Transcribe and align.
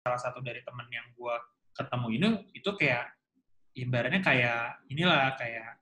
salah 0.00 0.20
satu 0.20 0.40
dari 0.40 0.64
temen 0.64 0.88
yang 0.88 1.04
gue 1.12 1.34
ketemu 1.76 2.06
ini 2.16 2.26
itu 2.56 2.70
kayak 2.72 3.04
ibaratnya 3.76 4.20
kayak 4.24 4.80
inilah 4.88 5.36
kayak 5.36 5.76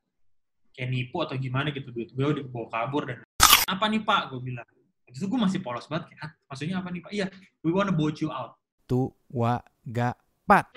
kayak 0.74 0.88
nipu 0.90 1.22
atau 1.22 1.38
gimana 1.38 1.70
gitu. 1.70 1.90
Duit 1.94 2.10
gue 2.10 2.26
udah 2.26 2.42
dibawa 2.42 2.66
kabur 2.70 3.02
dan 3.06 3.18
apa 3.66 3.84
nih 3.86 4.02
pak? 4.02 4.34
Gue 4.34 4.40
bilang. 4.42 4.66
Itu 5.08 5.24
gue 5.24 5.40
masih 5.40 5.64
polos 5.64 5.88
banget 5.88 6.12
kayak 6.12 6.20
"Hah? 6.20 6.30
maksudnya 6.52 6.76
apa 6.82 6.88
nih 6.92 7.00
pak? 7.00 7.10
Iya 7.14 7.26
we 7.62 7.70
wanna 7.70 7.94
boat 7.94 8.18
you 8.20 8.28
out. 8.28 8.58
Tua 8.84 9.56
gapat. 9.86 10.68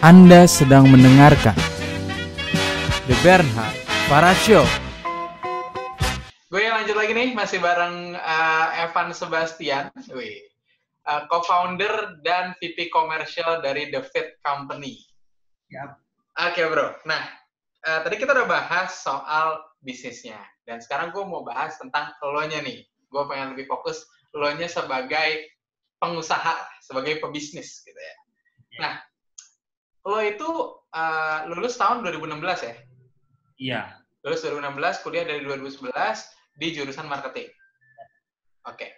Anda 0.00 0.48
sedang 0.48 0.88
mendengarkan 0.88 1.52
The 3.04 3.12
Bernhard 3.20 3.76
Para 4.08 4.32
Show. 4.32 4.64
Gue 6.48 6.64
lanjut 6.72 6.96
lagi 6.96 7.12
nih, 7.12 7.36
masih 7.36 7.60
bareng 7.60 8.16
uh, 8.16 8.66
Evan 8.80 9.12
Sebastian, 9.12 9.92
Wih. 10.16 10.40
Uh, 11.04 11.28
co-founder 11.28 12.16
dan 12.24 12.56
VP 12.56 12.88
komersial 12.88 13.60
dari 13.60 13.92
The 13.92 14.00
Fit 14.08 14.40
Company. 14.40 15.04
Yap. 15.68 16.00
Oke 16.48 16.64
bro, 16.64 16.96
nah 17.04 17.20
uh, 17.84 18.00
tadi 18.00 18.16
kita 18.16 18.32
udah 18.32 18.48
bahas 18.48 19.04
soal 19.04 19.60
bisnisnya, 19.84 20.40
dan 20.64 20.80
sekarang 20.80 21.12
gue 21.12 21.28
mau 21.28 21.44
bahas 21.44 21.76
tentang 21.76 22.08
lo-nya 22.24 22.64
nih. 22.64 22.88
Gue 23.12 23.28
pengen 23.28 23.52
lebih 23.52 23.68
fokus 23.68 24.08
lo-nya 24.32 24.64
sebagai 24.64 25.44
pengusaha, 26.00 26.56
sebagai 26.80 27.20
pebisnis 27.20 27.84
gitu 27.84 28.00
ya. 28.00 28.16
Ya. 28.72 28.80
Nah, 28.80 28.94
lo 30.06 30.18
itu 30.24 30.48
uh, 30.96 31.44
lulus 31.50 31.76
tahun 31.76 32.00
2016 32.04 32.68
ya? 32.68 32.74
iya 33.60 33.82
Lulus 34.20 34.44
2016, 34.44 35.00
kuliah 35.00 35.24
dari 35.24 35.40
2011 35.48 35.96
di 36.60 36.68
jurusan 36.76 37.08
marketing. 37.08 37.48
Oke. 38.68 38.92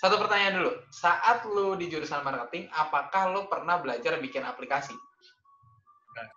Satu 0.00 0.16
pertanyaan 0.16 0.64
dulu. 0.64 0.72
Saat 0.88 1.44
lu 1.44 1.76
di 1.76 1.92
jurusan 1.92 2.24
marketing, 2.24 2.72
apakah 2.72 3.36
lu 3.36 3.44
pernah 3.52 3.76
belajar 3.76 4.16
bikin 4.16 4.40
aplikasi? 4.48 4.96
Enggak. 4.96 6.28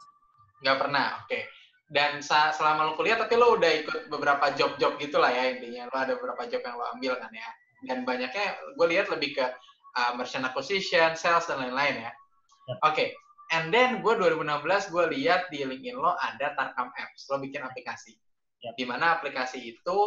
Nggak 0.59 0.77
pernah, 0.83 1.05
oke. 1.23 1.39
Dan 1.87 2.19
sa- 2.19 2.51
selama 2.51 2.91
lu 2.91 2.99
kuliah, 2.99 3.15
tapi 3.15 3.39
lu 3.39 3.55
udah 3.55 3.71
ikut 3.71 4.11
beberapa 4.11 4.51
job-job 4.51 4.99
gitu 4.99 5.23
lah 5.23 5.31
ya 5.31 5.55
intinya. 5.55 5.87
Lu 5.87 5.95
ada 5.95 6.13
beberapa 6.19 6.43
job 6.51 6.59
yang 6.59 6.75
lu 6.75 6.85
ambil 6.99 7.13
kan 7.15 7.31
ya. 7.31 7.49
Dan 7.87 8.03
banyaknya, 8.03 8.59
gue 8.75 8.87
lihat 8.91 9.07
lebih 9.07 9.39
ke 9.39 9.45
uh, 9.95 10.11
merchant 10.19 10.43
acquisition, 10.43 11.15
sales, 11.15 11.47
dan 11.47 11.63
lain-lain 11.63 12.03
ya. 12.03 12.11
Yap. 12.67 12.77
Oke. 12.91 13.15
And 13.53 13.69
then, 13.69 14.01
gue 14.01 14.13
2016, 14.17 14.89
gue 14.89 15.05
lihat 15.13 15.53
di 15.53 15.61
LinkedIn 15.61 15.93
lo 15.93 16.17
ada 16.17 16.57
Tarkam 16.57 16.89
Apps. 16.97 17.29
Lo 17.29 17.37
bikin 17.37 17.61
aplikasi. 17.61 18.17
Yap. 18.65 18.73
Di 18.73 18.85
mana 18.89 19.13
aplikasi 19.21 19.77
itu 19.77 19.97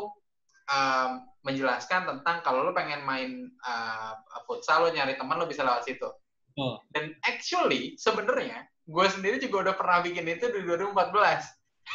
um, 0.66 1.10
menjelaskan 1.46 2.10
tentang 2.10 2.42
kalau 2.42 2.66
lo 2.66 2.74
pengen 2.74 3.06
main 3.06 3.46
uh, 3.62 4.18
futsal, 4.50 4.82
lo 4.82 4.90
nyari 4.90 5.14
teman, 5.14 5.38
lo 5.38 5.46
bisa 5.46 5.62
lewat 5.62 5.86
situ. 5.86 6.10
Betul. 6.50 6.74
Dan 6.90 7.14
actually, 7.22 7.94
sebenarnya, 7.94 8.66
gue 8.82 9.06
sendiri 9.06 9.38
juga 9.38 9.70
udah 9.70 9.74
pernah 9.78 10.02
bikin 10.02 10.26
itu 10.26 10.50
di 10.50 10.66
2014. 10.66 10.90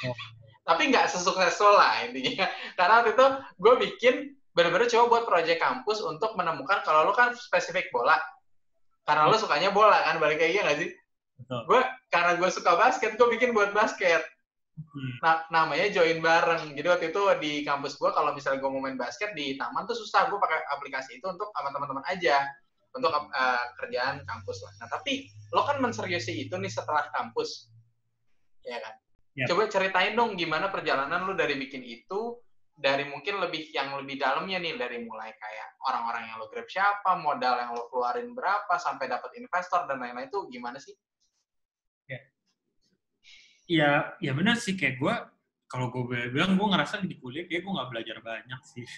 Oh. 0.07 0.15
Tapi 0.71 0.93
nggak 0.93 1.11
sesukses 1.11 1.57
lo 1.59 1.75
lah 1.75 2.05
intinya. 2.07 2.47
Karena 2.79 3.03
waktu 3.03 3.11
itu 3.11 3.27
gue 3.59 3.73
bikin 3.89 4.15
bener-bener 4.55 4.87
coba 4.87 5.03
buat 5.07 5.23
proyek 5.27 5.59
kampus 5.59 6.03
untuk 6.03 6.35
menemukan 6.39 6.83
kalau 6.87 7.07
lo 7.09 7.11
kan 7.11 7.35
spesifik 7.35 7.91
bola. 7.91 8.15
Karena 9.03 9.27
lo 9.27 9.35
sukanya 9.35 9.73
bola 9.73 9.99
kan, 10.05 10.21
balik 10.21 10.39
kayak 10.39 10.51
iya 10.53 10.61
nggak 10.63 10.79
sih? 10.79 10.89
Gue, 11.67 11.81
karena 12.07 12.39
gue 12.39 12.49
suka 12.49 12.79
basket, 12.79 13.19
gue 13.19 13.27
bikin 13.35 13.51
buat 13.51 13.75
basket. 13.75 14.23
Hmm. 14.79 15.13
Nah, 15.19 15.35
namanya 15.51 15.91
join 15.91 16.23
bareng. 16.23 16.73
Jadi 16.73 16.87
waktu 16.87 17.05
itu 17.11 17.21
di 17.43 17.51
kampus 17.67 17.99
gue 17.99 18.09
kalau 18.15 18.31
misalnya 18.31 18.63
gue 18.63 18.71
mau 18.71 18.79
main 18.79 18.95
basket 18.95 19.35
di 19.35 19.59
taman 19.59 19.83
tuh 19.83 19.99
susah. 19.99 20.31
Gue 20.31 20.39
pakai 20.39 20.63
aplikasi 20.71 21.19
itu 21.19 21.27
untuk 21.27 21.51
sama 21.51 21.69
teman-teman 21.75 22.05
aja 22.07 22.47
untuk 22.95 23.11
eh, 23.11 23.65
kerjaan 23.79 24.23
kampus 24.27 24.57
lah. 24.67 24.73
Nah 24.83 24.87
tapi 24.91 25.27
lo 25.55 25.63
kan 25.63 25.79
menseriusi 25.79 26.47
itu 26.47 26.55
nih 26.59 26.71
setelah 26.71 27.07
kampus, 27.15 27.71
ya 28.67 28.79
kan? 28.79 28.95
Ya. 29.31 29.47
Coba 29.47 29.71
ceritain 29.71 30.11
dong 30.15 30.35
gimana 30.35 30.67
perjalanan 30.67 31.23
lo 31.23 31.33
dari 31.35 31.55
bikin 31.55 31.83
itu 31.87 32.35
dari 32.75 33.07
mungkin 33.07 33.39
lebih 33.39 33.71
yang 33.71 33.95
lebih 33.95 34.19
dalamnya 34.19 34.59
nih 34.59 34.75
dari 34.75 34.97
mulai 35.03 35.31
kayak 35.35 35.67
orang-orang 35.87 36.27
yang 36.27 36.35
lo 36.39 36.51
grab 36.51 36.67
siapa, 36.67 37.15
modal 37.15 37.55
yang 37.59 37.71
lo 37.71 37.87
keluarin 37.87 38.35
berapa 38.35 38.75
sampai 38.75 39.07
dapat 39.07 39.31
investor 39.39 39.87
dan 39.87 40.03
lain-lain 40.03 40.27
itu 40.27 40.51
gimana 40.51 40.75
sih? 40.79 40.95
Iya, 43.71 44.19
ya 44.19 44.31
benar 44.35 44.59
sih 44.59 44.75
kayak 44.75 44.99
gue 44.99 45.13
kalau 45.71 45.87
gue 45.87 46.03
bilang 46.35 46.59
gue 46.59 46.67
ngerasa 46.67 46.99
di 47.07 47.15
kuliah 47.15 47.47
kayak 47.47 47.63
gue 47.63 47.71
nggak 47.71 47.89
belajar 47.91 48.17
banyak 48.19 48.61
sih. 48.67 48.83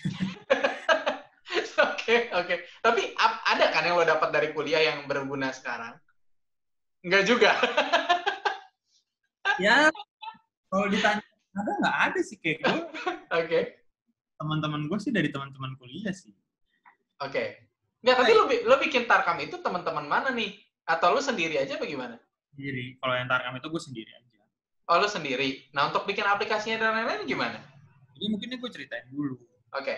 Oke, 1.73 2.29
oke. 2.35 2.55
Tapi 2.83 3.01
ap- 3.17 3.43
ada 3.47 3.71
kan 3.73 3.87
yang 3.87 3.97
lo 3.97 4.05
dapat 4.05 4.29
dari 4.29 4.53
kuliah 4.53 4.83
yang 4.83 5.09
berguna 5.09 5.49
sekarang? 5.55 5.95
Enggak 7.03 7.23
juga. 7.25 7.51
ya 9.63 9.89
kalau 10.67 10.87
ditanya 10.89 11.23
ada 11.53 11.71
nggak 11.79 11.97
ada 12.09 12.19
sih 12.25 12.37
kayak 12.41 12.65
gue 12.65 12.81
Oke, 13.33 13.59
teman-teman 14.37 14.89
gue 14.89 14.99
sih 14.99 15.13
dari 15.13 15.29
teman-teman 15.31 15.77
kuliah 15.79 16.13
sih. 16.13 16.33
oke. 17.21 17.43
Enggak, 18.03 18.15
tapi 18.19 18.31
lo, 18.35 18.43
lo 18.67 18.75
bikin 18.83 19.07
Tarkam 19.07 19.39
itu 19.39 19.55
teman-teman 19.63 20.03
mana 20.03 20.29
nih? 20.35 20.59
Atau 20.83 21.15
lo 21.15 21.23
sendiri 21.23 21.55
aja 21.55 21.79
bagaimana? 21.79 22.19
Sendiri. 22.51 22.99
Kalau 22.99 23.15
yang 23.15 23.31
tarkam 23.31 23.55
itu 23.55 23.67
gue 23.71 23.81
sendiri 23.81 24.11
aja. 24.11 24.22
Oh, 24.83 24.99
lo 24.99 25.07
sendiri. 25.07 25.71
Nah, 25.71 25.87
untuk 25.87 26.03
bikin 26.03 26.27
aplikasinya 26.27 26.77
dan 26.83 26.91
lain-lain 26.91 27.23
gimana? 27.23 27.55
Jadi 28.13 28.25
mungkin 28.29 28.59
gue 28.59 28.71
ceritain 28.71 29.07
dulu. 29.09 29.39
Oke, 29.73 29.95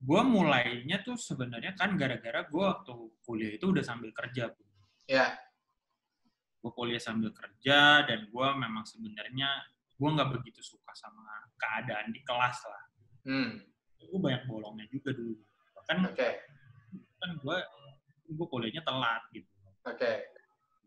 Gue 0.00 0.24
mulainya 0.24 1.04
tuh 1.04 1.12
sebenarnya 1.20 1.76
kan 1.76 1.92
gara-gara 2.00 2.48
gue 2.48 2.64
waktu 2.64 2.92
kuliah 3.20 3.52
itu 3.60 3.68
udah 3.68 3.84
sambil 3.84 4.08
kerja. 4.16 4.48
Bu. 4.48 4.62
ya. 5.04 5.36
Gue 6.64 6.72
kuliah 6.72 6.96
sambil 7.00 7.28
kerja 7.36 8.08
dan 8.08 8.24
gue 8.32 8.46
memang 8.56 8.84
sebenarnya 8.88 9.48
gue 10.00 10.08
nggak 10.08 10.32
begitu 10.40 10.64
suka 10.64 10.88
sama 10.96 11.20
keadaan 11.60 12.16
di 12.16 12.20
kelas 12.24 12.58
lah. 12.64 12.84
Hmm, 13.28 13.60
Gue 14.00 14.16
banyak 14.16 14.48
bolongnya 14.48 14.88
juga 14.88 15.12
dulu. 15.12 15.36
Bahkan 15.76 15.96
oke, 16.16 16.28
kan 17.20 17.30
gue 17.36 17.56
gue 18.32 18.46
kuliahnya 18.48 18.80
telat 18.80 19.20
gitu. 19.36 19.52
oke. 19.84 20.12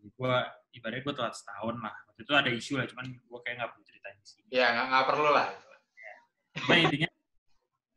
Gue 0.03 0.35
ibaratnya 0.75 1.03
gue 1.07 1.15
telat 1.15 1.35
setahun 1.35 1.75
lah. 1.79 1.95
Waktu 2.11 2.21
itu 2.27 2.33
ada 2.35 2.49
isu 2.51 2.73
lah, 2.75 2.85
cuman 2.91 3.05
gue 3.07 3.39
kayak 3.43 3.55
nggak 3.59 3.69
perlu 3.71 3.83
ceritain 3.87 4.17
di 4.19 4.27
sini. 4.27 4.47
Ya, 4.51 4.67
nggak 4.75 5.05
perlu 5.07 5.29
lah. 5.31 5.47
Cuma 6.53 6.75
intinya, 6.77 7.09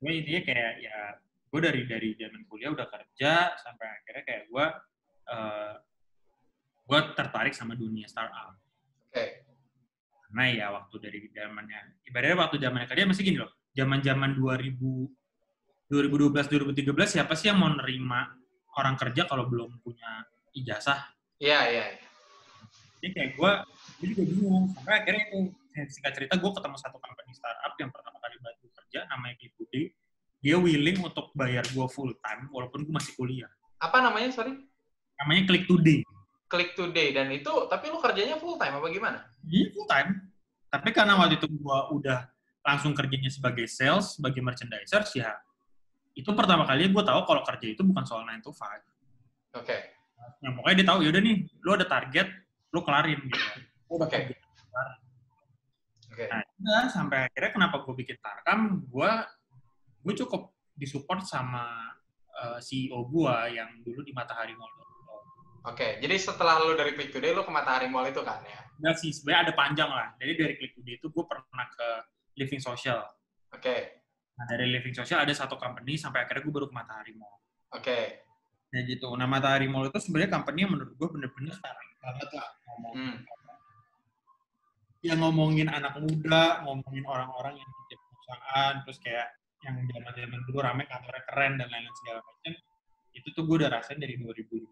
gue 0.01 0.13
intinya 0.13 0.43
kayak 0.47 0.73
ya 0.81 0.97
gue 1.47 1.61
dari 1.63 1.83
dari 1.89 2.09
zaman 2.17 2.43
kuliah 2.49 2.71
udah 2.73 2.89
kerja 2.89 3.57
sampai 3.61 3.87
akhirnya 4.01 4.23
kayak 4.25 4.43
gue 4.49 4.65
eh 5.27 5.75
gue 6.87 7.01
tertarik 7.19 7.55
sama 7.55 7.75
dunia 7.75 8.07
startup. 8.07 8.55
Oke, 9.11 9.43
Karena 10.27 10.45
ya 10.55 10.67
waktu 10.71 10.97
dari 11.03 11.19
zamannya, 11.35 12.07
ibaratnya 12.07 12.37
waktu 12.39 12.57
zamannya 12.63 12.87
kerja 12.87 13.11
masih 13.11 13.25
gini 13.27 13.39
loh, 13.43 13.51
zaman 13.75 13.99
zaman 14.03 14.39
2000 14.39 14.79
2012 15.87 16.51
2013 16.51 17.15
siapa 17.19 17.39
sih 17.39 17.47
yang 17.51 17.63
mau 17.63 17.71
nerima 17.71 18.27
orang 18.79 18.99
kerja 18.99 19.27
kalau 19.27 19.47
belum 19.47 19.83
punya 19.83 20.27
ijazah? 20.55 21.16
Iya, 21.41 21.59
iya. 21.71 21.85
iya. 21.97 22.07
Jadi 22.97 23.09
kayak 23.13 23.31
gue, 23.37 23.53
gue 24.01 24.07
juga 24.17 24.23
bingung. 24.27 24.65
Sampai 24.73 24.93
akhirnya 25.05 25.23
itu, 25.29 25.39
singkat 25.93 26.13
cerita, 26.17 26.35
gue 26.41 26.51
ketemu 26.51 26.77
satu 26.81 26.97
company 26.99 27.33
startup 27.37 27.75
yang 27.77 27.91
pertama 27.93 28.17
kali 28.19 28.37
bantu 28.41 28.67
kerja, 28.73 29.01
namanya 29.13 29.35
Gipudi. 29.39 29.83
Dia 30.41 30.57
willing 30.57 30.99
untuk 31.05 31.33
bayar 31.37 31.65
gue 31.69 31.87
full 31.93 32.13
time, 32.23 32.49
walaupun 32.51 32.87
gue 32.87 32.95
masih 32.95 33.13
kuliah. 33.15 33.51
Apa 33.79 34.01
namanya, 34.01 34.33
sorry? 34.33 34.57
Namanya 35.21 35.43
Click 35.53 35.65
Today. 35.69 36.01
Click 36.49 36.71
Today. 36.75 37.13
Dan 37.13 37.29
itu, 37.33 37.53
tapi 37.69 37.93
lo 37.93 38.01
kerjanya 38.01 38.41
full 38.41 38.57
time 38.57 38.81
apa 38.81 38.87
gimana? 38.89 39.19
Jadi 39.45 39.73
full 39.77 39.87
time. 39.89 40.11
Tapi 40.73 40.89
karena 40.91 41.15
waktu 41.17 41.39
itu 41.39 41.47
gue 41.49 41.79
udah 41.95 42.27
langsung 42.67 42.93
kerjanya 42.97 43.31
sebagai 43.31 43.71
sales, 43.71 44.19
sebagai 44.19 44.43
merchandiser, 44.43 45.07
ya 45.15 45.37
itu 46.17 46.33
pertama 46.33 46.65
kali 46.65 46.89
gue 46.89 47.05
tahu 47.05 47.21
kalau 47.29 47.45
kerja 47.45 47.67
itu 47.77 47.85
bukan 47.85 48.03
soal 48.09 48.25
9 48.25 48.41
to 48.41 48.49
5. 48.49 49.61
Oke, 49.61 49.77
Yang 50.45 50.53
pokoknya 50.61 50.77
dia 50.77 50.87
tahu, 50.87 50.99
yaudah 51.05 51.23
nih, 51.23 51.37
lu 51.65 51.71
ada 51.75 51.87
target, 51.87 52.29
lu 52.73 52.81
kelarin 52.85 53.21
gitu. 53.25 53.47
Oke. 53.93 54.19
kerja. 54.29 54.35
oke. 56.13 56.25
Nah, 56.29 56.43
udah, 56.43 56.85
sampai 56.91 57.19
akhirnya 57.31 57.51
kenapa 57.55 57.77
gue 57.87 57.95
bikin 57.95 58.17
Tarkam, 58.21 58.85
gue 58.85 59.11
gue 60.07 60.15
cukup 60.23 60.55
disupport 60.77 61.25
sama 61.25 61.95
eh, 62.31 62.59
CEO 62.63 63.07
gue 63.09 63.37
yang 63.57 63.81
dulu 63.83 64.05
di 64.05 64.13
Matahari 64.13 64.55
Mall. 64.55 64.73
Oke, 65.67 65.99
jadi 65.99 66.15
setelah 66.15 66.63
lo 66.63 66.79
dari 66.79 66.95
Click 66.95 67.11
Today, 67.11 67.35
lo 67.35 67.43
ke 67.43 67.51
Matahari 67.51 67.91
Mall 67.91 68.07
itu 68.07 68.23
kan 68.23 68.39
ya? 68.47 68.63
Enggak 68.79 69.03
sih, 69.03 69.11
sebenarnya 69.11 69.51
ada 69.51 69.55
panjang 69.59 69.91
lah. 69.91 70.15
Jadi 70.23 70.33
dari 70.39 70.55
Click 70.55 70.73
Today 70.79 70.95
itu 70.95 71.11
gue 71.11 71.25
pernah 71.27 71.67
ke 71.67 71.89
Living 72.39 72.63
Social. 72.63 73.03
Oke, 73.51 74.07
Nah, 74.37 74.45
dari 74.45 74.69
Living 74.69 74.93
Social 74.93 75.25
ada 75.25 75.33
satu 75.33 75.57
company 75.57 75.97
sampai 75.97 76.29
akhirnya 76.29 76.45
gue 76.45 76.53
baru 76.53 76.69
ke 76.69 76.77
Matahari 76.77 77.17
Mall. 77.17 77.41
oke. 77.73 78.26
Ya 78.75 78.81
gitu. 78.83 79.15
Nah, 79.15 79.27
Matahari 79.31 79.71
Mall 79.71 79.89
itu 79.89 79.99
sebenarnya 80.03 80.39
company 80.41 80.67
yang 80.67 80.73
menurut 80.75 80.93
gue 80.99 81.09
bener-bener 81.09 81.55
startup 81.55 81.91
banget 82.03 82.29
lah 82.35 82.49
ngomong. 82.67 82.95
Hmm. 82.95 83.17
Ya 85.05 85.15
ngomongin 85.15 85.69
anak 85.71 85.95
muda, 86.03 86.67
ngomongin 86.67 87.05
orang-orang 87.07 87.55
yang 87.63 87.71
di 87.87 87.95
perusahaan, 87.95 88.75
terus 88.83 88.99
kayak 88.99 89.29
yang 89.63 89.77
zaman-zaman 89.87 90.41
dulu 90.51 90.59
rame 90.63 90.83
kantornya 90.91 91.23
keren 91.31 91.53
dan 91.63 91.69
lain-lain 91.71 91.97
segala 92.03 92.21
macam. 92.27 92.53
Itu 93.15 93.29
tuh 93.33 93.43
gue 93.47 93.57
udah 93.63 93.71
rasain 93.71 94.03
dari 94.03 94.19
2015 94.19 94.67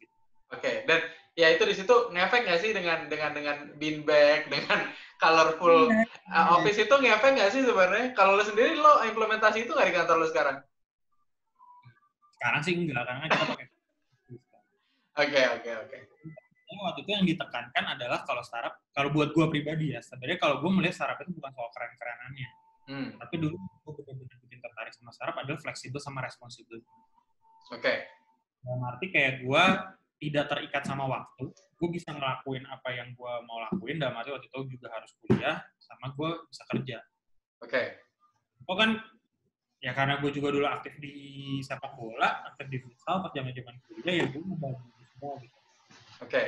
gitu. 0.00 0.14
Oke, 0.52 0.84
dan 0.84 1.00
ya 1.32 1.48
itu 1.48 1.64
di 1.64 1.72
situ 1.72 2.12
ngefek 2.12 2.44
nggak 2.44 2.60
sih 2.60 2.70
dengan 2.76 3.08
dengan 3.08 3.32
dengan 3.32 3.56
beanbag, 3.80 4.52
dengan 4.52 4.84
colorful 5.16 5.88
uh, 6.28 6.46
office 6.60 6.84
itu 6.84 6.92
ngefek 6.92 7.32
nggak 7.40 7.50
sih 7.56 7.64
sebenarnya? 7.64 8.12
Kalau 8.12 8.36
lo 8.36 8.44
sendiri 8.44 8.76
lo 8.76 9.00
implementasi 9.00 9.64
itu 9.64 9.72
nggak 9.72 9.88
di 9.88 9.96
kantor 9.96 10.16
lo 10.20 10.26
sekarang? 10.28 10.56
Sekarang 12.42 12.62
sih 12.66 12.74
enggak, 12.74 13.06
karena 13.06 13.30
kita 13.30 13.46
pakai 13.46 13.66
Oke, 15.22 15.42
oke, 15.46 15.70
oke. 15.86 15.98
Waktu 16.72 17.00
itu 17.06 17.10
yang 17.14 17.26
ditekankan 17.28 17.84
adalah 17.94 18.26
kalau 18.26 18.42
startup, 18.42 18.74
kalau 18.90 19.14
buat 19.14 19.30
gue 19.30 19.46
pribadi 19.46 19.94
ya, 19.94 20.02
sebenarnya 20.02 20.42
kalau 20.42 20.58
gue 20.58 20.70
melihat 20.74 20.98
startup 20.98 21.22
itu 21.22 21.30
bukan 21.38 21.52
soal 21.54 21.70
keren-kerenannya, 21.70 22.50
Hmm, 22.82 23.14
tapi 23.14 23.38
dulu 23.38 23.54
gue 23.54 23.92
benar-benar 23.94 24.36
bikin 24.42 24.58
tertarik 24.58 24.90
sama 24.90 25.14
startup 25.14 25.38
adalah 25.38 25.60
fleksibel 25.62 26.02
sama 26.02 26.18
responsibel. 26.26 26.82
oke. 27.70 27.94
Dalam 28.58 28.80
arti 28.90 29.06
kayak 29.14 29.46
gue 29.46 29.64
tidak 30.18 30.50
terikat 30.50 30.82
sama 30.82 31.06
waktu, 31.06 31.46
gue 31.54 31.88
bisa 31.94 32.10
ngelakuin 32.10 32.66
apa 32.66 32.90
yang 32.90 33.14
gue 33.14 33.32
mau 33.46 33.62
lakuin, 33.70 34.02
dalam 34.02 34.18
arti 34.18 34.34
waktu 34.34 34.50
itu 34.50 34.74
juga 34.74 34.90
harus 34.90 35.14
kuliah, 35.22 35.62
sama 35.78 36.10
gue 36.10 36.30
bisa 36.50 36.62
kerja. 36.74 36.98
Oke. 37.62 37.82
Oh 38.66 38.74
kan, 38.74 38.98
ya 39.82 39.90
karena 39.92 40.22
gue 40.22 40.30
juga 40.30 40.54
dulu 40.54 40.66
aktif 40.70 40.94
di 41.02 41.58
sepak 41.58 41.98
bola, 41.98 42.46
aktif 42.54 42.70
di 42.70 42.78
futsal, 42.78 43.18
pas 43.26 43.34
zaman-zaman 43.34 43.74
kuliah, 43.90 44.22
ya 44.22 44.26
gue 44.30 44.40
mau 44.40 44.70
semua 45.22 45.34
gitu. 45.42 45.58
Oke. 46.22 46.42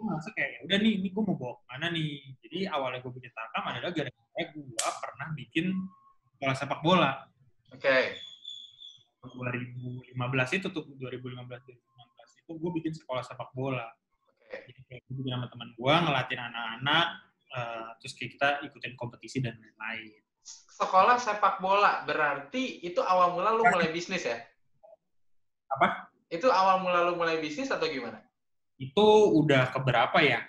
gue 0.00 0.08
merasa 0.08 0.32
kayak 0.32 0.50
ya 0.56 0.58
udah 0.64 0.78
nih 0.80 0.92
ini 0.96 1.08
gue 1.12 1.22
mau 1.28 1.36
bawa 1.36 1.54
ke 1.60 1.64
mana 1.68 1.86
nih 1.92 2.24
jadi 2.40 2.58
awalnya 2.72 3.04
gue 3.04 3.12
bikin 3.20 3.32
tarkam 3.36 3.68
adalah 3.68 3.92
gara-gara 3.92 4.42
gue 4.48 4.72
pernah 4.96 5.28
bikin 5.36 5.66
sekolah 6.40 6.56
sepak 6.56 6.80
bola 6.80 7.12
Oke. 7.76 8.16
2015 9.20 10.16
itu 10.56 10.66
tuh 10.72 10.82
2015 10.96 11.36
2016 11.36 12.40
itu 12.40 12.52
gue 12.56 12.70
bikin 12.80 12.92
sekolah 12.96 13.20
sepak 13.20 13.52
bola 13.52 13.92
Oke. 14.40 14.72
jadi 14.72 14.80
kayak 14.88 15.02
gue 15.04 15.14
bikin 15.20 15.36
sama 15.36 15.46
teman 15.52 15.68
gue 15.76 15.94
ngelatin 16.00 16.40
anak-anak 16.48 17.06
eh, 17.52 17.90
terus 18.00 18.12
kayak 18.16 18.30
kita 18.40 18.48
ikutin 18.72 18.94
kompetisi 18.96 19.44
dan 19.44 19.60
lain-lain 19.60 20.22
Sekolah 20.44 21.20
sepak 21.20 21.60
bola 21.60 22.02
berarti 22.02 22.80
itu 22.80 23.00
awal 23.00 23.36
mula 23.36 23.52
lu 23.52 23.68
mulai 23.68 23.92
bisnis 23.92 24.24
ya? 24.24 24.40
apa 25.70 26.08
Itu 26.26 26.48
awal 26.48 26.80
mula 26.80 27.06
lu 27.06 27.14
mulai 27.14 27.38
bisnis 27.38 27.68
atau 27.68 27.86
gimana? 27.86 28.20
itu 28.80 29.06
udah 29.36 29.68
keberapa 29.70 30.24
ya 30.24 30.40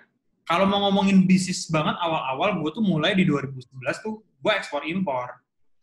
kalau 0.48 0.64
mau 0.64 0.88
ngomongin 0.88 1.28
bisnis 1.28 1.68
banget 1.68 1.92
awal-awal 2.00 2.64
gue 2.64 2.70
tuh 2.72 2.80
mulai 2.80 3.12
di 3.12 3.28
2011 3.28 3.68
tuh 4.00 4.24
gue 4.24 4.52
ekspor 4.56 4.88
impor 4.88 5.36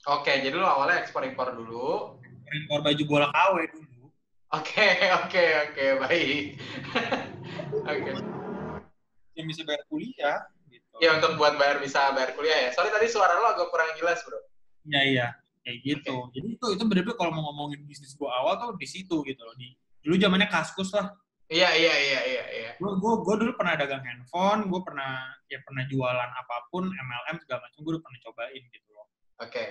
Oke, 0.09 0.33
jadi 0.41 0.55
lu 0.55 0.65
awalnya 0.65 1.03
ekspor 1.03 1.21
impor 1.27 1.53
dulu. 1.53 2.17
impor 2.49 2.81
baju 2.81 3.03
bola 3.05 3.27
KW 3.29 3.55
dulu 3.69 4.09
Oke, 4.49 4.81
oke, 5.21 5.43
oke, 5.69 5.85
baik. 6.01 6.57
Oke. 7.85 8.11
yang 9.37 9.45
bisa 9.45 9.61
bayar 9.61 9.85
kuliah 9.85 10.37
gitu. 10.99 11.07
Ya 11.07 11.15
untuk 11.15 11.39
buat 11.39 11.55
bayar 11.55 11.79
bisa 11.79 12.11
bayar 12.11 12.35
kuliah 12.35 12.67
ya. 12.67 12.69
Sorry 12.75 12.91
tadi 12.91 13.07
suara 13.07 13.39
lo 13.39 13.55
agak 13.55 13.71
kurang 13.71 13.95
jelas, 13.95 14.19
Bro. 14.27 14.39
Iya 14.83 15.01
iya 15.07 15.27
kayak 15.63 15.79
gitu. 15.85 16.15
Jadi 16.33 16.47
itu 16.57 16.65
itu 16.73 16.83
bener-bener 16.87 17.15
kalau 17.15 17.31
mau 17.31 17.43
ngomongin 17.51 17.85
bisnis 17.85 18.17
gua 18.17 18.33
awal 18.41 18.57
tuh 18.57 18.69
di 18.79 18.87
situ 18.89 19.21
gitu 19.21 19.41
loh. 19.45 19.53
Di 19.53 19.77
dulu 20.01 20.15
zamannya 20.17 20.49
kaskus 20.49 20.95
lah. 20.97 21.13
Iya, 21.49 21.69
iya, 21.73 21.95
iya, 21.97 22.19
iya, 22.29 22.43
iya. 22.53 22.71
Gue 22.77 22.93
gua, 23.01 23.25
gua 23.25 23.35
dulu 23.41 23.57
pernah 23.57 23.73
dagang 23.73 24.05
handphone, 24.05 24.69
gue 24.69 24.81
pernah 24.85 25.33
ya 25.49 25.57
pernah 25.65 25.81
jualan 25.89 26.29
apa 26.29 26.69
pun 26.69 26.85
MLM 26.85 27.41
segala 27.41 27.65
macam 27.65 27.79
gue 27.81 27.91
udah 27.97 28.03
pernah 28.05 28.19
cobain 28.21 28.63
gitu 28.69 28.89
loh. 28.93 29.07
Oke. 29.41 29.65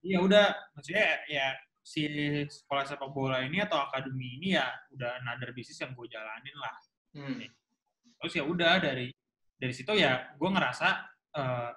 Iya 0.00 0.18
udah 0.24 0.46
maksudnya 0.72 1.20
ya 1.28 1.52
si 1.84 2.08
sekolah 2.48 2.88
sepak 2.88 3.12
bola 3.12 3.44
ini 3.44 3.60
atau 3.60 3.84
akademi 3.84 4.40
ini 4.40 4.56
ya 4.56 4.64
udah 4.96 5.20
another 5.20 5.52
bisnis 5.52 5.76
yang 5.76 5.92
gue 5.92 6.08
jalanin 6.08 6.56
lah. 6.56 6.74
Hmm. 7.12 7.44
Terus 8.24 8.32
ya 8.40 8.44
udah 8.48 8.80
dari 8.80 9.12
dari 9.60 9.74
situ 9.76 9.92
ya 9.92 10.32
gue 10.40 10.48
ngerasa 10.48 10.88
eh, 11.36 11.70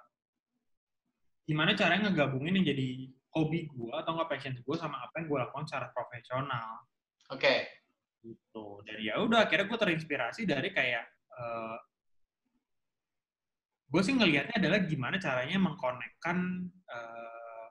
gimana 1.44 1.76
caranya 1.76 2.08
ngegabungin 2.08 2.56
yang 2.56 2.66
jadi 2.72 2.88
hobi 3.36 3.68
gue 3.68 3.92
atau 3.92 4.16
nggak 4.16 4.30
passion 4.32 4.56
gue 4.56 4.76
sama 4.80 5.04
apa 5.04 5.20
yang 5.20 5.26
gue 5.28 5.38
lakukan 5.44 5.68
secara 5.68 5.92
profesional 5.92 6.80
Oke. 7.28 7.68
gitu 8.24 8.80
dan 8.88 8.96
ya 9.04 9.20
udah 9.20 9.44
akhirnya 9.44 9.68
gue 9.68 9.78
terinspirasi 9.78 10.48
dari 10.48 10.72
kayak 10.72 11.04
eh, 11.36 11.78
gue 13.92 14.02
sih 14.02 14.16
ngelihatnya 14.16 14.56
adalah 14.56 14.80
gimana 14.88 15.20
caranya 15.20 15.60
mengkonekkan 15.60 16.38
eh, 16.88 17.66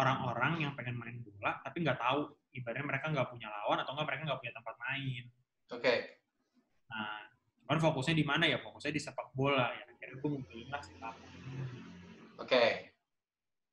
orang-orang 0.00 0.64
yang 0.64 0.72
pengen 0.72 0.96
main 0.96 1.20
bola 1.20 1.60
tapi 1.60 1.84
nggak 1.84 2.00
tahu 2.00 2.32
ibaratnya 2.56 2.86
mereka 2.88 3.12
nggak 3.12 3.28
punya 3.28 3.52
lawan 3.52 3.84
atau 3.84 3.92
nggak 3.92 4.08
mereka 4.08 4.22
nggak 4.32 4.40
punya 4.40 4.54
tempat 4.56 4.74
main 4.80 5.24
Oke. 5.68 5.94
nah 6.88 7.23
cuman 7.64 7.80
fokusnya 7.80 8.14
di 8.14 8.24
mana 8.24 8.44
ya 8.44 8.60
fokusnya 8.60 8.92
di 8.92 9.00
sepak 9.00 9.32
bola 9.32 9.72
ya 9.72 9.82
akhirnya 9.88 10.16
gue 10.20 10.30
munculin 10.30 10.68
lah 10.68 10.80
si 10.84 10.92
Tapo. 11.00 11.24
Oke. 12.40 12.92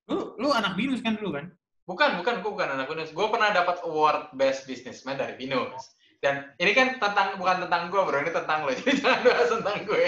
lu 0.10 0.36
lu 0.40 0.50
anak 0.52 0.76
binus 0.76 1.00
kan 1.00 1.16
dulu 1.16 1.36
kan 1.40 1.46
Bukan, 1.82 2.24
bukan, 2.24 2.46
gue 2.46 2.52
bukan 2.56 2.70
anak 2.72 2.88
binus. 2.88 3.12
Gue 3.12 3.28
pernah 3.28 3.52
dapat 3.52 3.84
award 3.84 4.32
best 4.38 4.64
businessman 4.64 5.20
dari 5.20 5.36
binus. 5.36 5.92
Dan 6.22 6.54
ini 6.62 6.72
kan 6.78 7.02
tentang 7.02 7.36
bukan 7.36 7.68
tentang 7.68 7.90
gue, 7.90 8.00
bro. 8.00 8.22
Ini 8.22 8.32
tentang 8.32 8.64
lo. 8.64 8.72
Jadi 8.78 9.02
jangan 9.02 9.20
bahas 9.26 9.50
tentang 9.50 9.78
gue. 9.84 10.06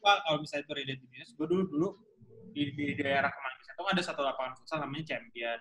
Pak, 0.00 0.16
kalau 0.24 0.38
misalnya 0.40 0.64
itu 0.64 0.72
relate 0.72 1.00
to 1.02 1.06
business, 1.12 1.30
gue 1.36 1.46
dulu 1.50 1.62
dulu 1.68 1.88
di, 2.56 2.72
di 2.72 2.96
daerah 2.96 3.28
Kemang 3.28 3.54
itu 3.60 3.82
ada 3.84 4.02
satu 4.04 4.20
lapangan 4.24 4.56
futsal 4.56 4.80
namanya 4.80 5.04
Champion. 5.12 5.58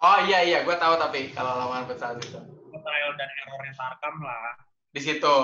Oh 0.00 0.18
iya 0.22 0.46
iya, 0.46 0.58
gue 0.62 0.76
tahu 0.78 0.94
tapi 0.94 1.34
kalau 1.34 1.58
lawan 1.58 1.84
futsal 1.90 2.14
itu 2.14 2.38
Trial 2.70 3.12
dan 3.18 3.28
errornya 3.42 3.74
Tarkam 3.74 4.16
lah. 4.22 4.54
di 4.94 5.00
situ. 5.02 5.38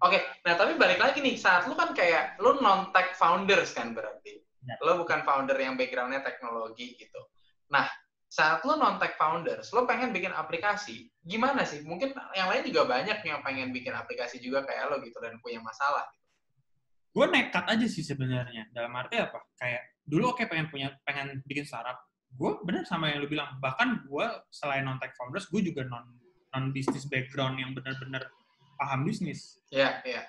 Oke, 0.00 0.16
nah 0.48 0.56
tapi 0.56 0.80
balik 0.80 0.96
lagi 0.96 1.20
nih, 1.20 1.36
saat 1.36 1.68
lu 1.68 1.76
kan 1.76 1.92
kayak 1.92 2.40
lu 2.40 2.56
non 2.64 2.88
tech 2.96 3.12
founders 3.20 3.76
kan 3.76 3.92
berarti. 3.92 4.40
Ya. 4.64 4.76
Lu 4.80 5.04
bukan 5.04 5.24
founder 5.28 5.56
yang 5.60 5.76
backgroundnya 5.76 6.24
teknologi 6.24 6.96
gitu. 6.96 7.20
Nah, 7.68 7.84
saat 8.30 8.64
lu 8.64 8.80
non 8.80 8.96
tech 8.96 9.20
founders, 9.20 9.68
lu 9.76 9.84
pengen 9.84 10.16
bikin 10.16 10.32
aplikasi, 10.32 11.12
gimana 11.20 11.68
sih? 11.68 11.84
Mungkin 11.84 12.16
yang 12.32 12.48
lain 12.48 12.64
juga 12.64 12.88
banyak 12.88 13.20
yang 13.28 13.44
pengen 13.44 13.76
bikin 13.76 13.92
aplikasi 13.92 14.40
juga 14.40 14.64
kayak 14.64 14.88
lo 14.88 14.96
gitu 15.04 15.20
dan 15.20 15.36
punya 15.44 15.60
masalah. 15.60 16.08
Gue 17.10 17.26
nekat 17.28 17.66
aja 17.68 17.86
sih 17.90 18.06
sebenarnya. 18.06 18.72
Dalam 18.72 18.94
arti 18.96 19.20
apa? 19.20 19.42
Kayak 19.58 19.82
dulu 20.06 20.32
oke 20.32 20.46
pengen 20.48 20.70
punya 20.72 20.94
pengen 21.04 21.44
bikin 21.44 21.66
startup. 21.68 22.00
Gue 22.30 22.56
bener 22.64 22.86
sama 22.86 23.10
yang 23.10 23.20
lu 23.20 23.28
bilang. 23.28 23.58
Bahkan 23.58 24.08
gue 24.08 24.26
selain 24.48 24.86
non 24.86 24.96
tech 24.96 25.12
founders, 25.18 25.50
gue 25.50 25.60
juga 25.60 25.84
non 25.84 26.06
non 26.54 26.70
bisnis 26.70 27.04
background 27.10 27.58
yang 27.58 27.74
benar-benar 27.74 28.26
paham 28.80 29.04
bisnis. 29.04 29.60
Iya, 29.68 30.00
iya. 30.02 30.24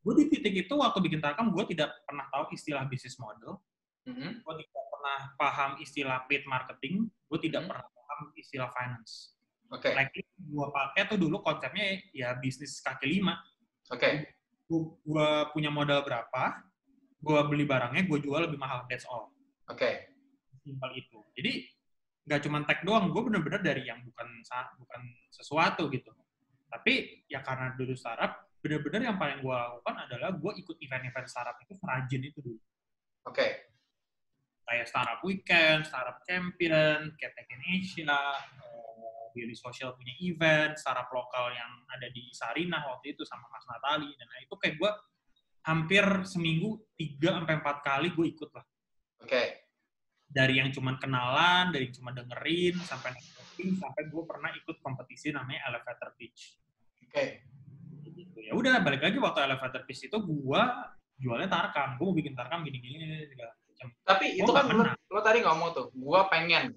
Gue 0.00 0.16
di 0.16 0.32
titik 0.32 0.64
itu 0.64 0.72
waktu 0.72 0.96
bikin 1.04 1.20
Tarkam, 1.20 1.52
gue 1.52 1.64
tidak 1.68 1.92
pernah 2.08 2.24
tahu 2.32 2.48
istilah 2.56 2.88
bisnis 2.88 3.20
model. 3.20 3.60
Mhm. 4.08 4.40
gue 4.40 4.54
tidak 4.64 4.84
pernah 4.88 5.18
paham 5.36 5.70
istilah 5.76 6.24
paid 6.24 6.48
marketing, 6.48 7.04
gue 7.28 7.38
tidak 7.38 7.62
Hmm. 7.62 7.68
pernah 7.68 7.84
paham 7.84 8.20
istilah 8.32 8.72
finance. 8.72 9.36
Oke, 9.68 9.92
Like 9.92 10.16
gue 10.34 10.66
pakai 10.72 11.04
tuh 11.04 11.20
dulu 11.20 11.44
konsepnya 11.44 12.00
ya 12.10 12.32
bisnis 12.34 12.80
kaki 12.80 13.06
lima. 13.06 13.36
oke, 13.92 14.24
Gue 14.66 15.28
punya 15.52 15.68
modal 15.68 16.00
berapa, 16.00 16.64
gue 17.20 17.40
beli 17.52 17.68
barangnya, 17.68 18.08
gue 18.08 18.18
jual 18.24 18.40
lebih 18.48 18.56
mahal. 18.56 18.88
That's 18.88 19.04
all. 19.04 19.28
oke. 19.68 19.90
Simpel 20.64 20.90
itu. 20.96 21.20
Jadi 21.36 21.52
nggak 22.24 22.40
cuma 22.40 22.58
tech 22.64 22.80
doang, 22.82 23.12
gue 23.12 23.20
bener-bener 23.20 23.60
dari 23.60 23.84
yang 23.84 24.00
bukan 24.00 24.28
bukan 24.80 25.00
sesuatu 25.28 25.92
gitu. 25.92 26.08
Tapi 26.70 27.26
ya 27.26 27.42
karena 27.42 27.74
dulu 27.74 27.92
startup, 27.98 28.54
bener-bener 28.62 29.10
yang 29.10 29.18
paling 29.18 29.42
gue 29.42 29.54
lakukan 29.54 30.06
adalah 30.06 30.30
gue 30.30 30.52
ikut 30.62 30.76
event-event 30.78 31.26
startup 31.26 31.58
itu 31.58 31.74
serajin 31.74 32.22
itu 32.22 32.38
dulu. 32.38 32.60
Oke, 33.26 33.70
kayak 34.70 34.86
startup 34.86 35.20
weekend, 35.26 35.82
startup 35.82 36.22
champion, 36.22 37.10
Ketek 37.18 37.50
Asia, 37.58 38.38
Daily 39.34 39.54
Social 39.54 39.94
punya 39.94 40.14
event, 40.22 40.78
startup 40.78 41.10
lokal 41.10 41.54
yang 41.54 41.70
ada 41.90 42.06
di 42.10 42.30
Sarinah 42.30 42.86
waktu 42.90 43.18
itu 43.18 43.22
sama 43.26 43.46
Mas 43.50 43.66
Natali 43.66 44.10
dan 44.14 44.26
itu 44.42 44.54
kayak 44.58 44.78
gue 44.78 44.92
hampir 45.66 46.04
seminggu 46.26 46.80
3 46.96 47.42
sampai 47.42 47.54
4 47.60 47.78
kali 47.82 48.08
gue 48.14 48.26
ikut 48.30 48.50
lah. 48.54 48.64
oke. 49.22 49.44
Dari 50.30 50.62
yang 50.62 50.70
cuman 50.70 50.94
kenalan, 51.02 51.74
dari 51.74 51.90
yang 51.90 51.94
cuma 51.98 52.14
dengerin 52.14 52.78
sampai 52.86 53.10
sampai 53.76 54.02
gue 54.08 54.22
pernah 54.24 54.50
ikut 54.52 54.76
kompetisi 54.80 55.30
namanya 55.30 55.70
Elevator 55.72 56.14
Pitch. 56.16 56.60
Oke, 57.06 57.46
Gitu. 58.10 58.36
Ya 58.42 58.52
udah 58.56 58.80
balik 58.82 59.02
lagi 59.04 59.18
waktu 59.20 59.40
Elevator 59.44 59.82
Pitch 59.86 60.08
itu 60.10 60.16
gue 60.18 60.62
jualnya 61.20 61.48
tarkam, 61.48 62.00
gue 62.00 62.04
mau 62.04 62.16
bikin 62.16 62.32
tarkam 62.32 62.64
gini-gini 62.64 63.28
segala 63.28 63.52
macam. 63.52 63.86
Tapi 64.04 64.24
Gua 64.36 64.40
itu 64.44 64.50
kan 64.52 64.64
lo, 64.72 64.84
lo 64.88 65.20
tadi 65.20 65.38
ngomong 65.44 65.68
tuh, 65.72 65.86
gua 65.96 66.28
pengen. 66.28 66.76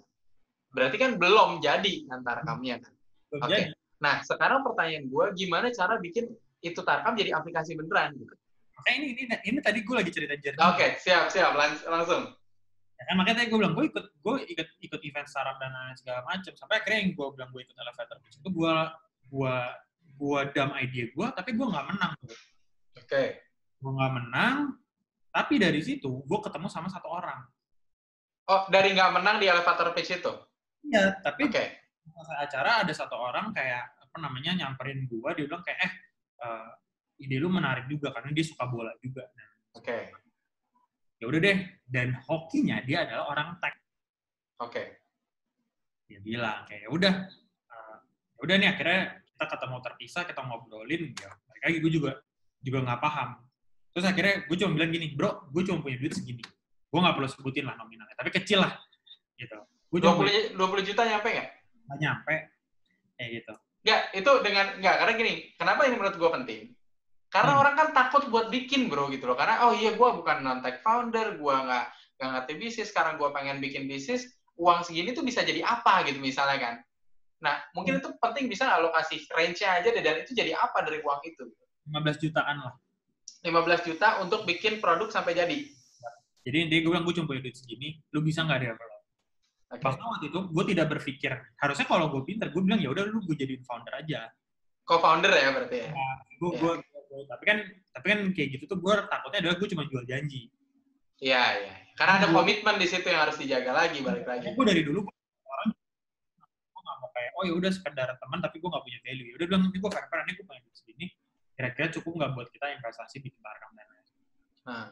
Berarti 0.73 0.95
kan 0.99 1.15
belum 1.19 1.59
jadi 1.63 1.93
kami 2.07 2.67
kan. 2.79 2.93
Belum 3.29 3.41
Oke. 3.43 3.51
jadi. 3.51 3.63
Nah, 4.03 4.19
sekarang 4.19 4.67
pertanyaan 4.67 5.07
gue, 5.07 5.25
gimana 5.39 5.71
cara 5.71 5.95
bikin 5.95 6.27
itu 6.59 6.79
Tarkam 6.83 7.15
jadi 7.15 7.31
aplikasi 7.39 7.75
beneran? 7.79 8.11
Gitu. 8.19 8.35
Makanya 8.75 8.97
ini, 8.99 9.07
ini, 9.15 9.35
ini 9.47 9.59
tadi 9.63 9.79
gue 9.79 9.95
lagi 9.95 10.11
cerita 10.11 10.35
journey. 10.35 10.59
Oke, 10.59 10.87
siap, 10.99 11.31
siap. 11.31 11.55
Lans- 11.55 11.87
langsung. 11.87 12.35
Ya 13.03 13.11
kan 13.11 13.15
makanya 13.19 13.43
tadi 13.43 13.47
gue 13.51 13.59
bilang 13.59 13.75
gue 13.75 13.85
ikut 13.91 14.05
gue 14.15 14.35
ikut 14.47 14.67
ikut 14.79 15.01
event 15.03 15.27
startup 15.27 15.59
dan 15.59 15.75
lain 15.75 15.95
segala 15.99 16.23
macam 16.23 16.55
sampai 16.55 16.79
akhirnya 16.79 16.99
yang 17.03 17.11
gue 17.11 17.27
bilang 17.35 17.49
gue 17.51 17.61
ikut 17.67 17.75
elevator 17.75 18.15
pitch 18.23 18.39
itu 18.39 18.47
gue 18.47 18.75
gue 19.27 19.55
gue 20.15 20.39
dam 20.55 20.71
idea 20.79 21.05
gue 21.11 21.27
tapi 21.35 21.51
gue 21.51 21.67
nggak 21.67 21.87
menang 21.91 22.13
Oke. 22.95 23.23
gue 23.75 23.91
nggak 23.91 24.13
menang 24.23 24.79
tapi 25.35 25.59
dari 25.59 25.83
situ 25.83 26.23
gue 26.23 26.39
ketemu 26.39 26.71
sama 26.71 26.87
satu 26.87 27.11
orang 27.11 27.43
Oh, 28.43 28.67
dari 28.67 28.91
nggak 28.91 29.11
menang 29.19 29.39
di 29.39 29.47
elevator 29.47 29.91
pitch 29.91 30.19
itu? 30.23 30.31
iya 30.87 31.19
tapi 31.19 31.51
Oke. 31.51 31.63
selesai 32.07 32.37
acara 32.39 32.71
ada 32.87 32.93
satu 32.95 33.19
orang 33.19 33.51
kayak 33.51 33.83
apa 33.99 34.15
namanya 34.23 34.51
nyamperin 34.63 35.11
gue 35.11 35.29
dia 35.35 35.43
bilang 35.43 35.63
kayak 35.63 35.79
eh 35.83 35.93
eh, 36.39 36.69
ide 37.19 37.35
lu 37.35 37.51
menarik 37.51 37.83
juga 37.91 38.15
karena 38.15 38.31
dia 38.31 38.47
suka 38.47 38.63
bola 38.71 38.95
juga 39.03 39.27
nah, 39.35 39.49
Oke. 39.75 40.22
Ya 41.23 41.25
udah 41.31 41.39
deh 41.39 41.57
dan 41.87 42.19
hokinya 42.27 42.83
dia 42.83 43.07
adalah 43.07 43.31
orang 43.31 43.55
tech 43.63 43.71
Oke. 44.59 44.99
dia 46.03 46.19
bilang 46.19 46.67
kayak 46.67 46.83
"Ya 46.83 46.89
udah 46.91 47.13
ya 48.35 48.39
udah 48.43 48.55
nih 48.59 48.69
akhirnya 48.75 49.01
kita 49.23 49.45
ketemu 49.55 49.77
terpisah 49.79 50.23
kita 50.27 50.41
ngobrolin 50.43 51.15
ya 51.15 51.31
balik 51.47 51.63
lagi 51.63 51.77
gue 51.79 51.91
juga 51.95 52.11
juga 52.59 52.77
nggak 52.83 52.99
paham 52.99 53.29
terus 53.95 54.05
akhirnya 54.11 54.35
gue 54.43 54.55
cuma 54.59 54.71
bilang 54.75 54.91
gini 54.91 55.07
bro 55.15 55.47
gue 55.47 55.63
cuma 55.63 55.79
punya 55.79 55.95
duit 55.95 56.11
segini 56.11 56.43
gue 56.91 56.99
nggak 56.99 57.15
perlu 57.15 57.29
sebutin 57.31 57.63
lah 57.71 57.79
nominalnya 57.79 58.19
tapi 58.19 58.35
kecil 58.35 58.59
lah 58.59 58.75
gitu 59.39 59.55
gue 59.63 59.99
cuma 60.03 60.19
punya 60.19 60.51
20, 60.51 60.59
20 60.59 60.89
juta 60.91 61.01
nyampe 61.07 61.27
nggak? 61.31 61.49
nggak 61.87 61.97
nyampe 62.03 62.35
kayak 63.15 63.31
gitu 63.39 63.55
Nggak, 63.83 64.01
itu 64.15 64.31
dengan, 64.47 64.65
nggak, 64.79 64.95
karena 64.95 65.13
gini, 65.19 65.33
kenapa 65.59 65.81
ini 65.91 65.95
menurut 65.99 66.15
gue 66.15 66.29
penting? 66.39 66.61
Karena 67.33 67.57
Hmm. 67.57 67.61
orang 67.65 67.75
kan 67.75 67.87
takut 67.91 68.29
buat 68.29 68.47
bikin 68.47 68.85
bro 68.87 69.09
gitu 69.09 69.25
loh, 69.25 69.33
karena 69.33 69.65
oh 69.65 69.73
iya 69.73 69.97
gue 69.97 70.09
bukan 70.13 70.45
non-tech 70.45 70.85
founder, 70.85 71.33
gue 71.35 71.55
nggak, 71.65 71.85
nggak 72.21 72.29
ngerti 72.29 72.53
bisnis, 72.61 72.87
sekarang 72.93 73.17
gue 73.17 73.25
pengen 73.33 73.57
bikin 73.57 73.89
bisnis, 73.89 74.29
uang 74.53 74.85
segini 74.85 75.11
tuh 75.11 75.25
bisa 75.25 75.41
jadi 75.41 75.65
apa 75.65 76.05
gitu 76.05 76.21
misalnya 76.21 76.61
kan. 76.61 76.75
Nah, 77.41 77.57
mungkin 77.73 77.97
itu 77.97 78.13
penting 78.21 78.45
bisa 78.45 78.69
nggak 78.69 78.79
lo 78.79 78.93
kasih 78.93 79.17
range-nya 79.33 79.81
aja 79.81 79.89
deh, 79.89 79.99
dan 79.99 80.21
itu 80.21 80.31
jadi 80.31 80.53
apa 80.53 80.85
dari 80.85 81.01
uang 81.01 81.19
itu? 81.25 81.43
15 81.83 82.21
jutaan 82.21 82.57
lah 82.61 82.73
15 83.43 83.51
juta 83.83 84.23
untuk 84.23 84.45
bikin 84.45 84.79
produk 84.79 85.11
sampai 85.11 85.35
jadi. 85.35 85.57
jadi 86.43 86.57
intinya 86.63 86.79
gue 86.79 86.91
bilang 86.91 87.03
gue 87.03 87.15
cuma 87.15 87.27
punya 87.27 87.43
duit 87.43 87.55
segini 87.55 87.99
lu 88.11 88.19
bisa 88.19 88.43
nggak 88.43 88.59
develop 88.61 89.01
Oke. 89.67 89.83
bahkan 89.83 90.05
waktu 90.05 90.25
itu 90.27 90.39
gue 90.47 90.63
tidak 90.71 90.87
berpikir 90.87 91.31
harusnya 91.57 91.83
kalau 91.83 92.07
gue 92.07 92.23
pinter 92.23 92.47
gue 92.47 92.61
bilang 92.61 92.79
ya 92.79 92.87
udah 92.87 93.03
lu 93.03 93.19
gue 93.23 93.35
jadiin 93.35 93.63
founder 93.63 93.95
aja 93.95 94.31
Co-founder 94.83 95.31
ya 95.31 95.49
berarti 95.51 95.75
ya? 95.75 95.91
gue 96.35 96.49
Iya. 96.51 96.59
gue 96.59 96.73
gue- 97.13 97.29
tapi 97.29 97.43
kan 97.45 97.57
tapi 97.93 98.05
kan 98.09 98.19
kayak 98.33 98.49
gitu 98.57 98.63
tuh 98.65 98.77
gue 98.81 98.93
takutnya 99.05 99.39
adalah 99.45 99.55
gue 99.61 99.69
cuma 99.69 99.83
jual 99.85 100.01
janji. 100.03 100.49
Iya, 101.21 101.43
iya. 101.61 101.73
Karena 101.93 102.13
ada 102.19 102.27
komitmen 102.33 102.75
di 102.81 102.87
situ 102.89 103.05
yang 103.05 103.21
harus 103.29 103.37
dijaga 103.37 103.69
lagi, 103.71 104.01
balik 104.01 104.25
lagi. 104.25 104.49
gue 104.49 104.65
dari 104.65 104.81
dulu 104.81 105.05
orang 105.45 105.69
gue 105.69 106.81
nggak 106.81 106.97
mau 106.97 107.09
kayak 107.13 107.31
oh 107.37 107.43
ya 107.45 107.53
udah 107.53 107.71
sekedar 107.71 108.09
teman 108.17 108.39
tapi 108.41 108.57
gue 108.57 108.65
nggak 108.65 108.83
punya 108.83 108.99
value. 109.05 109.27
Ya 109.29 109.33
udah 109.37 109.47
bilang 109.47 109.61
nanti 109.63 109.77
gue 109.77 109.91
fair 109.93 110.05
fair 110.09 110.21
nih 110.25 110.33
gue 110.33 110.45
punya 110.45 110.61
duit 110.65 110.75
segini 110.75 111.07
kira-kira 111.53 111.87
cukup 111.93 112.11
nggak 112.17 112.31
buat 112.33 112.47
kita 112.49 112.65
investasi 112.81 113.21
bikin 113.21 113.37
barang 113.37 113.71
dan 113.77 113.85
lain 113.85 114.05
Nah, 114.65 114.85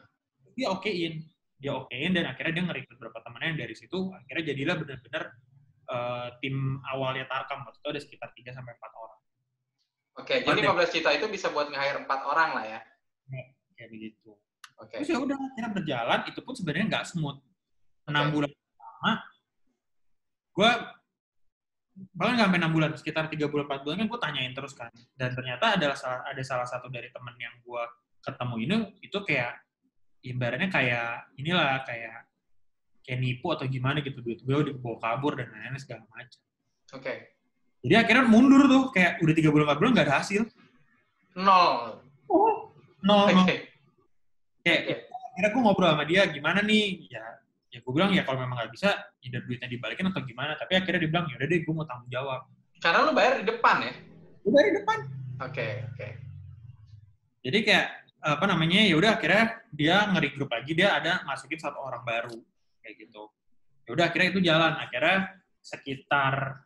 dia 0.54 0.68
okein. 0.70 1.14
Dia 1.58 1.72
okein 1.74 2.14
dan 2.14 2.30
akhirnya 2.30 2.52
dia 2.54 2.64
ngerekrut 2.70 2.96
beberapa 3.02 3.18
temannya 3.18 3.48
yang 3.54 3.60
dari 3.66 3.74
situ 3.74 3.98
akhirnya 4.14 4.54
jadilah 4.54 4.74
benar-benar 4.78 5.22
eh, 5.90 6.28
tim 6.38 6.56
awalnya 6.86 7.26
Tarkam. 7.26 7.66
Waktu 7.66 7.78
itu 7.82 7.88
ada 7.90 8.00
sekitar 8.00 8.28
3 8.30 8.54
sampai 8.54 8.78
4 8.78 8.94
orang 8.94 9.18
oke. 10.18 10.34
Jadi 10.44 10.60
15 10.60 10.94
juta 10.98 11.10
itu 11.14 11.26
bisa 11.30 11.46
buat 11.52 11.68
nge-hire 11.72 12.04
4 12.04 12.30
orang 12.32 12.50
lah 12.56 12.64
ya. 12.66 12.80
kayak 13.72 13.88
begitu 13.88 14.30
Oke. 14.78 14.94
terus 14.98 15.10
ya 15.10 15.18
udah 15.18 15.34
akhirnya 15.34 15.70
berjalan 15.74 16.20
itu 16.26 16.40
pun 16.42 16.54
sebenarnya 16.54 16.86
nggak 16.90 17.06
smooth 17.06 17.38
enam 18.06 18.24
Oke. 18.28 18.32
bulan 18.34 18.50
pertama 18.50 19.12
gue 20.52 20.70
bahkan 22.16 22.32
nggak 22.38 22.46
sampai 22.48 22.60
enam 22.62 22.72
bulan 22.72 22.90
sekitar 22.94 23.24
tiga 23.26 23.46
bulan 23.50 23.66
empat 23.66 23.80
bulan 23.82 23.96
kan 24.02 24.06
gue 24.10 24.20
tanyain 24.22 24.52
terus 24.54 24.72
kan 24.74 24.90
dan 25.18 25.30
ternyata 25.34 25.76
adalah 25.76 25.96
salah, 25.98 26.22
ada 26.26 26.42
salah 26.42 26.66
satu 26.66 26.86
dari 26.90 27.10
temen 27.10 27.34
yang 27.38 27.54
gue 27.62 27.82
ketemu 28.22 28.54
ini 28.62 28.76
itu 29.02 29.18
kayak 29.22 29.54
ibaratnya 30.22 30.68
kayak 30.70 31.26
inilah 31.38 31.82
kayak 31.82 32.30
kayak 33.02 33.18
nipu 33.18 33.50
atau 33.50 33.66
gimana 33.66 33.98
gitu 33.98 34.22
duit 34.22 34.40
gue 34.40 34.58
dibawa 34.70 34.98
kabur 35.02 35.34
dan 35.34 35.50
lain-lain 35.50 35.78
segala 35.78 36.06
macam 36.10 36.40
Oke. 36.92 37.40
Jadi 37.82 37.94
akhirnya 38.06 38.24
mundur 38.30 38.62
tuh 38.70 38.82
kayak 38.94 39.18
udah 39.20 39.34
tiga 39.34 39.50
bulan 39.50 39.64
empat 39.68 39.78
bulan 39.82 39.92
nggak 39.92 40.06
ada 40.08 40.16
hasil 40.22 40.42
Nol. 41.34 41.98
nol 42.28 42.54
nol 43.02 43.26
Oke. 43.42 43.56
kayak 44.62 44.80
Oke. 44.86 44.94
akhirnya 45.32 45.50
gue 45.50 45.62
ngobrol 45.64 45.88
sama 45.90 46.04
dia 46.04 46.22
gimana 46.28 46.60
nih 46.62 47.08
ya 47.10 47.24
ya 47.72 47.78
gue 47.80 47.92
bilang 47.92 48.12
ya 48.12 48.22
kalau 48.22 48.44
memang 48.44 48.60
nggak 48.60 48.72
bisa 48.76 48.88
ya 49.24 49.40
duitnya 49.40 49.64
dibalikin 49.66 50.06
atau 50.12 50.20
gimana 50.22 50.54
tapi 50.60 50.76
akhirnya 50.76 51.00
dia 51.02 51.10
bilang 51.10 51.26
ya 51.32 51.40
udah 51.40 51.48
deh 51.48 51.60
gue 51.64 51.72
mau 51.74 51.86
tanggung 51.88 52.10
jawab 52.12 52.40
Karena 52.82 53.06
lu 53.06 53.14
bayar 53.14 53.38
di 53.38 53.46
depan 53.46 53.76
ya? 53.80 53.92
udah 54.42 54.54
dari 54.58 54.70
depan 54.76 54.98
Oke, 55.42 55.66
oke. 55.90 56.08
jadi 57.42 57.58
kayak 57.66 57.86
apa 58.22 58.44
namanya 58.46 58.86
ya 58.86 58.94
udah 58.94 59.18
akhirnya 59.18 59.44
dia 59.74 59.96
ngeri 60.14 60.28
grup 60.38 60.50
lagi 60.54 60.72
dia 60.78 60.94
ada 60.94 61.26
masukin 61.26 61.58
satu 61.58 61.82
orang 61.82 62.06
baru 62.06 62.38
kayak 62.78 62.94
gitu 63.02 63.26
ya 63.82 63.90
udah 63.98 64.04
akhirnya 64.06 64.28
itu 64.30 64.40
jalan 64.46 64.72
akhirnya 64.78 65.18
sekitar 65.58 66.62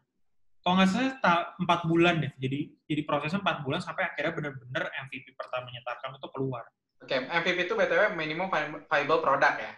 kalau 0.67 0.83
nggak 0.83 0.91
salah 0.91 1.15
empat 1.63 1.81
bulan 1.87 2.19
deh 2.19 2.33
jadi 2.43 2.59
jadi 2.91 3.03
prosesnya 3.07 3.39
empat 3.39 3.63
bulan 3.63 3.79
sampai 3.79 4.11
akhirnya 4.11 4.35
bener-bener 4.35 4.91
MVP 5.07 5.39
pertamanya 5.39 5.79
Tarkam 5.87 6.19
itu 6.19 6.27
keluar 6.35 6.67
Oke, 6.99 7.15
MVP 7.23 7.71
itu 7.71 7.79
BTW 7.79 8.19
minimum 8.19 8.51
vi- 8.51 8.83
viable 8.83 9.23
product 9.23 9.63
ya? 9.63 9.73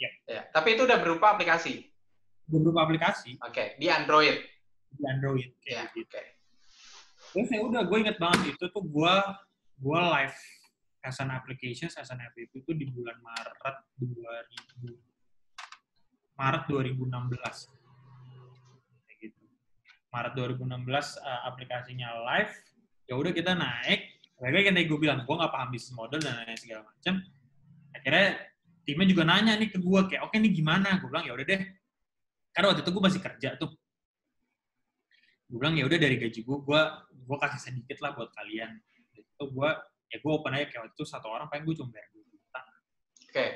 ya 0.00 0.08
Ya. 0.24 0.40
Tapi 0.48 0.80
itu 0.80 0.88
udah 0.88 0.96
berupa 0.96 1.36
aplikasi? 1.36 1.92
beberapa 2.48 2.88
aplikasi 2.88 3.36
Oke, 3.44 3.76
di 3.76 3.92
Android? 3.92 4.40
di 4.88 5.02
Android 5.04 5.52
Ya, 5.68 5.84
kayak 5.84 5.92
gitu 5.92 6.08
oke. 6.08 6.24
terus 7.36 7.48
ya 7.52 7.60
udah 7.60 7.82
gue 7.84 7.98
inget 8.00 8.16
banget 8.16 8.56
itu 8.56 8.64
tuh 8.72 8.80
gue 8.80 9.14
gue 9.76 10.00
live 10.00 10.38
as 11.04 11.20
an 11.20 11.28
application 11.28 11.92
as 11.92 12.08
an 12.08 12.24
MVP 12.24 12.64
itu 12.64 12.72
di 12.72 12.88
bulan 12.88 13.20
Maret 13.20 13.76
2000 14.00 14.88
Maret 16.40 16.62
2016 16.64 16.96
kayak 16.96 17.52
gitu 17.60 17.77
Maret 20.08 20.32
2016 20.36 20.64
uh, 21.20 21.40
aplikasinya 21.48 22.08
live 22.24 22.52
ya 23.08 23.14
udah 23.16 23.32
kita 23.32 23.52
naik. 23.56 24.20
Lagi 24.38 24.70
kan 24.70 24.78
gue 24.78 24.98
bilang 25.00 25.18
gue 25.26 25.34
nggak 25.34 25.50
paham 25.50 25.68
bisnis 25.74 25.92
model 25.98 26.22
dan 26.22 26.38
lain 26.38 26.54
segala 26.54 26.86
macam 26.86 27.18
akhirnya 27.90 28.38
timnya 28.86 29.06
juga 29.10 29.22
nanya 29.26 29.52
nih 29.58 29.68
ke 29.74 29.78
gue 29.82 30.00
kayak 30.08 30.22
oke 30.28 30.36
nih 30.38 30.52
gimana? 30.54 31.02
Gue 31.02 31.08
bilang 31.10 31.26
ya 31.26 31.32
udah 31.34 31.46
deh. 31.48 31.60
Karena 32.54 32.66
waktu 32.72 32.82
itu 32.86 32.90
gue 32.94 33.02
masih 33.02 33.20
kerja 33.20 33.48
tuh. 33.58 33.70
Gue 35.48 35.58
bilang 35.58 35.74
ya 35.74 35.84
udah 35.84 35.98
dari 35.98 36.16
gaji 36.16 36.40
gue 36.44 36.58
gue 36.62 36.80
gue 37.12 37.36
kasih 37.42 37.60
sedikit 37.60 37.98
lah 38.00 38.14
buat 38.14 38.30
kalian. 38.32 38.78
Itu 39.12 39.44
gue 39.50 39.70
ya 40.08 40.16
gue 40.22 40.30
open 40.32 40.54
aja 40.54 40.64
kayak 40.70 40.80
waktu 40.86 40.94
itu 40.94 41.04
satu 41.04 41.26
orang 41.28 41.50
pengen 41.52 41.68
gue 41.68 41.74
cuma 41.82 41.90
bayar 41.92 42.08
dua 42.14 42.24
juta. 42.30 42.60
Oke. 43.28 43.46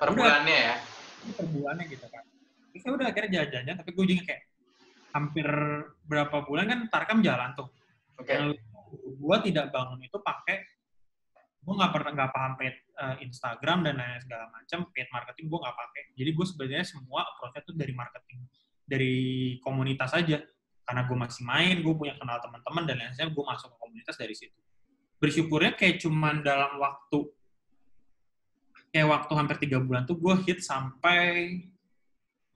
Per 0.00 0.08
bulannya 0.16 0.56
ya? 0.56 0.74
Ini 1.20 1.32
per 1.36 1.46
bulannya 1.50 1.84
gitu 1.90 2.06
kan. 2.08 2.24
Terus 2.70 2.82
ya 2.86 2.90
udah 2.94 3.06
akhirnya 3.10 3.30
jalan-jalan 3.50 3.76
tapi 3.82 3.90
gue 3.92 4.04
juga 4.14 4.22
kayak 4.30 4.42
hampir 5.10 5.46
berapa 6.06 6.42
bulan 6.46 6.66
kan 6.66 6.80
Tarkam 6.90 7.20
jalan 7.22 7.54
tuh. 7.54 7.68
Oke. 8.20 8.36
yang 8.36 8.52
gue 9.00 9.36
tidak 9.48 9.72
bangun 9.72 10.02
itu 10.02 10.18
pakai 10.20 10.60
gue 11.60 11.74
nggak 11.76 11.92
pernah 11.92 12.10
nggak 12.16 12.30
paham 12.32 12.52
paid 12.56 12.74
eh, 12.74 13.16
Instagram 13.24 13.84
dan 13.84 14.00
lain 14.00 14.20
segala 14.24 14.48
macam 14.48 14.88
paid 14.90 15.08
marketing 15.12 15.46
gue 15.48 15.58
nggak 15.60 15.76
pakai. 15.76 16.02
Jadi 16.16 16.30
gue 16.32 16.46
sebenarnya 16.48 16.84
semua 16.88 17.20
approach 17.28 17.60
tuh 17.64 17.76
dari 17.76 17.92
marketing 17.92 18.40
dari 18.88 19.14
komunitas 19.60 20.10
aja. 20.16 20.40
Karena 20.82 21.06
gue 21.06 21.16
masih 21.16 21.42
main 21.46 21.76
gue 21.84 21.94
punya 21.94 22.18
kenal 22.18 22.42
teman-teman 22.42 22.82
dan 22.88 22.96
lain 22.98 23.12
sebagainya 23.14 23.36
gue 23.36 23.44
masuk 23.46 23.68
ke 23.70 23.76
komunitas 23.78 24.16
dari 24.18 24.34
situ. 24.34 24.58
Bersyukurnya 25.20 25.72
kayak 25.76 26.00
cuman 26.00 26.40
dalam 26.40 26.80
waktu 26.80 27.18
kayak 28.90 29.08
waktu 29.08 29.32
hampir 29.38 29.56
tiga 29.62 29.78
bulan 29.78 30.02
tuh 30.08 30.18
gue 30.18 30.34
hit 30.48 30.64
sampai 30.64 31.54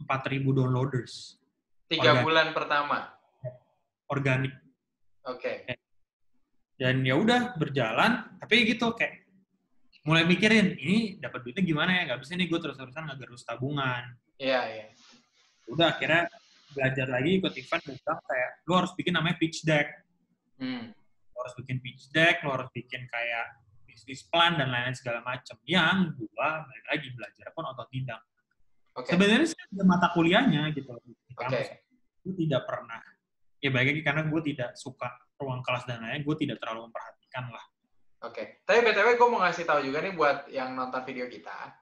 4000 0.02 0.42
downloaders 0.50 1.43
Tiga 1.94 2.10
Organ. 2.12 2.24
bulan 2.24 2.46
pertama? 2.50 2.98
organik 4.06 4.52
Oke. 5.24 5.64
dan 6.76 7.00
ya 7.00 7.16
udah 7.16 7.56
berjalan 7.56 8.36
tapi 8.36 8.68
gitu 8.68 8.92
kayak 8.92 9.24
mulai 10.04 10.28
mikirin 10.28 10.76
ini 10.76 11.16
dapat 11.16 11.40
duitnya 11.40 11.64
gimana 11.64 11.90
ya 11.96 12.12
nggak 12.12 12.20
bisa 12.20 12.36
nih 12.36 12.44
gue 12.44 12.60
terus-terusan 12.60 13.08
ngegerus 13.08 13.42
tabungan 13.42 14.04
Iya, 14.36 14.60
iya. 14.68 14.86
udah 15.66 15.96
akhirnya 15.96 16.28
belajar 16.70 17.06
lagi 17.08 17.40
ikut 17.40 17.54
event 17.54 17.82
bilang 17.86 18.20
kayak 18.20 18.50
lo 18.66 18.74
harus 18.76 18.92
bikin 18.92 19.12
namanya 19.14 19.36
pitch 19.38 19.64
deck 19.64 19.88
Hmm. 20.54 20.92
lo 21.32 21.38
harus 21.40 21.56
bikin 21.56 21.80
pitch 21.80 22.12
deck 22.12 22.44
lo 22.44 22.54
harus 22.54 22.70
bikin 22.70 23.08
kayak 23.08 23.46
bisnis 23.88 24.22
plan 24.28 24.54
dan 24.54 24.68
lain-lain 24.68 24.94
segala 24.94 25.24
macam 25.24 25.56
yang 25.64 26.12
gua 26.14 26.62
balik 26.62 26.84
lagi 26.86 27.08
belajar 27.10 27.46
pun 27.50 27.64
otot 27.64 27.88
tidak 27.88 28.20
Oke. 28.94 29.10
sebenarnya 29.10 29.48
sih 29.48 29.58
ada 29.58 29.82
mata 29.82 30.12
kuliahnya 30.12 30.70
gitu 30.76 30.92
di 31.02 31.10
Oke. 31.32 31.34
kampus 31.34 31.68
itu 32.24 32.32
tidak 32.48 32.64
pernah 32.64 32.98
ya 33.60 33.72
baik 33.72 33.96
lagi 33.96 34.02
karena 34.04 34.22
gue 34.28 34.40
tidak 34.44 34.70
suka 34.76 35.08
ruang 35.40 35.60
kelas 35.64 35.88
dan 35.88 36.04
lain-lain, 36.04 36.24
gue 36.24 36.36
tidak 36.36 36.56
terlalu 36.60 36.88
memperhatikan 36.88 37.44
lah. 37.48 37.64
Oke. 38.24 38.64
Tapi 38.64 38.78
BTW 38.80 39.08
gue 39.16 39.28
mau 39.28 39.40
ngasih 39.44 39.64
tahu 39.64 39.80
juga 39.84 40.04
nih 40.04 40.12
buat 40.16 40.48
yang 40.52 40.76
nonton 40.76 41.00
video 41.08 41.28
kita. 41.28 41.72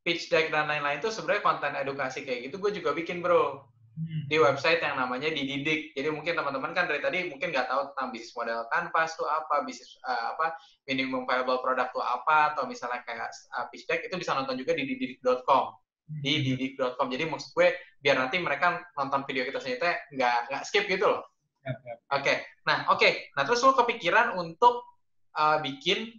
Pitch 0.00 0.32
deck 0.32 0.48
dan 0.48 0.68
lain-lain 0.68 1.00
itu 1.00 1.12
sebenarnya 1.12 1.42
konten 1.44 1.72
edukasi 1.76 2.24
kayak 2.24 2.48
gitu 2.48 2.56
gue 2.62 2.80
juga 2.80 2.96
bikin 2.96 3.20
bro 3.20 3.64
Hmm. 3.96 4.28
di 4.28 4.36
website 4.36 4.84
yang 4.84 5.00
namanya 5.00 5.32
Dididik. 5.32 5.96
Jadi 5.96 6.12
mungkin 6.12 6.36
teman-teman 6.36 6.76
kan 6.76 6.84
dari 6.84 7.00
tadi 7.00 7.32
mungkin 7.32 7.48
nggak 7.48 7.64
tahu 7.64 7.96
tentang 7.96 8.12
bisnis 8.12 8.36
model 8.36 8.68
Canvas 8.68 9.16
tuh 9.16 9.24
apa, 9.24 9.64
bisnis 9.64 9.96
uh, 10.04 10.36
apa, 10.36 10.52
minimum 10.84 11.24
viable 11.24 11.64
product 11.64 11.96
tuh 11.96 12.04
apa, 12.04 12.52
atau 12.52 12.68
misalnya 12.68 13.00
kayak 13.08 13.32
uh, 13.56 13.64
pitch 13.72 13.88
deck 13.88 14.04
itu 14.04 14.12
bisa 14.20 14.36
nonton 14.36 14.60
juga 14.60 14.76
di 14.76 14.84
dididik.com 14.84 15.80
di 16.06 16.32
didik.com. 16.42 17.10
Jadi 17.10 17.26
maksud 17.26 17.50
gue 17.52 17.74
biar 17.98 18.16
nanti 18.22 18.38
mereka 18.38 18.86
nonton 18.94 19.26
video 19.26 19.42
kita 19.42 19.58
selanjutnya 19.58 19.94
nggak 20.14 20.36
nggak 20.50 20.62
skip 20.62 20.86
gitu 20.86 21.10
loh. 21.10 21.22
Ya, 21.66 21.74
ya. 21.82 21.94
Oke, 22.14 22.34
nah 22.62 22.86
oke, 22.94 23.34
nah 23.34 23.42
terus 23.42 23.58
lo 23.66 23.74
kepikiran 23.74 24.38
untuk 24.38 24.86
uh, 25.34 25.58
bikin 25.58 26.14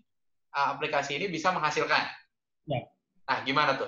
uh, 0.52 0.76
aplikasi 0.76 1.16
ini 1.16 1.32
bisa 1.32 1.56
menghasilkan. 1.56 2.04
Ya. 2.68 2.84
Nah 3.24 3.38
gimana 3.48 3.80
tuh? 3.80 3.88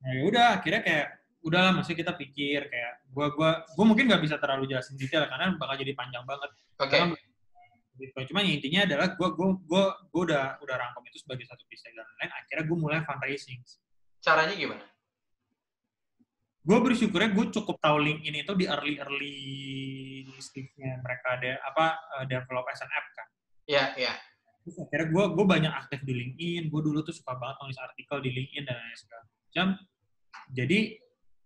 Nah, 0.00 0.10
ya 0.14 0.20
udah 0.30 0.46
akhirnya 0.62 0.82
kayak 0.86 1.06
udahlah 1.42 1.74
maksudnya 1.74 2.06
kita 2.06 2.12
pikir 2.14 2.70
kayak 2.70 2.92
gua 3.10 3.34
gua 3.34 3.50
gua 3.74 3.84
mungkin 3.84 4.06
nggak 4.06 4.22
bisa 4.22 4.38
terlalu 4.38 4.70
jelasin 4.70 4.94
detail 4.94 5.26
karena 5.26 5.58
bakal 5.58 5.74
jadi 5.74 5.92
panjang 5.98 6.22
banget. 6.22 6.50
Oke, 6.78 6.94
Karena 6.94 7.16
gitu. 7.98 8.18
Cuma 8.30 8.40
intinya 8.46 8.80
adalah 8.86 9.08
gua 9.18 9.28
gua 9.34 9.48
gua 9.66 9.84
gua 10.14 10.22
udah 10.30 10.44
udah 10.62 10.76
rangkum 10.78 11.02
itu 11.10 11.18
sebagai 11.20 11.44
satu 11.50 11.66
bisnis 11.66 11.90
dan 11.90 12.06
lain. 12.22 12.30
Akhirnya 12.30 12.64
gua 12.70 12.78
mulai 12.78 13.02
fundraising. 13.02 13.60
caranya 14.20 14.52
gimana? 14.52 14.84
Gue 16.60 16.78
bersyukurnya 16.84 17.32
gue 17.32 17.46
cukup 17.56 17.80
tahu 17.80 17.96
LinkedIn 18.04 18.44
itu 18.44 18.52
di 18.52 18.68
early 18.68 19.00
early 19.00 19.36
stage-nya 20.36 21.00
mereka 21.00 21.40
ada 21.40 21.56
apa 21.64 21.86
uh, 22.20 22.24
develop 22.28 22.68
as 22.68 22.84
an 22.84 22.90
app 22.92 23.06
kan. 23.16 23.28
Iya, 23.64 23.84
iya. 23.96 24.12
Terus 24.60 24.76
akhirnya 24.84 25.08
gue 25.08 25.24
gue 25.40 25.46
banyak 25.48 25.72
aktif 25.72 26.00
di 26.04 26.12
LinkedIn. 26.12 26.68
Gue 26.68 26.80
dulu 26.84 27.00
tuh 27.00 27.16
suka 27.16 27.32
banget 27.40 27.56
nulis 27.64 27.80
artikel 27.80 28.20
di 28.20 28.30
LinkedIn 28.36 28.64
dan 28.68 28.76
lain 28.76 28.98
segala 28.98 29.22
macam. 29.24 29.66
Jadi 30.52 30.78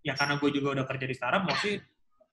ya 0.02 0.12
karena 0.18 0.34
gue 0.36 0.50
juga 0.50 0.68
udah 0.80 0.84
kerja 0.90 1.06
di 1.06 1.14
startup, 1.14 1.42
mostly 1.46 1.78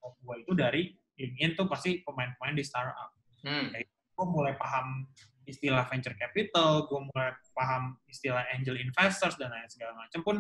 gue 0.02 0.36
itu 0.42 0.52
dari 0.58 0.90
LinkedIn 1.22 1.54
tuh 1.54 1.70
pasti 1.70 2.02
pemain-pemain 2.02 2.58
di 2.58 2.66
startup. 2.66 3.14
Hmm. 3.46 3.70
Gue 4.18 4.26
mulai 4.26 4.58
paham 4.58 5.06
istilah 5.46 5.86
venture 5.86 6.18
capital, 6.18 6.90
gue 6.90 7.00
mulai 7.14 7.34
paham 7.54 7.98
istilah 8.10 8.46
angel 8.58 8.78
investors 8.78 9.38
dan 9.38 9.54
lain 9.54 9.70
segala 9.70 9.94
macam 9.98 10.22
pun 10.26 10.38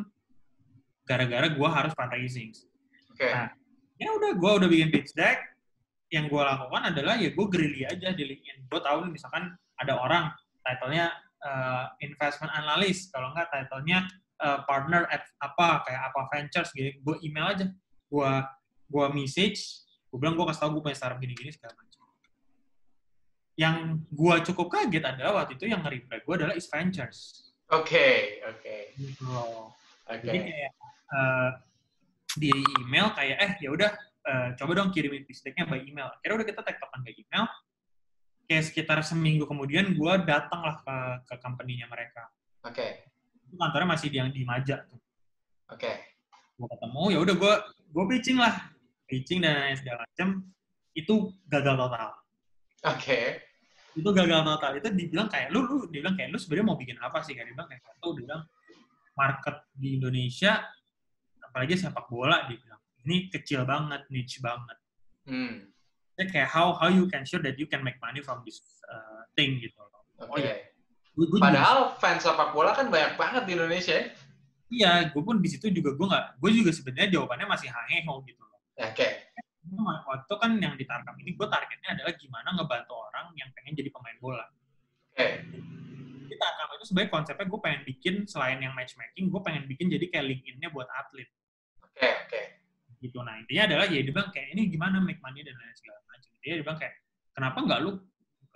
gara-gara 1.05 1.47
gue 1.49 1.69
harus 1.69 1.93
fundraising. 1.97 2.51
Oke. 3.11 3.27
Nah, 3.27 3.49
ya 3.99 4.09
udah 4.15 4.31
gue 4.37 4.51
udah 4.63 4.67
bikin 4.69 4.89
pitch 4.89 5.13
deck. 5.13 5.37
Yang 6.11 6.27
gue 6.27 6.41
lakukan 6.43 6.81
adalah 6.91 7.15
ya 7.15 7.31
gue 7.31 7.45
grilly 7.47 7.87
aja 7.87 8.11
di 8.11 8.23
LinkedIn. 8.27 8.67
Gue 8.67 8.81
tahu 8.83 9.07
nih 9.07 9.11
misalkan 9.15 9.55
ada 9.79 9.93
orang 9.95 10.27
title-nya 10.61 11.09
uh, 11.41 11.85
investment 12.03 12.51
analyst, 12.51 13.09
kalau 13.15 13.31
nggak 13.31 13.47
title-nya 13.47 14.05
uh, 14.43 14.59
partner 14.67 15.07
at 15.07 15.23
apa 15.39 15.87
kayak 15.87 16.01
apa 16.11 16.19
ventures 16.29 16.69
gitu. 16.75 16.91
Gue 17.01 17.15
email 17.23 17.47
aja. 17.55 17.65
Gue 18.11 18.31
gue 18.91 19.05
message. 19.15 19.87
Gue 20.11 20.19
bilang 20.19 20.35
gue 20.35 20.45
kasih 20.51 20.67
tau 20.67 20.71
gue 20.75 20.83
punya 20.83 20.97
startup 20.99 21.19
gini-gini 21.23 21.55
segala 21.55 21.79
macam. 21.79 22.03
Yang 23.55 23.75
gue 24.11 24.35
cukup 24.51 24.67
kaget 24.67 25.03
adalah 25.07 25.43
waktu 25.43 25.55
itu 25.55 25.65
yang 25.71 25.79
nge-reply 25.79 26.19
gue 26.27 26.35
adalah 26.35 26.53
is 26.59 26.67
ventures. 26.67 27.47
Oke, 27.71 28.43
oke. 28.43 28.99
Gitu 28.99 29.23
loh. 29.31 29.71
Oke. 30.11 30.25
Jadi 30.27 30.39
kayak 30.43 30.71
eh, 31.11 31.49
di 32.39 32.51
email 32.83 33.07
kayak 33.15 33.37
eh 33.39 33.51
ya 33.63 33.69
udah 33.71 33.91
eh, 34.27 34.47
coba 34.59 34.71
dong 34.75 34.91
kirimin 34.91 35.23
deck-nya 35.27 35.65
by 35.67 35.79
email. 35.83 36.11
Akhirnya 36.19 36.43
udah 36.43 36.47
kita 36.47 36.61
tektokan 36.63 36.99
by 37.03 37.13
email. 37.15 37.45
Kayak 38.47 38.63
sekitar 38.67 38.99
seminggu 39.07 39.47
kemudian 39.47 39.95
gue 39.95 40.13
datang 40.27 40.59
lah 40.59 40.75
ke 40.83 40.95
ke 41.31 41.35
company-nya 41.39 41.87
mereka. 41.87 42.27
Oke. 42.67 43.07
Itu 43.47 43.55
kantornya 43.55 43.87
masih 43.95 44.07
di 44.11 44.17
yang 44.19 44.31
di 44.31 44.43
Maja 44.43 44.83
tuh. 44.83 44.99
Oke. 45.71 45.91
Gue 46.59 46.67
ketemu 46.67 47.03
ya 47.15 47.19
udah 47.23 47.35
gue 47.39 47.53
gue 47.91 48.05
pitching 48.11 48.37
lah, 48.39 48.71
pitching 49.07 49.39
dan 49.39 49.71
segala 49.79 50.03
macam. 50.03 50.43
Itu 50.91 51.31
gagal 51.47 51.75
total. 51.79 52.09
Oke. 52.91 53.19
Itu 53.95 54.09
gagal 54.11 54.41
total. 54.43 54.71
Itu 54.83 54.87
dibilang 54.91 55.31
kayak 55.31 55.55
lu 55.55 55.63
lu 55.63 55.75
dibilang 55.87 56.19
kayak 56.19 56.35
lu 56.35 56.37
sebenarnya 56.39 56.67
mau 56.67 56.75
bikin 56.79 56.99
apa 56.99 57.23
sih? 57.23 57.31
Kayak 57.31 57.55
dibilang 57.55 57.67
kayak 57.71 57.83
satu 57.87 58.07
dibilang 58.19 58.41
market 59.21 59.69
di 59.77 60.01
Indonesia 60.01 60.57
apalagi 61.45 61.77
sepak 61.77 62.09
bola 62.09 62.49
dibilang 62.49 62.81
ini 63.05 63.29
kecil 63.33 63.65
banget, 63.65 64.05
niche 64.13 64.41
banget. 64.41 64.77
Hmm. 65.25 65.69
Jadi 66.17 66.29
kayak 66.29 66.49
how 66.53 66.73
how 66.77 66.89
you 66.89 67.09
can 67.09 67.25
sure 67.25 67.41
that 67.41 67.57
you 67.57 67.65
can 67.65 67.81
make 67.81 67.97
money 68.01 68.21
from 68.21 68.41
this 68.45 68.61
uh, 68.89 69.25
thing 69.33 69.57
gitu 69.57 69.77
loh. 69.77 70.05
Oke. 70.21 70.29
Oh. 70.29 70.37
Gue, 71.11 71.25
gue 71.27 71.37
juga- 71.37 71.49
Padahal 71.51 71.77
fans 71.99 72.23
sepak 72.23 72.49
bola 72.55 72.71
kan 72.71 72.87
banyak 72.87 73.19
banget 73.19 73.43
di 73.45 73.51
Indonesia. 73.57 73.93
ya. 73.99 74.05
iya, 74.71 74.91
gue 75.11 75.19
pun 75.19 75.43
di 75.43 75.51
situ 75.51 75.67
juga 75.67 75.91
gue 75.91 76.07
nggak, 76.07 76.39
gue 76.39 76.51
juga 76.55 76.71
sebenarnya 76.71 77.19
jawabannya 77.19 77.43
masih 77.43 77.67
hangeho 77.67 78.23
gitu 78.23 78.39
loh. 78.39 78.59
Oke. 78.79 79.07
Cuma 79.67 79.99
Waktu 80.07 80.33
kan 80.39 80.51
yang 80.63 80.79
ditarget 80.79 81.11
ini, 81.19 81.35
gue 81.35 81.47
targetnya 81.51 81.89
adalah 81.99 82.13
gimana 82.15 82.55
ngebantu 82.55 82.93
orang 82.95 83.35
yang 83.35 83.51
pengen 83.51 83.75
jadi 83.75 83.91
pemain 83.91 84.17
bola. 84.23 84.47
Oke. 85.11 85.27
Tarkam 86.41 86.67
itu 86.73 86.85
sebenarnya 86.89 87.11
konsepnya 87.13 87.45
gue 87.45 87.59
pengen 87.61 87.81
bikin 87.85 88.15
selain 88.25 88.57
yang 88.57 88.73
matchmaking, 88.73 89.29
gue 89.29 89.41
pengen 89.45 89.63
bikin 89.69 89.93
jadi 89.93 90.05
kayak 90.09 90.25
LinkedIn-nya 90.25 90.73
buat 90.73 90.89
atlet. 90.89 91.29
Oke. 91.85 92.09
Oke. 92.25 92.41
gitu. 93.01 93.17
Nah 93.21 93.37
intinya 93.37 93.65
adalah 93.69 93.85
ya 93.89 94.01
dia 94.01 94.13
bilang 94.13 94.29
kayak 94.29 94.53
ini 94.53 94.69
gimana 94.69 95.01
make 95.01 95.21
money 95.21 95.41
dan 95.41 95.57
lain 95.57 95.73
segala 95.77 96.01
macam. 96.05 96.29
Dia 96.41 96.53
bilang 96.61 96.77
kayak 96.77 96.93
kenapa 97.33 97.57
nggak 97.61 97.79
lu 97.81 97.91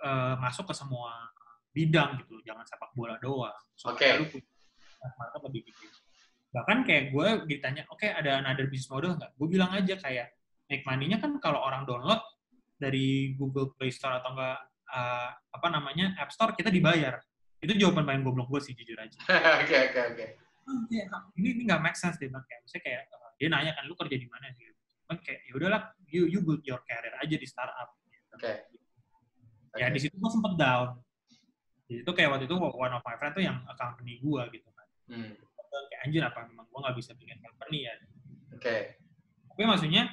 eh, 0.02 0.34
masuk 0.38 0.70
ke 0.70 0.74
semua 0.74 1.12
bidang 1.76 2.24
gitu, 2.24 2.40
jangan 2.46 2.64
sepak 2.64 2.90
bola 2.96 3.20
doang. 3.20 3.52
Oke. 3.84 4.06
lu 4.16 4.24
punya 4.32 4.48
market 5.20 5.40
lebih 5.50 5.62
gede. 5.68 5.86
Bahkan 6.56 6.78
kayak 6.88 7.04
gue 7.12 7.28
ditanya, 7.52 7.82
oke 7.92 8.08
ada 8.08 8.40
another 8.40 8.66
business 8.72 8.88
model 8.88 9.12
nggak? 9.20 9.30
Gue 9.36 9.48
bilang 9.50 9.70
aja 9.76 9.94
kayak 10.00 10.32
make 10.72 10.82
money-nya 10.88 11.20
kan 11.20 11.36
kalau 11.36 11.60
orang 11.60 11.84
download 11.84 12.18
dari 12.80 13.36
Google 13.36 13.76
Play 13.76 13.92
Store 13.92 14.18
atau 14.18 14.32
enggak 14.32 14.58
eh, 14.94 15.30
apa 15.36 15.68
namanya 15.68 16.16
App 16.16 16.32
Store 16.32 16.56
kita 16.56 16.72
dibayar. 16.72 17.20
Itu 17.62 17.72
jawaban 17.76 18.04
paling 18.04 18.22
goblok 18.22 18.48
gue 18.52 18.60
sih 18.60 18.72
jujur 18.76 18.96
aja 19.00 19.16
Oke. 19.64 19.76
Oke. 19.90 20.00
Oke. 20.12 20.26
"Oh, 20.66 20.82
kayak, 20.90 21.06
ini 21.38 21.48
ini 21.56 21.62
nggak 21.70 21.78
make 21.78 21.94
sense 21.94 22.18
dia 22.18 22.26
bilang 22.26 22.42
kayak 22.44 22.60
misalnya 22.66 22.82
kayak 22.84 23.00
uh, 23.14 23.30
dia 23.38 23.48
nanya 23.48 23.72
kan 23.78 23.84
lu 23.86 23.94
kerja 23.94 24.16
di 24.18 24.26
mana 24.26 24.50
sih 24.50 24.66
Bilang 25.06 25.20
kayak 25.22 25.40
ya 25.46 25.52
udahlah 25.54 25.82
you 26.10 26.26
you 26.26 26.40
build 26.42 26.62
your 26.66 26.82
career 26.82 27.14
aja 27.22 27.36
di 27.38 27.46
startup 27.46 27.94
Oke. 28.34 28.52
ya 29.78 29.86
di 29.88 29.98
situ 30.02 30.18
gua 30.18 30.28
sempet 30.32 30.58
down 30.58 30.88
di 31.86 32.02
situ 32.02 32.10
kayak 32.10 32.34
waktu 32.34 32.50
itu 32.50 32.56
one 32.58 32.90
of 32.90 33.02
my 33.06 33.14
friend 33.14 33.32
tuh 33.38 33.44
yang 33.46 33.62
company 33.78 34.18
gua 34.20 34.50
gitu 34.50 34.66
kan 34.74 34.84
Hmm. 35.06 35.38
Kayak 35.86 36.00
anjir 36.02 36.22
apa 36.26 36.50
memang 36.50 36.66
gua 36.66 36.90
nggak 36.90 36.96
bisa 36.98 37.14
bikin 37.14 37.38
company 37.38 37.86
ya 37.86 37.94
Oke. 38.52 38.98
tapi 39.54 39.62
maksudnya 39.64 40.10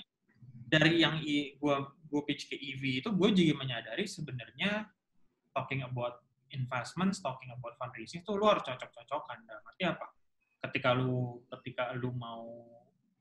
dari 0.69 1.01
yang 1.01 1.17
i, 1.25 1.57
gua 1.57 1.91
gua 2.07 2.21
pitch 2.23 2.45
ke 2.45 2.55
EV 2.55 3.01
itu 3.01 3.09
gue 3.09 3.29
juga 3.33 3.53
menyadari 3.57 4.05
sebenarnya 4.05 4.85
talking 5.51 5.81
about 5.81 6.21
investment, 6.53 7.11
talking 7.19 7.49
about 7.49 7.73
fundraising 7.75 8.21
itu 8.21 8.31
lu 8.33 8.45
harus 8.45 8.61
cocok-cocokan. 8.61 9.41
Dalam 9.43 9.63
arti 9.65 9.83
apa? 9.83 10.07
Ketika 10.63 10.89
lu 10.93 11.43
ketika 11.49 11.91
lu 11.93 12.13
mau 12.13 12.45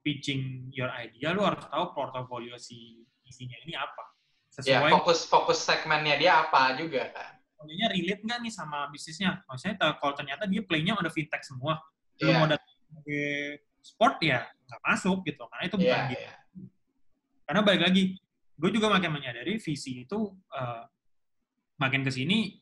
pitching 0.00 0.70
your 0.70 0.92
idea, 0.94 1.32
lu 1.32 1.42
harus 1.42 1.64
tahu 1.66 1.90
portofolio 1.92 2.54
si 2.56 3.02
isinya 3.24 3.56
ini 3.64 3.74
apa. 3.74 4.04
Ya, 4.62 4.78
Sesuai 4.78 4.92
fokus 4.92 5.24
fokus 5.24 5.58
segmennya 5.58 6.20
dia 6.20 6.32
apa 6.44 6.76
juga 6.76 7.08
kan. 7.10 7.40
portofolionya 7.56 7.88
relate 7.94 8.22
nggak 8.22 8.38
nih 8.42 8.52
sama 8.52 8.78
bisnisnya. 8.90 9.40
Maksudnya 9.46 9.74
ta- 9.78 9.96
kalau 9.96 10.12
ternyata 10.12 10.44
dia 10.44 10.62
playnya 10.62 10.98
udah 10.98 11.08
fintech 11.08 11.40
semua, 11.42 11.78
lu 12.20 12.28
Iya. 12.28 12.36
mau 12.36 12.46
datang 12.46 12.74
sebagai 12.84 13.30
sport 13.80 14.16
ya 14.20 14.44
nggak 14.68 14.82
masuk 14.82 15.18
gitu. 15.24 15.42
Karena 15.46 15.64
itu 15.66 15.76
bukan 15.78 15.98
Iya. 15.98 16.10
gitu. 16.10 16.22
Iya. 16.22 16.34
Karena 17.42 17.60
balik 17.62 17.82
lagi, 17.86 18.02
gue 18.58 18.70
juga 18.70 18.86
makin 18.90 19.10
menyadari 19.10 19.56
visi 19.58 20.02
itu 20.02 20.18
eh, 20.52 20.82
makin 21.78 22.02
ke 22.02 22.10
sini 22.10 22.61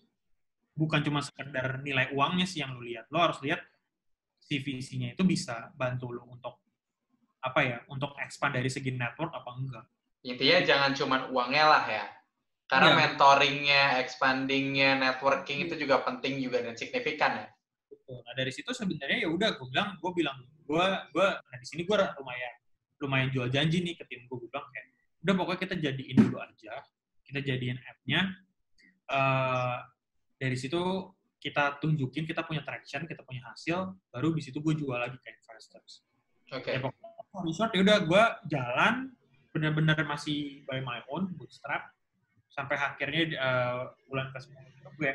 bukan 0.74 1.00
cuma 1.04 1.20
sekedar 1.20 1.83
nilai 1.83 2.11
uangnya 2.14 2.46
sih 2.46 2.62
yang 2.62 2.74
lu 2.74 2.83
lihat. 2.85 3.11
Lo 3.12 3.20
harus 3.20 3.38
lihat 3.42 3.61
si 4.40 4.59
visinya 4.59 5.12
itu 5.12 5.22
bisa 5.22 5.70
bantu 5.76 6.11
lo 6.11 6.26
untuk 6.26 6.59
apa 7.40 7.61
ya, 7.64 7.78
untuk 7.88 8.12
expand 8.20 8.56
dari 8.56 8.68
segi 8.68 8.92
network 8.92 9.33
apa 9.33 9.50
enggak. 9.56 9.87
Intinya 10.26 10.59
jangan 10.61 10.90
cuma 10.92 11.16
uangnya 11.33 11.64
lah 11.64 11.85
ya. 11.88 12.06
Karena 12.70 12.94
Iya. 12.94 12.98
mentoringnya, 13.02 13.83
expandingnya, 14.04 14.90
networking 15.00 15.66
itu 15.66 15.74
juga 15.74 16.06
penting 16.06 16.38
juga 16.38 16.62
dan 16.62 16.76
signifikan 16.78 17.46
ya. 17.46 17.48
Nah 18.11 18.35
dari 18.35 18.50
situ 18.50 18.70
sebenarnya 18.74 19.26
ya 19.26 19.28
udah 19.30 19.54
gue 19.59 19.66
bilang, 19.70 19.94
gue 19.98 20.11
bilang 20.14 20.38
gue 20.66 20.87
gue 21.14 21.28
nah 21.30 21.56
di 21.59 21.66
sini 21.66 21.83
gue 21.83 21.96
lumayan 21.98 22.54
lumayan 23.00 23.28
jual 23.33 23.48
janji 23.50 23.83
nih 23.83 23.94
ke 23.98 24.04
tim 24.06 24.22
gue. 24.28 24.37
Gue 24.38 24.50
bilang 24.50 24.66
kayak 24.70 24.87
udah 25.24 25.35
pokoknya 25.35 25.61
kita 25.66 25.74
jadiin 25.83 26.16
dulu 26.16 26.38
aja, 26.42 26.72
kita 27.26 27.40
jadiin 27.42 27.78
app-nya. 27.80 28.20
Eh, 29.11 29.76
dari 30.40 30.57
situ 30.57 30.81
kita 31.40 31.76
tunjukin 31.81 32.24
kita 32.24 32.44
punya 32.48 32.64
traction, 32.64 33.05
kita 33.05 33.20
punya 33.24 33.44
hasil, 33.53 33.92
baru 34.09 34.33
di 34.33 34.40
situ 34.40 34.61
gue 34.61 34.72
jual 34.76 34.96
lagi 34.96 35.16
ke 35.20 35.29
investors. 35.29 36.05
Oke. 36.53 36.72
Ya 36.72 36.81
pokoknya 36.81 37.11
long 37.37 37.53
short 37.55 37.72
ya 37.76 37.81
udah 37.85 37.98
gue 38.05 38.24
jalan 38.50 38.94
bener-bener 39.55 39.98
masih 40.07 40.62
by 40.66 40.83
my 40.83 41.03
own 41.11 41.31
bootstrap 41.38 41.90
sampai 42.50 42.74
akhirnya 42.74 43.38
uh, 43.38 43.94
bulan 44.11 44.31
ke 44.35 44.38
10 44.42 44.59
itu 44.59 44.90
gue 44.98 45.12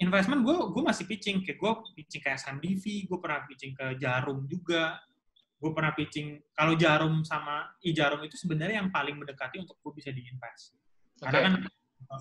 investment 0.00 0.40
gue 0.44 0.56
gue 0.72 0.82
masih 0.84 1.04
pitching 1.04 1.44
kayak 1.44 1.60
gue 1.60 1.72
pitching 2.00 2.22
ke 2.24 2.30
SMDV 2.36 2.84
gue 3.08 3.18
pernah 3.20 3.44
pitching 3.44 3.72
ke 3.76 3.86
Jarum 4.00 4.44
juga 4.48 5.00
gue 5.56 5.70
pernah 5.72 5.92
pitching 5.92 6.40
kalau 6.52 6.76
Jarum 6.76 7.24
sama 7.24 7.76
i 7.84 7.92
Jarum 7.92 8.20
itu 8.24 8.36
sebenarnya 8.36 8.84
yang 8.84 8.92
paling 8.92 9.16
mendekati 9.16 9.60
untuk 9.60 9.76
gue 9.80 9.92
bisa 10.00 10.12
diinvest 10.12 10.76
karena 11.20 11.40
kan 11.48 11.52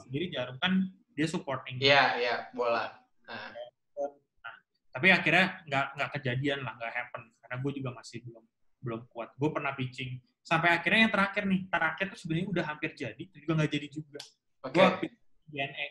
sendiri 0.07 0.31
Jarum 0.31 0.55
kan 0.59 0.87
dia 1.15 1.27
supporting 1.31 1.79
Iya, 1.79 2.03
iya, 2.19 2.35
bola. 2.51 2.91
Nah, 3.25 3.49
Nah, 3.95 4.55
tapi 4.91 5.07
akhirnya 5.09 5.63
nggak 5.65 5.85
nggak 5.95 6.09
kejadian 6.19 6.59
lah, 6.61 6.75
nggak 6.77 6.93
happen 6.93 7.23
karena 7.41 7.55
gue 7.63 7.71
juga 7.81 7.89
masih 7.95 8.17
belum 8.27 8.43
belum 8.83 9.01
kuat. 9.09 9.29
Gue 9.39 9.49
pernah 9.49 9.71
pitching 9.73 10.19
sampai 10.45 10.77
akhirnya 10.77 11.09
yang 11.09 11.13
terakhir 11.15 11.43
nih, 11.49 11.61
terakhir 11.71 12.05
tuh 12.13 12.19
sebenarnya 12.19 12.47
udah 12.53 12.63
hampir 12.69 12.91
jadi, 12.93 13.17
itu 13.17 13.35
juga 13.41 13.53
nggak 13.63 13.71
jadi 13.71 13.87
juga. 13.89 14.21
Oke. 14.61 14.75
Gue 14.77 14.87
pitching 15.07 15.23
JNE. 15.49 15.87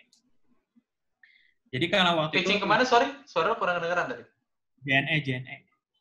Jadi 1.74 1.86
kalau 1.90 2.12
waktu 2.22 2.38
Pitching 2.38 2.62
itu 2.62 2.64
ke 2.64 2.68
mana, 2.70 2.86
sorry? 2.86 3.10
Suara 3.26 3.58
kurang 3.58 3.82
kedengeran 3.82 4.06
tadi. 4.06 4.24
JNE 4.86 5.16
JNE. 5.26 5.56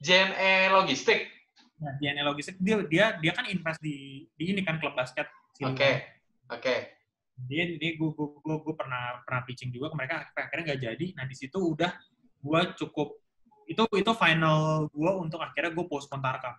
JNE 0.05 0.69
Logistik. 0.69 1.33
Nah, 1.83 1.93
JNE 1.99 2.23
logistik 2.23 2.55
dia 2.63 2.79
dia 2.87 3.05
dia 3.19 3.31
kan 3.35 3.43
invest 3.49 3.81
di 3.83 4.23
di 4.39 4.43
ini 4.55 4.63
kan 4.63 4.79
klub 4.79 4.95
basket. 4.95 5.27
Oke. 5.59 6.05
Oke. 6.47 6.75
Dia 7.33 7.63
dia 7.77 7.91
gue 7.97 8.09
gue 8.13 8.27
gue, 8.39 8.55
gue 8.61 8.75
pernah 8.77 9.19
pernah 9.25 9.41
pitching 9.45 9.73
juga 9.73 9.89
ke 9.89 9.95
mereka 9.97 10.15
akhirnya 10.37 10.63
nggak 10.73 10.81
jadi 10.85 11.05
nah 11.17 11.25
di 11.25 11.35
situ 11.35 11.57
udah 11.57 11.91
gue 12.43 12.61
cukup 12.77 13.17
itu 13.65 13.83
itu 13.97 14.11
final 14.13 14.85
gue 14.91 15.11
untuk 15.17 15.39
akhirnya 15.41 15.71
gue 15.73 15.85
post 15.89 16.11
Tarkam 16.11 16.55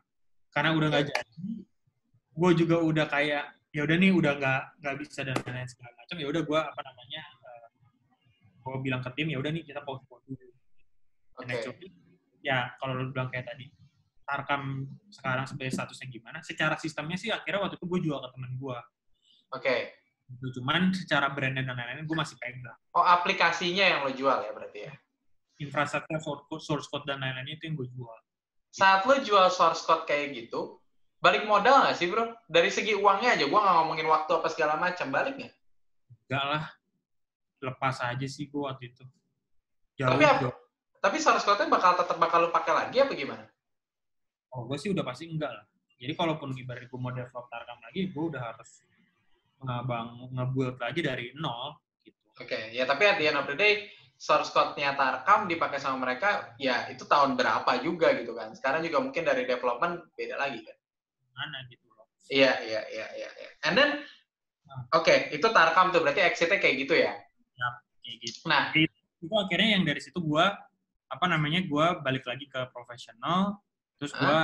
karena 0.50 0.70
udah 0.74 0.88
nggak 0.90 1.06
jadi 1.14 1.46
gue 2.34 2.50
juga 2.58 2.76
udah 2.82 3.06
kayak 3.06 3.44
ya 3.74 3.82
udah 3.86 3.96
nih 3.98 4.10
udah 4.14 4.32
nggak 4.38 4.62
nggak 4.82 4.94
bisa 5.02 5.20
dan 5.26 5.34
lain-lain 5.42 5.66
segala 5.70 5.90
macam 5.98 6.16
ya 6.18 6.26
udah 6.30 6.42
gue 6.42 6.60
apa 6.62 6.80
namanya 6.82 7.22
uh, 7.42 7.66
gue 8.62 8.76
bilang 8.82 9.02
ke 9.02 9.10
tim 9.14 9.28
ya 9.30 9.38
udah 9.38 9.50
nih 9.50 9.62
kita 9.66 9.82
post 9.82 10.06
dulu. 10.06 10.46
Dan 11.34 11.50
actually, 11.50 11.90
ya 12.38 12.70
kalau 12.78 12.94
lu 12.94 13.10
bilang 13.10 13.26
kayak 13.30 13.50
tadi 13.50 13.66
Tarkam 14.24 14.88
sekarang 15.10 15.44
sebagai 15.44 15.74
statusnya 15.74 16.06
gimana 16.08 16.38
secara 16.40 16.78
sistemnya 16.78 17.18
sih 17.18 17.28
akhirnya 17.34 17.66
waktu 17.66 17.76
itu 17.76 17.86
gue 17.90 18.00
jual 18.08 18.18
ke 18.22 18.28
temen 18.32 18.52
gue 18.56 18.78
Oke. 19.52 19.74
gitu. 19.74 20.03
Cuman 20.28 20.92
secara 20.96 21.28
brandnya 21.30 21.64
dan 21.64 21.76
lain-lain 21.76 22.08
gue 22.08 22.16
masih 22.16 22.36
pegang. 22.40 22.76
Oh, 22.96 23.04
aplikasinya 23.04 23.84
yang 23.84 24.00
lo 24.08 24.12
jual 24.12 24.38
ya 24.40 24.50
berarti 24.56 24.78
ya? 24.88 24.92
Infrastruktur, 25.60 26.18
source 26.18 26.44
code, 26.48 26.62
source 26.64 26.86
code 26.90 27.06
dan 27.06 27.22
lain-lain 27.22 27.54
itu 27.54 27.68
yang 27.68 27.76
gue 27.78 27.88
jual. 27.92 28.18
Saat 28.74 29.06
lo 29.06 29.14
jual 29.22 29.46
source 29.52 29.86
code 29.86 30.08
kayak 30.08 30.34
gitu, 30.34 30.82
balik 31.22 31.46
modal 31.46 31.86
nggak 31.86 31.96
sih 31.96 32.10
bro? 32.10 32.34
Dari 32.50 32.72
segi 32.72 32.96
uangnya 32.96 33.38
aja, 33.38 33.44
gue 33.46 33.60
nggak 33.60 33.76
ngomongin 33.84 34.08
waktu 34.10 34.30
apa 34.34 34.48
segala 34.50 34.74
macam, 34.80 35.06
balik 35.14 35.38
nggak? 35.38 35.54
Enggak 36.26 36.44
lah, 36.50 36.64
lepas 37.62 37.96
aja 38.02 38.26
sih 38.26 38.50
gue 38.50 38.62
waktu 38.64 38.90
itu. 38.90 39.04
Jauh, 40.00 40.18
Tapi 40.18 40.24
jauh. 40.42 40.56
Tapi 40.98 41.16
source 41.20 41.44
code-nya 41.44 41.68
bakal 41.68 42.00
tetap 42.00 42.16
bakal 42.16 42.48
lo 42.48 42.50
pakai 42.50 42.72
lagi 42.72 42.96
apa 42.98 43.12
gimana? 43.12 43.44
Oh, 44.56 44.64
gue 44.64 44.80
sih 44.80 44.88
udah 44.88 45.04
pasti 45.04 45.28
enggak 45.28 45.52
lah. 45.52 45.64
Jadi 46.00 46.12
kalaupun 46.16 46.56
ibarat 46.56 46.90
gue 46.90 46.98
mau 46.98 47.14
develop 47.14 47.46
Tarkam 47.46 47.78
lagi, 47.84 48.10
gue 48.10 48.24
udah 48.24 48.42
harus 48.42 48.82
ngabang 49.64 50.30
nge-build 50.32 50.76
lagi 50.78 51.00
dari 51.00 51.32
nol 51.36 51.80
gitu. 52.04 52.16
Oke, 52.40 52.70
ya 52.70 52.84
tapi 52.84 53.08
at 53.08 53.16
the 53.16 53.26
end 53.28 53.38
of 53.40 53.48
the 53.48 53.56
day, 53.56 53.88
source 54.14 54.54
code-nya 54.54 54.94
Tarkam 54.94 55.50
dipakai 55.50 55.82
sama 55.82 56.06
mereka, 56.06 56.54
ya 56.56 56.88
itu 56.88 57.04
tahun 57.04 57.34
berapa 57.36 57.82
juga 57.82 58.14
gitu 58.16 58.32
kan. 58.32 58.54
Sekarang 58.54 58.80
juga 58.86 59.02
mungkin 59.02 59.26
dari 59.26 59.44
development 59.44 60.14
beda 60.14 60.38
lagi 60.38 60.62
kan. 60.62 60.76
Mana 61.34 61.66
gitu 61.68 61.84
loh. 61.90 62.06
Iya, 62.30 62.52
iya, 62.64 62.82
iya, 62.88 63.06
iya. 63.18 63.28
iya. 63.28 63.50
And 63.66 63.74
then, 63.74 63.90
oke, 64.94 65.34
itu 65.34 65.46
Tarkam 65.50 65.90
tuh, 65.90 66.00
berarti 66.00 66.22
exit-nya 66.24 66.62
kayak 66.62 66.76
gitu 66.86 66.94
ya? 66.96 67.12
Kayak 68.04 68.16
gitu. 68.20 68.38
Nah, 68.48 68.68
Itu 68.76 69.32
akhirnya 69.32 69.80
yang 69.80 69.84
dari 69.88 70.00
situ 70.04 70.20
gue, 70.20 70.46
apa 71.08 71.24
namanya, 71.28 71.64
gue 71.64 71.86
balik 72.04 72.28
lagi 72.28 72.44
ke 72.44 72.68
profesional, 72.68 73.64
terus 73.96 74.12
gue 74.12 74.38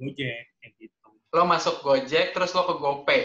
gojek 0.00 0.58
kayak 0.58 0.72
gitu. 0.78 1.08
lo 1.30 1.46
masuk 1.46 1.86
Gojek, 1.86 2.34
terus 2.34 2.50
lo 2.58 2.66
ke 2.66 2.74
GoPay. 2.74 3.22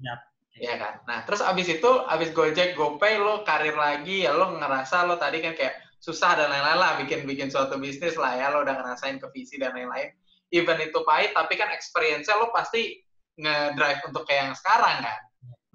Yap. 0.00 0.20
Iya 0.56 0.74
kan? 0.80 0.94
Nah, 1.04 1.18
terus 1.28 1.44
abis 1.44 1.68
itu, 1.68 1.90
abis 2.08 2.32
Gojek, 2.32 2.72
GoPay, 2.80 3.20
lo 3.20 3.44
karir 3.44 3.76
lagi, 3.76 4.24
ya 4.24 4.32
lo 4.32 4.56
ngerasa 4.56 5.04
lo 5.04 5.20
tadi 5.20 5.44
kan 5.44 5.52
kayak 5.52 5.76
susah 6.00 6.32
dan 6.32 6.48
lain-lain 6.48 6.80
lah, 6.80 6.92
bikin-bikin 6.96 7.52
suatu 7.52 7.76
bisnis 7.76 8.16
lah 8.16 8.32
ya, 8.40 8.48
lo 8.48 8.64
udah 8.64 8.72
ngerasain 8.72 9.20
ke 9.20 9.28
visi 9.36 9.60
dan 9.60 9.76
lain-lain. 9.76 10.16
Even 10.48 10.80
itu 10.80 11.04
pahit, 11.04 11.36
tapi 11.36 11.60
kan 11.60 11.68
experience-nya 11.68 12.40
lo 12.40 12.48
pasti 12.56 13.04
nge-drive 13.36 14.00
untuk 14.08 14.24
kayak 14.24 14.48
yang 14.48 14.56
sekarang 14.56 14.96
kan? 15.04 15.20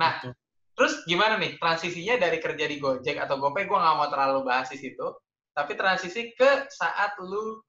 Nah, 0.01 0.13
Gitu. 0.17 0.33
Terus 0.71 1.05
gimana 1.05 1.37
nih 1.37 1.61
transisinya 1.61 2.17
dari 2.17 2.41
kerja 2.41 2.65
di 2.65 2.81
Gojek 2.81 3.21
atau 3.21 3.37
GoPay? 3.37 3.69
Gue 3.69 3.77
nggak 3.77 3.95
mau 4.01 4.09
terlalu 4.09 4.49
bahas 4.49 4.65
di 4.73 4.81
situ. 4.81 5.13
Tapi 5.53 5.77
transisi 5.77 6.33
ke 6.33 6.65
saat 6.73 7.19
lu 7.21 7.61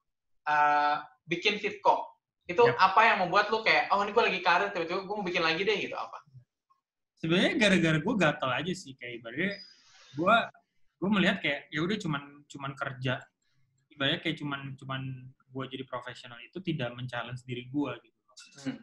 uh, 0.48 0.96
bikin 1.28 1.58
Fitco. 1.58 2.08
Itu 2.48 2.64
Yap. 2.64 2.78
apa 2.78 3.00
yang 3.04 3.16
membuat 3.26 3.52
lu 3.52 3.60
kayak, 3.60 3.90
oh 3.92 4.00
ini 4.00 4.16
gue 4.16 4.24
lagi 4.32 4.40
karir, 4.40 4.72
tiba-tiba 4.72 5.04
gue 5.04 5.16
mau 5.18 5.26
bikin 5.26 5.44
lagi 5.44 5.60
deh 5.60 5.76
gitu 5.76 5.92
apa? 5.92 6.21
Sebenarnya 7.22 7.54
gara-gara 7.54 7.98
gue 8.02 8.14
gatel 8.18 8.50
aja 8.50 8.72
sih 8.74 8.98
kayak 8.98 9.22
ibaratnya 9.22 9.54
gue 10.18 10.36
gue 10.98 11.10
melihat 11.14 11.38
kayak 11.38 11.70
ya 11.70 11.80
udah 11.86 11.96
cuman 12.02 12.22
cuman 12.50 12.70
kerja 12.74 13.14
ibaratnya 13.94 14.20
kayak 14.26 14.36
cuman 14.42 14.60
cuman 14.74 15.02
gue 15.30 15.64
jadi 15.70 15.84
profesional 15.86 16.42
itu 16.42 16.58
tidak 16.58 16.90
men-challenge 16.98 17.46
diri 17.46 17.70
gue 17.70 17.92
gitu 18.02 18.18
loh. 18.26 18.36
Hmm. 18.66 18.78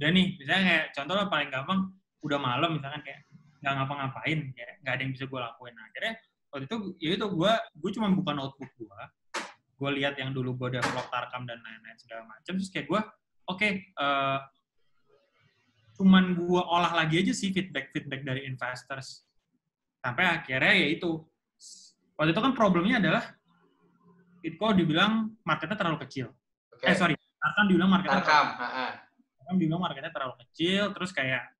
udah 0.00 0.08
nih 0.10 0.26
misalnya 0.34 0.62
kayak 0.66 0.86
contoh 0.98 1.14
lah 1.14 1.26
paling 1.30 1.50
gampang 1.54 1.80
udah 2.26 2.38
malam 2.42 2.70
misalkan 2.74 3.02
kayak 3.06 3.20
nggak 3.60 3.72
ngapa-ngapain 3.76 4.38
kayak 4.56 4.74
nggak 4.82 4.92
ada 4.96 5.02
yang 5.06 5.12
bisa 5.14 5.24
gue 5.30 5.40
lakuin 5.40 5.74
nah, 5.76 5.84
akhirnya 5.86 6.14
waktu 6.50 6.64
itu 6.66 6.76
ya 6.98 7.10
itu 7.14 7.26
gue 7.30 7.52
gue 7.54 7.90
cuma 7.94 8.06
buka 8.10 8.32
notebook 8.34 8.72
gue 8.74 9.02
gue 9.80 9.90
lihat 10.02 10.18
yang 10.18 10.34
dulu 10.34 10.56
gue 10.58 10.80
develop 10.80 11.06
tarkam 11.12 11.46
dan 11.46 11.60
lain-lain 11.62 11.96
segala 12.00 12.26
macam 12.26 12.52
terus 12.56 12.72
kayak 12.72 12.88
gue 12.88 13.00
oke 13.46 13.68
eh, 13.86 14.38
cuman 16.00 16.32
gue 16.32 16.62
olah 16.64 16.96
lagi 16.96 17.20
aja 17.20 17.36
sih 17.36 17.52
feedback 17.52 17.92
feedback 17.92 18.24
dari 18.24 18.48
investors 18.48 19.28
sampai 20.00 20.40
akhirnya 20.40 20.72
ya 20.72 20.88
itu 20.96 21.20
waktu 22.16 22.32
itu 22.32 22.40
kan 22.40 22.56
problemnya 22.56 22.96
adalah 22.96 23.36
Bitco 24.40 24.72
dibilang 24.72 25.28
marketnya 25.44 25.76
terlalu 25.76 26.00
kecil 26.08 26.32
Oke. 26.72 26.88
eh 26.88 26.96
sorry 26.96 27.12
Tarkam 27.36 27.68
dibilang 27.68 27.92
marketnya 27.92 28.24
Tarkam. 28.24 28.46
ha. 28.56 28.88
Tarkam 29.36 29.56
dibilang 29.60 29.80
marketnya 29.84 30.08
terlalu 30.08 30.34
kecil 30.48 30.88
terus 30.96 31.12
kayak 31.12 31.52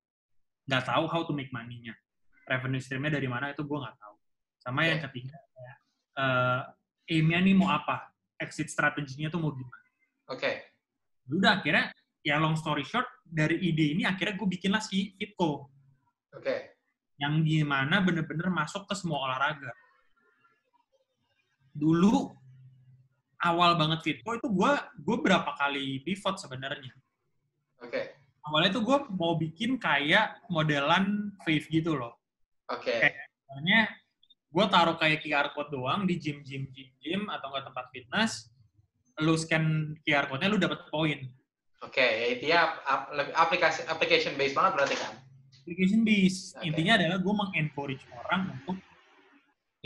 nggak 0.65 0.89
tahu 0.89 1.05
how 1.05 1.21
to 1.29 1.37
make 1.37 1.53
money-nya 1.53 1.93
revenue 2.49 2.81
streamnya 2.81 3.21
dari 3.21 3.29
mana 3.29 3.53
itu 3.53 3.61
gue 3.61 3.77
nggak 3.77 3.97
tahu 4.01 4.17
sama 4.65 4.89
yang 4.89 5.05
Oke. 5.05 5.13
ketiga 5.13 5.37
kayak 5.37 5.77
eh 6.17 6.61
aim-nya 7.13 7.39
nih 7.45 7.55
mau 7.61 7.69
apa 7.69 8.09
exit 8.41 8.73
strateginya 8.73 9.29
tuh 9.29 9.41
mau 9.45 9.53
gimana 9.53 9.85
Oke. 10.33 10.65
udah 11.29 11.61
akhirnya 11.61 11.93
ya 12.21 12.37
long 12.37 12.57
story 12.57 12.85
short 12.85 13.09
dari 13.25 13.57
ide 13.61 13.97
ini 13.97 14.03
akhirnya 14.05 14.37
gue 14.37 14.49
bikinlah 14.49 14.83
si 14.85 15.17
Fitco 15.17 15.71
Oke. 16.37 16.77
yang 17.17 17.41
gimana 17.45 18.05
bener-bener 18.05 18.49
masuk 18.53 18.85
ke 18.89 18.95
semua 18.97 19.25
olahraga. 19.29 19.73
Dulu 21.71 22.29
awal 23.41 23.81
banget 23.81 24.01
Fitco 24.05 24.37
itu 24.37 24.49
gue 24.49 24.73
gue 25.01 25.17
berapa 25.21 25.51
kali 25.57 26.05
pivot 26.05 26.37
sebenarnya. 26.37 26.93
Oke. 27.81 28.21
Awalnya 28.45 28.71
tuh 28.77 28.85
gue 28.85 28.99
mau 29.17 29.37
bikin 29.37 29.77
kayak 29.77 30.45
modelan 30.49 31.33
Wave 31.45 31.69
gitu 31.69 31.97
loh. 31.97 32.17
Oke. 32.69 33.01
Soalnya 33.49 33.89
gue 34.51 34.65
taruh 34.67 34.97
kayak 34.99 35.23
QR 35.25 35.49
code 35.53 35.73
doang 35.73 36.05
di 36.05 36.19
gym 36.19 36.43
gym 36.45 36.69
gym 36.73 36.91
gym 37.01 37.23
atau 37.29 37.53
enggak 37.53 37.73
tempat 37.73 37.87
fitness. 37.93 38.33
Lu 39.21 39.37
scan 39.37 39.97
QR 40.05 40.29
code-nya 40.33 40.49
lu 40.49 40.57
dapat 40.61 40.89
poin. 40.89 41.21
Oke. 41.81 42.05
Ya 42.05 42.27
itu 42.33 42.45
ya 42.49 42.61
aplikasi 43.37 43.89
application 43.89 44.37
based 44.37 44.57
banget 44.57 44.73
berarti 44.77 44.97
kan? 45.01 45.15
application 45.71 46.03
based. 46.03 46.59
Oke. 46.59 46.67
Intinya 46.67 46.99
adalah 46.99 47.19
gue 47.23 47.35
mengencourage 47.37 48.05
orang 48.11 48.59
untuk 48.59 48.77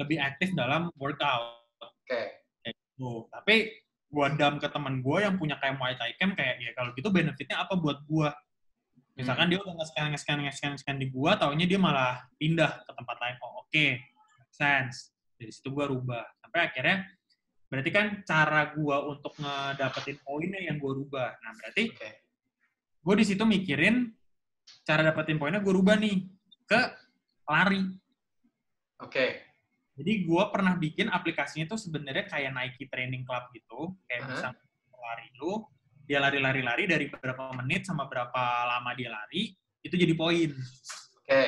lebih 0.01 0.19
aktif 0.23 0.57
dalam 0.57 0.89
workout. 0.97 1.61
Oke. 1.83 2.41
Tuh, 2.95 3.27
tapi 3.29 3.85
gue 4.09 4.27
dam 4.39 4.63
ke 4.63 4.69
teman 4.71 5.03
gue 5.03 5.19
yang 5.21 5.37
punya 5.37 5.59
kayak 5.59 5.77
Muay 5.77 5.99
Thai 5.99 6.15
Camp 6.17 6.39
kayak 6.39 6.63
ya 6.63 6.71
kalau 6.79 6.95
gitu 6.97 7.11
benefitnya 7.13 7.61
apa 7.61 7.77
buat 7.77 8.01
gue? 8.07 8.29
Misalkan 9.15 9.47
dia 9.47 9.63
udah 9.63 9.79
nge-scan, 9.79 10.11
nge-scan, 10.11 10.39
nge-scan, 10.43 10.71
nge-scan 10.75 10.97
di 10.99 11.07
gue, 11.07 11.31
taunya 11.39 11.67
dia 11.71 11.79
malah 11.79 12.27
pindah 12.35 12.83
ke 12.83 12.93
tempat 12.99 13.17
lain. 13.23 13.37
Oh 13.47 13.63
oke, 13.63 13.87
make 14.03 14.55
sense. 14.55 15.15
Dari 15.39 15.55
situ 15.55 15.71
gue 15.71 15.87
rubah. 15.87 16.23
Sampai 16.43 16.67
akhirnya, 16.67 17.07
berarti 17.75 17.91
kan 17.91 18.07
cara 18.23 18.71
gue 18.71 18.97
untuk 19.11 19.35
ngedapetin 19.43 20.23
poinnya 20.23 20.63
yang 20.63 20.79
gue 20.79 20.93
rubah. 20.95 21.35
Nah 21.43 21.53
berarti 21.59 21.91
gue 23.05 23.15
di 23.19 23.25
situ 23.27 23.43
mikirin 23.43 24.15
cara 24.87 25.03
dapetin 25.03 25.37
poinnya 25.37 25.59
gue 25.59 25.75
rubah 25.75 25.99
nih 25.99 26.23
ke 26.71 26.81
lari. 27.51 27.83
Oke. 29.03 29.43
Jadi 29.95 30.13
gue 30.27 30.45
pernah 30.51 30.75
bikin 30.79 31.11
aplikasinya 31.11 31.75
tuh 31.75 31.79
sebenarnya 31.79 32.27
kayak 32.27 32.51
Nike 32.51 32.91
Training 32.91 33.23
Club 33.23 33.47
gitu, 33.55 33.95
kayak 34.11 34.23
Aha. 34.27 34.31
bisa 34.31 34.49
lari 34.95 35.29
lu, 35.39 35.63
dia 36.03 36.19
lari-lari-lari 36.19 36.91
dari 36.91 37.07
berapa 37.07 37.55
menit 37.63 37.87
sama 37.87 38.11
berapa 38.11 38.43
lama 38.75 38.91
dia 38.99 39.15
lari, 39.15 39.55
itu 39.87 39.95
jadi 39.95 40.15
poin. 40.19 40.51
Oke. 41.25 41.43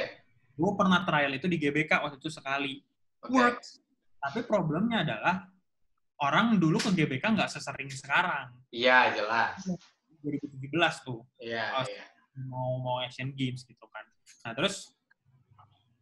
gue 0.57 0.73
pernah 0.73 1.05
trial 1.05 1.37
itu 1.37 1.45
di 1.53 1.61
GBK 1.61 2.01
waktu 2.01 2.17
itu 2.17 2.33
sekali 2.33 2.81
works 3.29 3.85
tapi 4.27 4.43
problemnya 4.43 5.05
adalah 5.05 5.45
orang 6.19 6.57
dulu 6.57 6.81
ke 6.81 6.91
GBK 6.93 7.25
nggak 7.33 7.51
sesering 7.51 7.89
sekarang 7.89 8.53
Iya, 8.71 9.13
jelas. 9.15 9.61
2017 10.21 11.05
tuh 11.05 11.23
Iya, 11.39 11.77
Oh. 11.77 11.85
iya. 11.85 12.05
mau 12.45 12.77
mau 12.79 12.97
Asian 13.01 13.33
Games 13.33 13.65
gitu 13.65 13.87
kan. 13.89 14.05
Nah 14.45 14.53
terus 14.53 14.93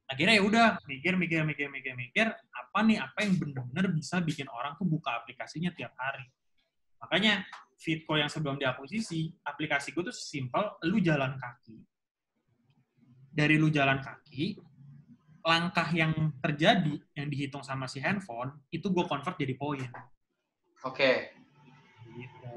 akhirnya 0.04 0.34
ya 0.36 0.42
udah 0.42 0.66
mikir 0.84 1.14
mikir 1.14 1.46
mikir 1.46 1.70
mikir 1.70 1.94
mikir 1.94 2.26
apa 2.30 2.78
nih 2.82 2.98
apa 2.98 3.22
yang 3.22 3.38
benar-benar 3.38 3.86
bisa 3.94 4.18
bikin 4.18 4.50
orang 4.50 4.74
tuh 4.74 4.82
buka 4.84 5.22
aplikasinya 5.22 5.70
tiap 5.70 5.94
hari. 5.94 6.26
Makanya 6.98 7.46
Fitco 7.74 8.14
yang 8.14 8.26
sebelum 8.26 8.56
diakuisisi, 8.56 9.30
aplikasi 9.44 9.92
gue 9.92 10.08
tuh 10.08 10.14
simpel, 10.14 10.62
lu 10.86 10.98
jalan 10.98 11.34
kaki. 11.36 11.78
Dari 13.30 13.58
lu 13.58 13.66
jalan 13.68 13.98
kaki, 13.98 14.56
langkah 15.44 15.86
yang 15.92 16.32
terjadi 16.40 16.96
yang 17.12 17.28
dihitung 17.28 17.60
sama 17.60 17.84
si 17.84 18.00
handphone 18.00 18.56
itu 18.72 18.88
gue 18.88 19.04
convert 19.04 19.36
jadi 19.36 19.54
poin. 19.54 19.84
Oke. 20.82 21.36
Gitu. 22.16 22.56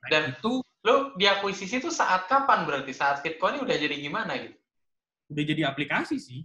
Nah, 0.00 0.08
Dan- 0.08 0.32
itu 0.32 0.64
Lu 0.84 1.16
diakuisisi 1.16 1.80
itu 1.80 1.88
saat 1.88 2.28
kapan 2.28 2.68
berarti? 2.68 2.92
Saat 2.92 3.24
Fitco 3.24 3.48
ini 3.48 3.64
udah 3.64 3.72
jadi 3.72 3.96
gimana 3.96 4.36
gitu? 4.36 4.56
udah 5.32 5.40
jadi 5.40 5.64
aplikasi 5.64 6.20
sih. 6.20 6.44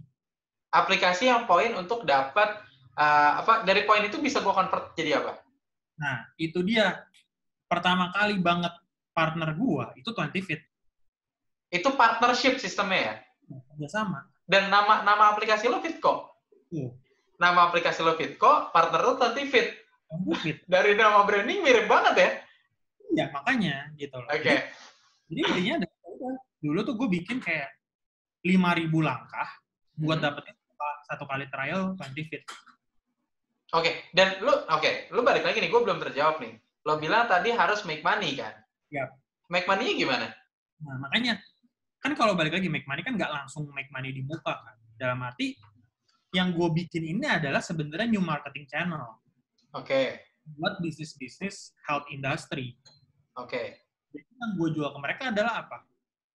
Aplikasi 0.72 1.28
yang 1.28 1.44
poin 1.44 1.76
untuk 1.76 2.08
dapat 2.08 2.64
eh, 2.96 3.32
apa 3.44 3.60
dari 3.68 3.84
poin 3.84 4.00
itu 4.00 4.16
bisa 4.16 4.40
gua 4.40 4.56
convert 4.56 4.96
jadi 4.96 5.20
apa? 5.20 5.36
Nah, 6.00 6.24
itu 6.40 6.64
dia. 6.64 7.04
Pertama 7.68 8.08
kali 8.16 8.40
banget 8.40 8.72
partner 9.12 9.52
gua 9.52 9.92
itu 9.94 10.08
20 10.16 10.40
Fit. 10.40 10.64
Itu 11.68 11.92
partnership 11.92 12.56
sistemnya 12.56 12.98
ya. 12.98 13.14
Kerja 13.76 14.00
sama. 14.00 14.29
Dan 14.50 14.66
nama 14.66 15.06
nama 15.06 15.30
aplikasi 15.30 15.70
lo 15.70 15.78
Fitco. 15.78 16.26
Tuh, 16.66 16.90
Nama 17.38 17.70
aplikasi 17.70 18.02
lo 18.02 18.18
Fitco, 18.18 18.74
partner 18.74 19.00
lo 19.00 19.14
20 19.14 19.46
Fit. 19.46 19.78
20 20.26 20.42
Fit. 20.42 20.58
Dari 20.66 20.98
nama 20.98 21.22
branding 21.22 21.62
mirip 21.62 21.86
banget 21.86 22.14
ya. 22.18 22.30
Ya, 23.14 23.24
makanya 23.30 23.94
gitu 23.94 24.18
loh. 24.18 24.26
Oke. 24.26 24.42
Jadi, 24.42 24.58
jadi 25.30 25.40
intinya 25.46 25.74
ada 25.80 25.88
dulu 26.60 26.78
tuh 26.82 26.94
gue 26.98 27.08
bikin 27.22 27.38
kayak 27.38 27.70
5000 28.42 28.90
langkah 29.00 29.48
buat 29.96 30.18
Hmm. 30.18 30.26
dapetin 30.26 30.56
satu 31.06 31.24
kali 31.26 31.46
trial 31.46 31.94
20 31.94 32.26
Fit. 32.26 32.42
Oke, 33.70 34.10
dan 34.10 34.34
lu 34.42 34.50
oke, 34.50 34.90
lu 35.14 35.22
balik 35.22 35.46
lagi 35.46 35.62
nih, 35.62 35.70
gue 35.70 35.78
belum 35.78 36.02
terjawab 36.02 36.42
nih. 36.42 36.58
Lo 36.82 36.98
bilang 36.98 37.30
tadi 37.30 37.54
harus 37.54 37.86
make 37.86 38.02
money 38.02 38.34
kan? 38.34 38.50
Yap. 38.90 39.14
Make 39.46 39.70
money-nya 39.70 39.94
gimana? 39.94 40.26
Nah, 40.82 40.96
makanya 41.06 41.38
kan 42.00 42.12
kalau 42.16 42.32
balik 42.32 42.56
lagi 42.56 42.72
make 42.72 42.88
money 42.88 43.04
kan 43.04 43.14
nggak 43.14 43.28
langsung 43.28 43.68
make 43.76 43.92
money 43.92 44.10
di 44.10 44.24
muka 44.24 44.56
kan. 44.56 44.76
Dalam 44.96 45.20
arti 45.20 45.56
yang 46.32 46.52
gue 46.56 46.68
bikin 46.72 47.04
ini 47.04 47.26
adalah 47.28 47.60
sebenarnya 47.60 48.08
new 48.08 48.22
marketing 48.22 48.64
channel 48.70 49.18
Oke, 49.74 50.18
buat 50.58 50.78
bisnis-bisnis 50.82 51.74
health 51.86 52.06
industry. 52.10 52.74
oke, 53.38 53.62
Jadi 54.10 54.26
yang 54.34 54.50
gue 54.58 54.68
jual 54.74 54.90
ke 54.90 54.98
mereka 54.98 55.22
adalah 55.30 55.62
apa? 55.66 55.86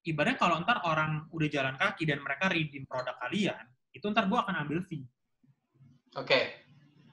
Ibaratnya 0.04 0.38
kalau 0.38 0.60
ntar 0.62 0.84
orang 0.86 1.26
udah 1.34 1.48
jalan 1.50 1.74
kaki 1.74 2.06
dan 2.06 2.22
mereka 2.22 2.46
redeem 2.52 2.84
produk 2.86 3.16
kalian, 3.18 3.64
itu 3.90 4.04
ntar 4.06 4.30
gue 4.30 4.38
akan 4.38 4.54
ambil 4.66 4.84
fee. 4.86 5.02
oke, 6.14 6.40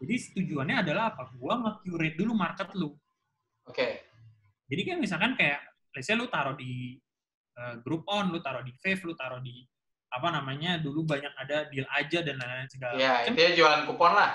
Jadi 0.01 0.13
tujuannya 0.37 0.85
adalah 0.85 1.13
apa? 1.15 1.29
Gue 1.33 1.53
nge-curate 1.53 2.17
dulu 2.17 2.33
market 2.37 2.69
lu. 2.77 2.93
oke, 3.65 3.87
Jadi 4.69 4.81
kan 4.85 4.97
misalkan 5.01 5.33
kayak, 5.37 5.61
let's 5.97 6.05
say 6.05 6.13
lu 6.13 6.29
taruh 6.29 6.53
di 6.53 7.01
uh, 7.61 7.75
Groupon, 7.85 8.33
lu 8.33 8.41
taruh 8.41 8.65
di 8.65 8.73
Fave, 8.73 9.05
lu 9.05 9.13
taruh 9.13 9.37
di 9.37 9.61
apa 10.09 10.27
namanya, 10.27 10.81
dulu 10.81 11.05
banyak 11.05 11.31
ada 11.37 11.69
deal 11.69 11.85
aja 11.87 12.19
dan 12.19 12.35
lain-lain 12.35 12.67
segala 12.67 12.97
Ya, 12.97 13.21
macam. 13.21 13.31
intinya 13.31 13.51
jualan 13.55 13.81
kupon 13.87 14.11
lah. 14.11 14.31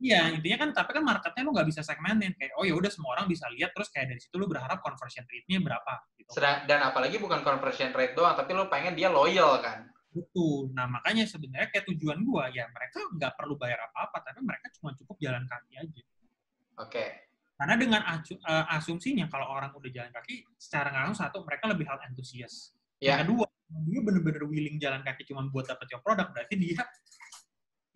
Iya, 0.00 0.32
intinya 0.32 0.58
kan 0.64 0.70
tapi 0.72 0.90
kan 0.96 1.04
marketnya 1.04 1.42
lu 1.44 1.52
nggak 1.52 1.68
bisa 1.68 1.84
segmentin 1.84 2.32
kayak 2.32 2.56
oh 2.56 2.64
ya 2.64 2.72
udah 2.72 2.88
semua 2.88 3.18
orang 3.20 3.28
bisa 3.28 3.44
lihat 3.52 3.74
terus 3.76 3.92
kayak 3.92 4.08
dari 4.14 4.20
situ 4.22 4.32
lu 4.40 4.48
berharap 4.48 4.80
conversion 4.80 5.26
rate-nya 5.28 5.60
berapa 5.60 5.92
gitu. 6.16 6.30
Sedang, 6.32 6.64
dan 6.64 6.80
apalagi 6.80 7.20
bukan 7.20 7.44
conversion 7.44 7.92
rate 7.92 8.16
doang, 8.16 8.32
tapi 8.32 8.56
lo 8.56 8.70
pengen 8.72 8.96
dia 8.96 9.12
loyal 9.12 9.60
kan? 9.60 9.84
Betul. 10.08 10.72
Nah, 10.72 10.88
makanya 10.88 11.28
sebenarnya 11.28 11.68
kayak 11.68 11.84
tujuan 11.92 12.16
gua 12.24 12.48
ya 12.48 12.64
mereka 12.72 13.02
nggak 13.12 13.32
perlu 13.36 13.60
bayar 13.60 13.78
apa-apa, 13.92 14.24
tapi 14.24 14.40
mereka 14.40 14.72
cuma 14.80 14.96
cukup 14.96 15.20
jalan 15.20 15.44
kaki 15.44 15.72
aja. 15.76 16.02
Oke, 16.80 17.04
Karena 17.60 17.76
dengan 17.76 18.00
eh, 18.24 18.64
asumsinya 18.72 19.28
kalau 19.28 19.52
orang 19.52 19.68
udah 19.76 19.92
jalan 19.92 20.08
kaki, 20.16 20.48
secara 20.56 20.88
nggak 20.88 21.02
langsung 21.12 21.28
satu 21.28 21.44
mereka 21.44 21.68
lebih 21.68 21.84
health 21.84 22.00
enthusiast. 22.08 22.72
Ya. 23.04 23.20
Yang 23.20 23.28
kedua, 23.28 23.46
dia 23.84 24.00
bener-bener 24.00 24.42
willing 24.48 24.80
jalan 24.80 25.04
kaki 25.04 25.28
cuma 25.28 25.44
buat 25.52 25.68
dapet 25.68 25.92
your 25.92 26.00
produk, 26.00 26.32
berarti 26.32 26.56
dia 26.56 26.80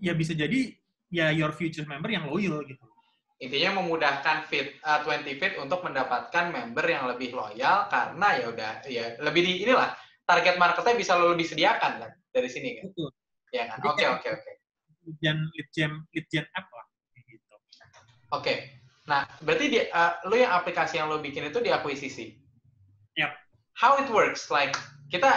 ya 0.05 0.13
bisa 0.13 0.37
jadi 0.37 0.69
ya 1.09 1.33
your 1.33 1.57
future 1.57 1.89
member 1.89 2.13
yang 2.13 2.29
loyal 2.29 2.61
gitu. 2.69 2.85
intinya 3.35 3.83
memudahkan 3.83 4.47
fit 4.47 4.79
eh, 4.79 4.99
20 5.03 5.41
fit 5.43 5.59
untuk 5.59 5.83
mendapatkan 5.83 6.55
member 6.55 6.87
yang 6.87 7.11
lebih 7.11 7.35
loyal 7.35 7.91
karena 7.91 8.29
ya 8.41 8.45
udah 8.47 8.73
ya 8.87 9.05
lebih 9.21 9.43
di 9.43 9.53
inilah 9.67 9.91
target 10.23 10.55
marketnya 10.57 10.95
bisa 10.97 11.19
lo 11.19 11.35
lebih 11.35 11.49
sediakan 11.49 11.93
kan 12.05 12.13
dari 12.31 12.49
sini 12.53 12.79
kan? 12.79 12.85
Betul. 12.93 13.11
Ya 13.51 13.65
kan? 13.69 13.79
Oke 13.85 14.05
oke 14.07 14.29
oke. 14.29 14.53
Gen, 15.21 15.39
lead 15.57 15.69
gen, 15.73 15.93
lead 16.15 16.27
gen 16.31 16.47
app 16.53 16.69
lah. 16.69 16.87
Gitu. 17.17 17.55
Oke. 18.33 18.84
Nah, 19.05 19.29
berarti 19.45 19.65
di, 19.69 19.79
eh, 19.85 20.13
lo 20.25 20.35
yang 20.37 20.53
aplikasi 20.57 20.97
yang 20.97 21.13
lo 21.13 21.21
bikin 21.21 21.49
itu 21.53 21.61
diakuisisi. 21.61 22.41
Yap. 23.21 23.37
How 23.77 24.01
it 24.01 24.09
works? 24.09 24.49
Like 24.49 24.75
kita 25.13 25.29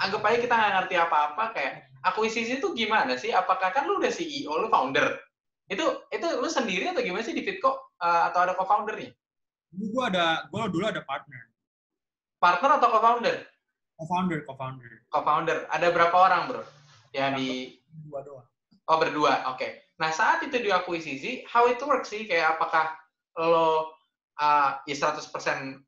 anggap 0.00 0.22
aja 0.24 0.38
kita 0.40 0.54
nggak 0.56 0.72
ngerti 0.82 0.94
apa-apa 0.96 1.44
kayak 1.52 1.72
akuisisi 2.06 2.58
itu 2.58 2.72
gimana 2.72 3.14
sih? 3.20 3.30
Apakah 3.34 3.70
kan 3.74 3.84
lu 3.84 4.00
udah 4.00 4.10
CEO, 4.10 4.56
lu 4.56 4.68
founder? 4.72 5.20
Itu 5.68 6.08
itu 6.10 6.26
lu 6.40 6.48
sendiri 6.48 6.90
atau 6.90 7.02
gimana 7.04 7.22
sih 7.22 7.36
di 7.36 7.44
Fitco 7.44 7.90
Eh, 8.00 8.22
atau 8.32 8.40
ada 8.48 8.56
co-foundernya? 8.56 9.12
Dulu 9.68 9.86
gua 9.92 10.04
ada, 10.08 10.48
gua 10.48 10.72
dulu 10.72 10.88
ada 10.88 11.04
partner, 11.04 11.52
Partner 12.40 12.80
atau 12.80 12.88
co-founder? 12.96 13.36
co-founder, 14.00 14.40
co-founder, 14.48 15.04
Co-founder. 15.12 15.68
Ada 15.68 15.92
berapa 15.92 16.16
orang, 16.16 16.48
Bro? 16.48 16.62
Yang 17.12 17.32
di 17.36 17.48
dua 18.08 18.24
doang. 18.24 18.48
Oh, 18.88 18.96
berdua. 18.96 19.44
Oke. 19.52 19.92
Nah, 20.00 20.08
saat 20.08 20.40
itu 20.40 20.56
diakuisisi, 20.64 21.44
how 21.44 21.68
it 21.68 21.76
works 21.84 22.08
sih? 22.08 22.24
Kayak 22.24 22.56
apakah 22.56 22.96
lo 23.46 23.68
uh, 24.36 24.70
ya 24.84 24.94
100% 24.96 25.24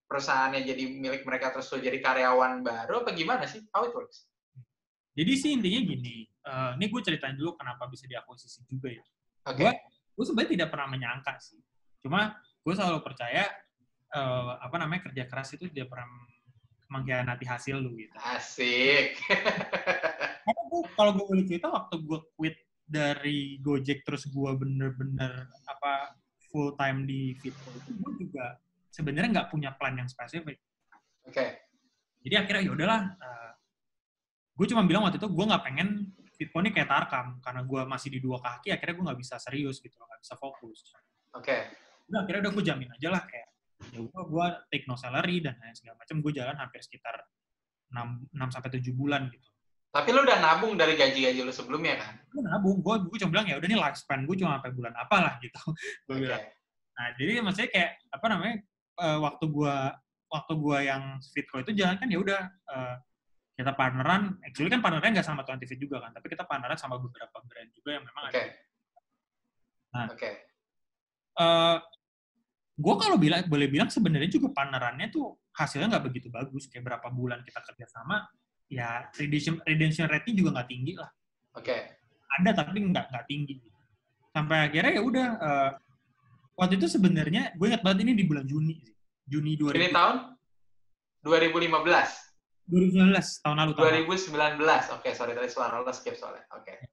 perusahaannya 0.08 0.64
jadi 0.64 0.84
milik 0.88 1.22
mereka 1.24 1.52
terus 1.52 1.68
lo 1.68 1.80
jadi 1.80 1.98
karyawan 1.98 2.60
baru 2.60 3.04
apa 3.04 3.10
gimana 3.12 3.44
sih? 3.44 3.60
How 3.72 3.84
it 3.84 3.92
works? 3.92 4.24
Jadi 5.12 5.32
sih 5.36 5.52
intinya 5.52 5.80
gini, 5.84 6.24
eh, 6.24 6.70
ini 6.80 6.88
gue 6.88 7.00
ceritain 7.04 7.36
dulu 7.36 7.52
kenapa 7.52 7.84
bisa 7.84 8.08
diakuisisi 8.08 8.64
juga 8.64 8.88
ya. 8.88 9.04
Oke. 9.44 9.60
Gua- 9.60 9.80
Gue 10.12 10.24
sebenarnya 10.28 10.52
tidak 10.56 10.68
pernah 10.72 10.88
menyangka 10.92 11.36
sih. 11.40 11.60
Cuma 12.00 12.36
gue 12.36 12.72
selalu 12.72 13.00
percaya 13.04 13.44
eh, 14.08 14.50
apa 14.56 14.76
namanya 14.80 15.08
kerja 15.12 15.24
keras 15.28 15.52
itu 15.52 15.68
tidak 15.68 15.92
pernah 15.92 16.08
mengkhianati 16.88 17.44
hasil 17.48 17.76
lu 17.80 17.96
gitu. 17.96 18.12
Asik. 18.20 19.16
Kalau 20.96 21.10
gue 21.16 21.24
boleh 21.24 21.44
cerita 21.48 21.72
waktu 21.72 21.96
gue 22.04 22.20
quit 22.36 22.56
dari 22.84 23.56
Gojek 23.60 24.04
terus 24.04 24.28
gue 24.28 24.50
bener-bener 24.52 25.48
apa 25.64 26.12
full 26.52 26.76
time 26.76 27.08
di 27.08 27.32
Fitco 27.40 27.72
itu 27.72 27.90
gue 27.96 28.12
juga 28.28 28.60
sebenarnya 28.92 29.40
nggak 29.40 29.48
punya 29.48 29.72
plan 29.72 29.96
yang 29.96 30.06
spesifik. 30.06 30.60
Oke. 31.24 31.46
Jadi 32.22 32.34
akhirnya 32.36 32.62
ya 32.68 32.72
udahlah. 32.76 33.02
gue 34.52 34.66
cuma 34.68 34.84
bilang 34.84 35.08
waktu 35.08 35.16
itu 35.16 35.26
gue 35.32 35.46
nggak 35.48 35.64
pengen 35.64 35.88
Fitco 36.36 36.60
ini 36.60 36.70
kayak 36.76 36.92
Tarkam 36.92 37.40
karena 37.40 37.64
gue 37.64 37.80
masih 37.88 38.08
di 38.12 38.20
dua 38.20 38.36
kaki 38.36 38.68
akhirnya 38.68 38.94
gue 39.00 39.04
nggak 39.08 39.20
bisa 39.24 39.34
serius 39.40 39.80
gitu 39.80 39.96
nggak 39.96 40.20
bisa 40.20 40.34
fokus. 40.36 40.92
Oke. 41.32 41.72
Udah 42.12 42.28
akhirnya 42.28 42.46
udah 42.46 42.52
gue 42.60 42.64
jamin 42.68 42.88
aja 42.92 43.08
lah 43.08 43.24
kayak 43.24 43.48
ya 43.90 43.98
gue 43.98 44.22
gue 44.30 44.46
take 44.70 44.86
no 44.86 44.94
salary 44.94 45.42
dan 45.42 45.58
lain 45.58 45.74
segala 45.74 45.98
macam 45.98 46.22
gue 46.22 46.32
jalan 46.36 46.54
hampir 46.54 46.80
sekitar 46.84 47.18
6, 47.90 48.30
6 48.30 48.54
sampai 48.54 48.70
7 48.78 48.92
bulan 48.94 49.28
gitu. 49.32 49.48
Tapi 49.92 50.08
lu 50.08 50.24
udah 50.24 50.40
nabung 50.40 50.72
dari 50.72 50.96
gaji-gaji 50.96 51.44
lu 51.44 51.52
sebelumnya 51.52 52.00
kan? 52.00 52.16
Gue 52.32 52.40
nabung, 52.40 52.80
gue 52.80 52.94
gue 53.12 53.18
cuma 53.20 53.30
bilang 53.36 53.46
ya 53.46 53.60
udah 53.60 53.68
nih 53.68 53.76
lifespan 53.76 54.24
gue 54.24 54.36
cuma 54.40 54.56
sampai 54.56 54.72
bulan 54.72 54.96
apa 54.96 55.16
lah 55.20 55.34
gitu. 55.44 55.60
gue 56.08 56.16
Oke. 56.16 56.22
bilang. 56.24 56.42
Nah 56.96 57.06
jadi 57.20 57.32
maksudnya 57.44 57.70
kayak 57.70 57.90
apa 58.08 58.26
namanya 58.32 58.54
eh, 59.04 59.18
waktu 59.20 59.44
gue 59.52 59.76
waktu 60.32 60.52
gue 60.56 60.78
yang 60.88 61.02
Fitco 61.20 61.60
itu 61.60 61.76
jalan 61.76 62.00
kan 62.00 62.08
ya 62.08 62.18
udah 62.24 62.40
eh, 62.48 62.96
kita 63.52 63.76
partneran, 63.76 64.40
actually 64.40 64.72
kan 64.72 64.80
partneran 64.80 65.12
nggak 65.12 65.28
sama 65.28 65.44
20 65.44 65.68
Fit 65.68 65.76
juga 65.76 66.00
kan, 66.00 66.16
tapi 66.16 66.32
kita 66.32 66.48
partneran 66.48 66.80
sama 66.80 66.96
beberapa 66.96 67.36
brand 67.44 67.68
juga 67.76 68.00
yang 68.00 68.04
memang 68.08 68.24
Oke. 68.32 68.40
ada. 68.40 68.42
Nah. 69.92 70.06
Oke. 70.08 70.30
Eh, 71.36 71.78
gue 72.80 72.94
kalau 72.96 73.16
bilang 73.20 73.44
boleh 73.44 73.68
bilang 73.68 73.92
sebenarnya 73.92 74.32
juga 74.32 74.56
partnerannya 74.56 75.12
tuh 75.12 75.36
hasilnya 75.52 75.92
nggak 75.92 76.04
begitu 76.08 76.32
bagus. 76.32 76.64
Kayak 76.72 76.96
berapa 76.96 77.12
bulan 77.12 77.44
kita 77.44 77.60
kerja 77.60 77.84
sama, 77.92 78.24
ya 78.72 79.04
redemption 79.12 79.60
redemption 79.62 80.08
rate-nya 80.08 80.34
juga 80.34 80.50
nggak 80.56 80.68
tinggi 80.72 80.92
lah. 80.96 81.10
Oke. 81.52 81.76
Ada 82.40 82.50
tapi 82.56 82.80
nggak 82.80 83.12
nggak 83.12 83.26
tinggi. 83.28 83.60
Sampai 84.32 84.72
akhirnya 84.72 84.92
ya 84.96 85.02
udah. 85.04 85.28
eh, 85.36 85.70
waktu 86.52 86.80
itu 86.80 86.88
sebenarnya 86.88 87.52
gue 87.52 87.66
ingat 87.68 87.84
banget 87.84 88.08
ini 88.08 88.12
di 88.16 88.24
bulan 88.24 88.48
Juni 88.48 88.80
sih. 88.80 88.94
Juni 89.28 89.56
2000. 89.56 89.76
Ini 89.76 89.88
tahun 89.92 90.16
2015. 91.20 91.68
2019 92.72 93.44
tahun 93.44 93.56
lalu. 93.58 93.72
Tahun 93.74 93.92
lalu. 93.92 94.04
2019. 94.08 94.96
Oke, 94.96 95.08
sorry 95.12 95.32
tadi 95.32 95.48
suara 95.48 95.78
lo 95.78 95.92
skip 95.92 96.16
soalnya. 96.16 96.48
Oke. 96.52 96.88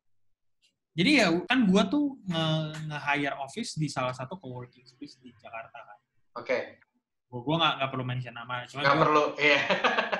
Jadi 0.91 1.11
ya 1.15 1.31
kan 1.45 1.63
gua 1.63 1.87
tuh 1.87 2.19
nge- 2.25 2.91
nge-hire 2.91 3.37
office 3.39 3.79
di 3.79 3.87
salah 3.87 4.11
satu 4.11 4.35
coworking 4.35 4.83
space 4.83 5.15
di 5.17 5.31
Jakarta 5.33 5.79
kan. 5.79 5.97
Oke. 6.35 6.81
Gua 7.29 7.39
gua 7.39 7.55
nggak 7.57 7.73
nggak 7.79 7.89
perlu 7.89 8.03
mention 8.03 8.33
nama, 8.33 8.65
cuma 8.67 8.83
Nggak 8.83 8.95
gua 8.95 9.03
perlu. 9.05 9.23
Iya. 9.39 9.59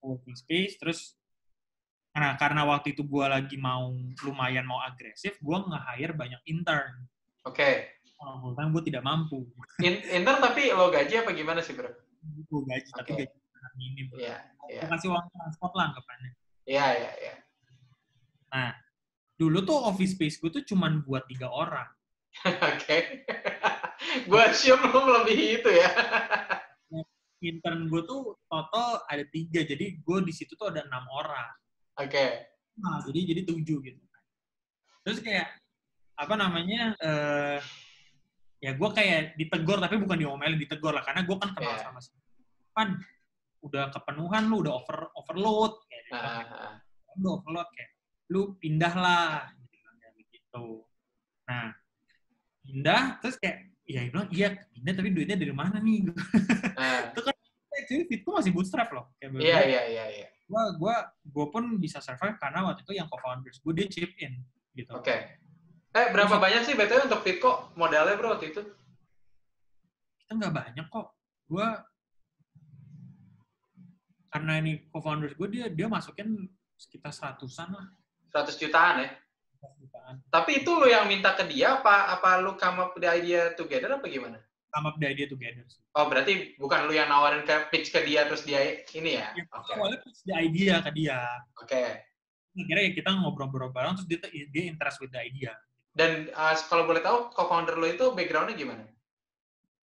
coworking 0.00 0.36
space 0.38 0.78
terus 0.80 1.14
nah 2.16 2.32
karena 2.40 2.64
waktu 2.64 2.96
itu 2.96 3.04
gua 3.04 3.28
lagi 3.28 3.60
mau 3.60 3.92
lumayan 4.24 4.64
mau 4.64 4.80
agresif, 4.80 5.36
gua 5.44 5.60
nge-hire 5.68 6.16
banyak 6.16 6.40
intern. 6.48 7.04
Oke. 7.44 7.92
Kalau 8.16 8.40
full 8.40 8.56
time 8.56 8.72
gua 8.72 8.80
tidak 8.80 9.04
mampu. 9.04 9.44
In- 9.84 10.00
Intern 10.08 10.40
tapi 10.40 10.72
lo 10.72 10.88
gaji 10.88 11.20
apa 11.20 11.36
gimana 11.36 11.60
sih, 11.60 11.76
Bro? 11.76 11.92
Gua 12.48 12.64
gaji 12.64 12.88
tapi 12.88 13.10
Oke. 13.12 13.20
gaji 13.20 13.36
sangat 13.52 13.72
minim. 13.76 14.06
Iya. 14.16 14.36
Iya. 14.72 14.80
Gua 14.80 14.88
kasih 14.96 15.08
uang 15.12 15.28
transport 15.28 15.72
lah 15.76 15.92
anggapannya. 15.92 16.32
Iya, 16.64 16.86
iya, 17.04 17.12
iya. 17.20 17.34
Dulu 19.36 19.68
tuh 19.68 19.76
office 19.76 20.16
space 20.16 20.40
gue 20.40 20.48
tuh 20.48 20.64
cuman 20.64 21.04
buat 21.04 21.28
tiga 21.28 21.52
orang. 21.52 21.88
Oke. 22.72 23.28
Gua 24.28 24.48
assume 24.48 24.88
lo 24.88 25.00
melebihi 25.04 25.60
itu 25.60 25.70
ya. 25.72 25.90
Intern 27.44 27.86
gue 27.92 28.02
tuh 28.08 28.40
total 28.48 29.04
ada 29.04 29.24
tiga, 29.28 29.60
jadi 29.60 30.00
gue 30.00 30.18
di 30.24 30.32
situ 30.32 30.56
tuh 30.56 30.72
ada 30.72 30.80
enam 30.84 31.04
orang. 31.12 31.52
Oke. 32.00 32.48
Nah, 32.80 33.00
jadi 33.04 33.20
jadi 33.36 33.40
tujuh 33.44 33.78
gitu. 33.84 34.00
Terus 35.04 35.20
kayak 35.20 35.48
apa 36.16 36.34
namanya? 36.34 36.96
eh 36.98 37.60
ya 38.56 38.72
gue 38.72 38.88
kayak 38.88 39.36
ditegur 39.36 39.76
tapi 39.76 40.00
bukan 40.00 40.16
diomelin, 40.16 40.56
ditegur 40.56 40.96
lah 40.96 41.04
karena 41.04 41.22
gue 41.28 41.36
kan 41.36 41.52
kenal 41.52 41.76
Iya. 41.76 41.84
sama 41.84 42.00
si 42.00 42.10
Pan 42.72 42.96
udah 43.60 43.92
kepenuhan 43.92 44.48
lu, 44.48 44.64
udah 44.64 44.72
over 44.80 45.12
overload 45.12 45.72
kayak 45.92 46.02
gitu. 46.08 46.16
Ah, 46.16 46.44
ah, 46.44 46.74
Udah 47.20 47.32
overload 47.40 47.68
kayak 47.76 47.90
lu 48.32 48.56
pindah 48.56 48.94
lah 48.96 49.48
gitu 49.54 49.76
kan, 49.84 50.12
begitu. 50.16 50.66
Nah, 51.46 51.68
pindah 52.64 53.02
terus 53.20 53.36
kayak 53.38 53.75
ya 53.86 54.02
bilang 54.10 54.28
iya 54.34 54.58
pindah 54.74 54.94
tapi 54.98 55.08
duitnya 55.14 55.38
dari 55.38 55.54
mana 55.54 55.78
nih? 55.78 56.10
ah. 56.80 57.14
itu 57.14 57.20
kan 57.22 57.34
actually 57.76 58.04
Fitco 58.10 58.34
masih 58.34 58.50
bootstrap 58.50 58.90
loh. 58.90 59.14
Kayak 59.22 59.38
Iya, 59.38 59.58
iya, 59.62 59.82
iya, 59.86 60.04
iya. 60.10 60.28
Gua, 60.46 60.74
gua, 60.78 60.94
gua 61.22 61.46
pun 61.50 61.78
bisa 61.78 62.02
survive 62.02 62.38
karena 62.38 62.66
waktu 62.66 62.82
itu 62.82 62.92
yang 62.98 63.06
co-founders 63.06 63.58
gue 63.62 63.72
dia 63.74 63.86
chip 63.86 64.10
in 64.18 64.42
gitu. 64.74 64.90
Oke. 64.94 65.38
Eh, 65.96 66.06
berapa 66.12 66.36
banyak 66.36 66.66
sih 66.66 66.74
BTW 66.76 67.08
untuk 67.08 67.24
Fitco 67.24 67.72
modalnya, 67.78 68.18
Bro, 68.20 68.36
waktu 68.36 68.52
itu? 68.52 68.62
Kita 70.20 70.32
nggak 70.36 70.54
banyak 70.54 70.86
kok. 70.90 71.06
Gua 71.46 71.80
karena 74.26 74.60
ini 74.60 74.84
co-founders 74.92 75.32
gue 75.32 75.48
dia 75.48 75.66
dia 75.72 75.86
masukin 75.88 76.44
sekitar 76.76 77.14
seratusan 77.14 77.72
lah. 77.72 77.86
100 78.34 78.60
jutaan 78.60 79.06
ya. 79.06 79.10
Jutaan. 80.06 80.22
Tapi 80.30 80.62
itu 80.62 80.70
lo 80.70 80.86
yang 80.86 81.10
minta 81.10 81.34
ke 81.34 81.42
dia 81.50 81.82
apa 81.82 82.14
apa 82.14 82.38
lu 82.38 82.54
come 82.54 82.78
up 82.78 82.94
the 82.94 83.10
idea 83.10 83.50
together 83.58 83.90
apa 83.98 84.06
gimana? 84.06 84.38
Come 84.70 84.86
up 84.92 84.96
the 85.02 85.06
idea 85.10 85.26
together. 85.26 85.66
sih. 85.66 85.82
Oh, 85.98 86.06
berarti 86.06 86.54
bukan 86.60 86.86
lu 86.86 86.94
yang 86.94 87.10
nawarin 87.10 87.42
ke 87.42 87.72
pitch 87.74 87.90
ke 87.90 88.06
dia 88.06 88.28
terus 88.30 88.46
dia 88.46 88.62
ini 88.94 89.18
ya? 89.18 89.34
Ya, 89.34 89.44
Oke. 89.50 89.72
awalnya 89.74 89.98
pitch 90.06 90.20
the 90.22 90.34
idea 90.36 90.74
ke 90.84 90.90
dia. 90.94 91.18
Oke. 91.58 91.82
Akhirnya 92.56 92.84
ya 92.88 92.92
kita 92.94 93.10
ngobrol-ngobrol 93.12 93.74
bareng 93.74 93.98
terus 93.98 94.08
dia 94.08 94.18
dia 94.30 94.64
interest 94.70 95.02
with 95.02 95.10
the 95.10 95.20
idea. 95.20 95.52
Dan 95.96 96.28
uh, 96.36 96.52
kalau 96.68 96.84
boleh 96.86 97.00
tahu 97.00 97.32
co-founder 97.32 97.74
lu 97.80 97.88
itu 97.88 98.12
backgroundnya 98.12 98.54
gimana? 98.54 98.84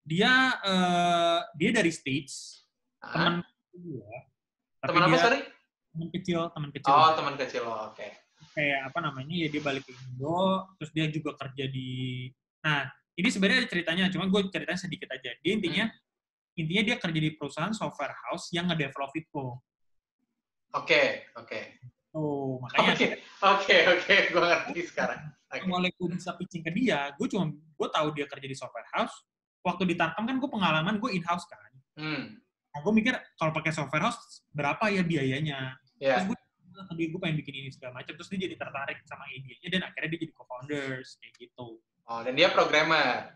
Dia 0.04 0.52
eh, 0.62 1.40
dia 1.56 1.70
dari 1.72 1.88
States, 1.88 2.60
Ah, 3.00 3.12
teman 3.12 3.34
gue. 3.72 4.16
Teman 4.84 5.02
apa 5.08 5.16
sorry? 5.16 5.40
teman 5.92 6.08
kecil, 6.12 6.40
teman 6.52 6.70
kecil. 6.72 6.92
Oh, 6.92 7.10
teman 7.16 7.34
kecil 7.40 7.62
lo. 7.64 7.92
Oke. 7.92 8.23
Kayak 8.54 8.88
apa 8.88 8.98
namanya 9.02 9.34
ya 9.34 9.48
dia 9.50 9.58
balik 9.60 9.82
ke 9.82 9.92
Indo 9.92 10.70
terus 10.78 10.90
dia 10.94 11.10
juga 11.10 11.34
kerja 11.34 11.66
di 11.66 12.30
nah 12.62 12.86
ini 13.14 13.28
sebenarnya 13.28 13.66
ada 13.66 13.70
ceritanya 13.70 14.04
cuma 14.08 14.24
gue 14.26 14.40
ceritanya 14.48 14.80
sedikit 14.80 15.10
aja 15.10 15.34
dia 15.34 15.52
intinya 15.52 15.84
intinya 16.54 16.82
dia 16.86 16.96
kerja 16.96 17.18
di 17.18 17.30
perusahaan 17.34 17.74
software 17.74 18.14
house 18.26 18.54
yang 18.54 18.70
ngedevelop 18.70 19.10
Fitco 19.10 19.60
Oke, 20.74 21.30
oke. 21.38 21.60
oh 22.14 22.58
makanya 22.58 22.94
Oke, 22.94 23.06
oke, 23.46 23.76
oke. 23.94 24.14
Gue 24.34 24.42
ngerti 24.42 24.80
sekarang. 24.90 25.20
Oke. 25.54 25.70
mulai 25.70 25.90
gue 25.94 26.08
bisa 26.10 26.34
pitching 26.34 26.66
ke 26.66 26.70
dia 26.74 27.14
gue 27.14 27.30
cuma 27.30 27.46
gue 27.46 27.88
tahu 27.88 28.10
dia 28.10 28.26
kerja 28.26 28.42
di 28.42 28.58
software 28.58 28.90
house 28.90 29.14
waktu 29.62 29.86
di 29.86 29.94
Tarkam 29.94 30.26
kan 30.26 30.42
gue 30.42 30.50
pengalaman 30.50 30.98
gue 30.98 31.10
in 31.14 31.22
house 31.22 31.46
kan 31.46 31.58
Hmm. 31.94 32.42
nah, 32.74 32.82
gue 32.82 32.90
mikir 32.90 33.14
kalau 33.38 33.54
pakai 33.54 33.70
software 33.70 34.02
house 34.02 34.42
berapa 34.50 34.90
ya 34.90 35.06
biayanya 35.06 35.78
Ya. 36.02 36.18
terus 36.18 36.34
gue 36.34 36.38
tadi 36.82 37.06
gue 37.06 37.20
pengen 37.22 37.38
bikin 37.38 37.54
ini 37.54 37.70
segala 37.70 38.02
macam 38.02 38.12
terus 38.12 38.26
dia 38.26 38.40
jadi 38.44 38.56
tertarik 38.58 38.98
sama 39.06 39.24
idenya 39.30 39.68
dan 39.70 39.82
akhirnya 39.86 40.08
dia 40.10 40.20
jadi 40.26 40.34
co-founders 40.34 41.08
kayak 41.22 41.34
gitu 41.38 41.78
Oh, 42.04 42.20
dan 42.20 42.36
dia 42.36 42.52
programmer. 42.52 43.32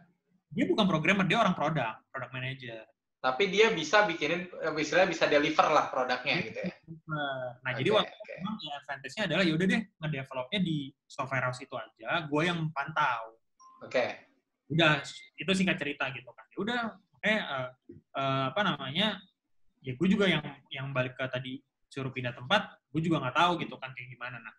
dia 0.53 0.69
bukan 0.69 0.85
programmer 0.85 1.25
dia 1.25 1.41
orang 1.41 1.57
produk 1.57 1.97
product 2.13 2.33
manager 2.33 2.85
Tapi 3.19 3.51
dia 3.51 3.73
bisa 3.75 4.07
bikinin, 4.07 4.47
istilahnya 4.79 5.11
bisa 5.11 5.25
deliver 5.27 5.67
lah 5.67 5.89
produknya 5.91 6.37
gitu 6.45 6.61
ya. 6.63 6.71
nah 7.09 7.73
Oke, 7.73 7.81
jadi 7.81 7.91
waktu 7.97 8.13
oke. 8.13 8.33
memang 8.39 8.57
ya 8.61 8.73
advantage-nya 8.79 9.23
adalah 9.27 9.45
yaudah 9.49 9.67
deh 9.67 9.83
ngedevelopnya 9.99 10.61
di 10.63 10.77
software 11.09 11.45
house 11.49 11.59
itu 11.59 11.75
aja 11.75 12.29
gue 12.29 12.43
yang 12.45 12.69
pantau 12.71 13.41
Oke. 13.83 14.07
udah 14.69 15.01
itu 15.35 15.51
singkat 15.57 15.81
cerita 15.81 16.13
gitu 16.13 16.29
kan 16.31 16.45
ya 16.53 16.59
udah 16.61 16.81
eh, 17.25 17.41
eh, 17.41 18.45
apa 18.53 18.61
namanya 18.63 19.17
ya 19.81 19.93
gue 19.97 20.09
juga 20.13 20.29
yang 20.29 20.45
yang 20.69 20.87
balik 20.93 21.17
ke 21.17 21.25
tadi 21.27 21.59
suruh 21.89 22.13
pindah 22.13 22.37
tempat 22.37 22.77
gue 22.93 23.01
juga 23.01 23.25
nggak 23.25 23.37
tahu 23.37 23.53
gitu 23.65 23.75
kan 23.81 23.91
kayak 23.97 24.09
gimana 24.13 24.37
nah 24.41 24.55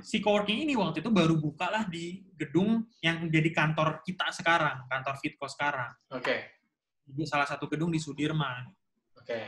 si 0.00 0.20
coworking 0.20 0.64
ini 0.68 0.74
waktu 0.76 1.00
itu 1.00 1.10
baru 1.12 1.36
buka 1.36 1.68
lah 1.68 1.84
di 1.88 2.24
gedung 2.36 2.84
yang 3.00 3.28
jadi 3.28 3.50
kantor 3.52 4.00
kita 4.04 4.30
sekarang 4.32 4.84
kantor 4.88 5.16
Fitco 5.20 5.46
sekarang 5.48 5.92
Oke. 6.12 6.60
di 7.04 7.24
salah 7.24 7.48
satu 7.48 7.68
gedung 7.68 7.88
di 7.88 8.00
Sudirman 8.00 8.68
Oke. 9.16 9.40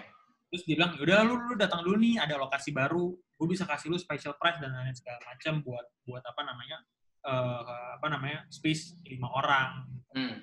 terus 0.48 0.62
dia 0.64 0.76
bilang 0.80 0.96
udah 0.96 1.20
lu 1.24 1.34
lu 1.52 1.54
datang 1.60 1.84
dulu 1.84 1.96
nih 2.00 2.20
ada 2.20 2.40
lokasi 2.40 2.72
baru 2.72 3.12
gue 3.12 3.46
bisa 3.48 3.68
kasih 3.68 3.92
lu 3.92 3.98
special 4.00 4.32
price 4.40 4.56
dan 4.56 4.72
lain 4.72 4.96
segala 4.96 5.20
macam 5.28 5.60
buat 5.60 5.86
buat 6.08 6.24
apa 6.24 6.40
namanya 6.44 6.78
eh, 7.26 7.62
apa 8.00 8.06
namanya 8.08 8.40
space 8.48 9.00
lima 9.08 9.28
orang 9.32 9.92
Hmm. 10.16 10.40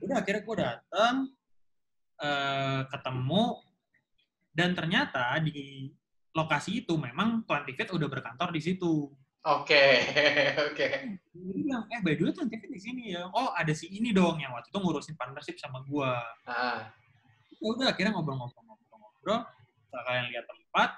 udah 0.00 0.24
akhirnya 0.24 0.42
gue 0.48 0.56
datang 0.56 1.28
eh, 2.24 2.82
ketemu 2.88 3.42
dan 4.54 4.70
ternyata 4.72 5.34
di 5.42 5.90
lokasi 6.34 6.86
itu 6.86 6.94
memang 6.94 7.42
20 7.46 7.74
Feet 7.74 7.90
udah 7.90 8.08
berkantor 8.10 8.54
di 8.54 8.62
situ. 8.62 9.10
Oke. 9.44 9.84
Oke. 10.70 10.86
Dia 11.34 11.52
bilang, 11.52 11.84
eh 11.90 12.00
by 12.00 12.14
the 12.14 12.30
way 12.30 12.32
20 12.32 12.48
Feet 12.48 12.70
di 12.70 12.80
sini 12.80 13.02
ya. 13.14 13.26
Oh 13.34 13.50
ada 13.54 13.74
si 13.74 13.90
ini 13.90 14.14
dong 14.14 14.38
yang 14.38 14.54
waktu 14.54 14.70
itu 14.70 14.78
ngurusin 14.78 15.18
partnership 15.18 15.58
sama 15.58 15.82
gua. 15.86 16.22
Ah. 16.46 16.90
Ya 17.58 17.68
udah 17.70 17.86
akhirnya 17.90 18.14
ngobrol-ngobrol-ngobrol-ngobrol. 18.14 19.46
Setelah 19.84 20.04
kalian 20.10 20.26
lihat 20.32 20.46
tempat, 20.48 20.90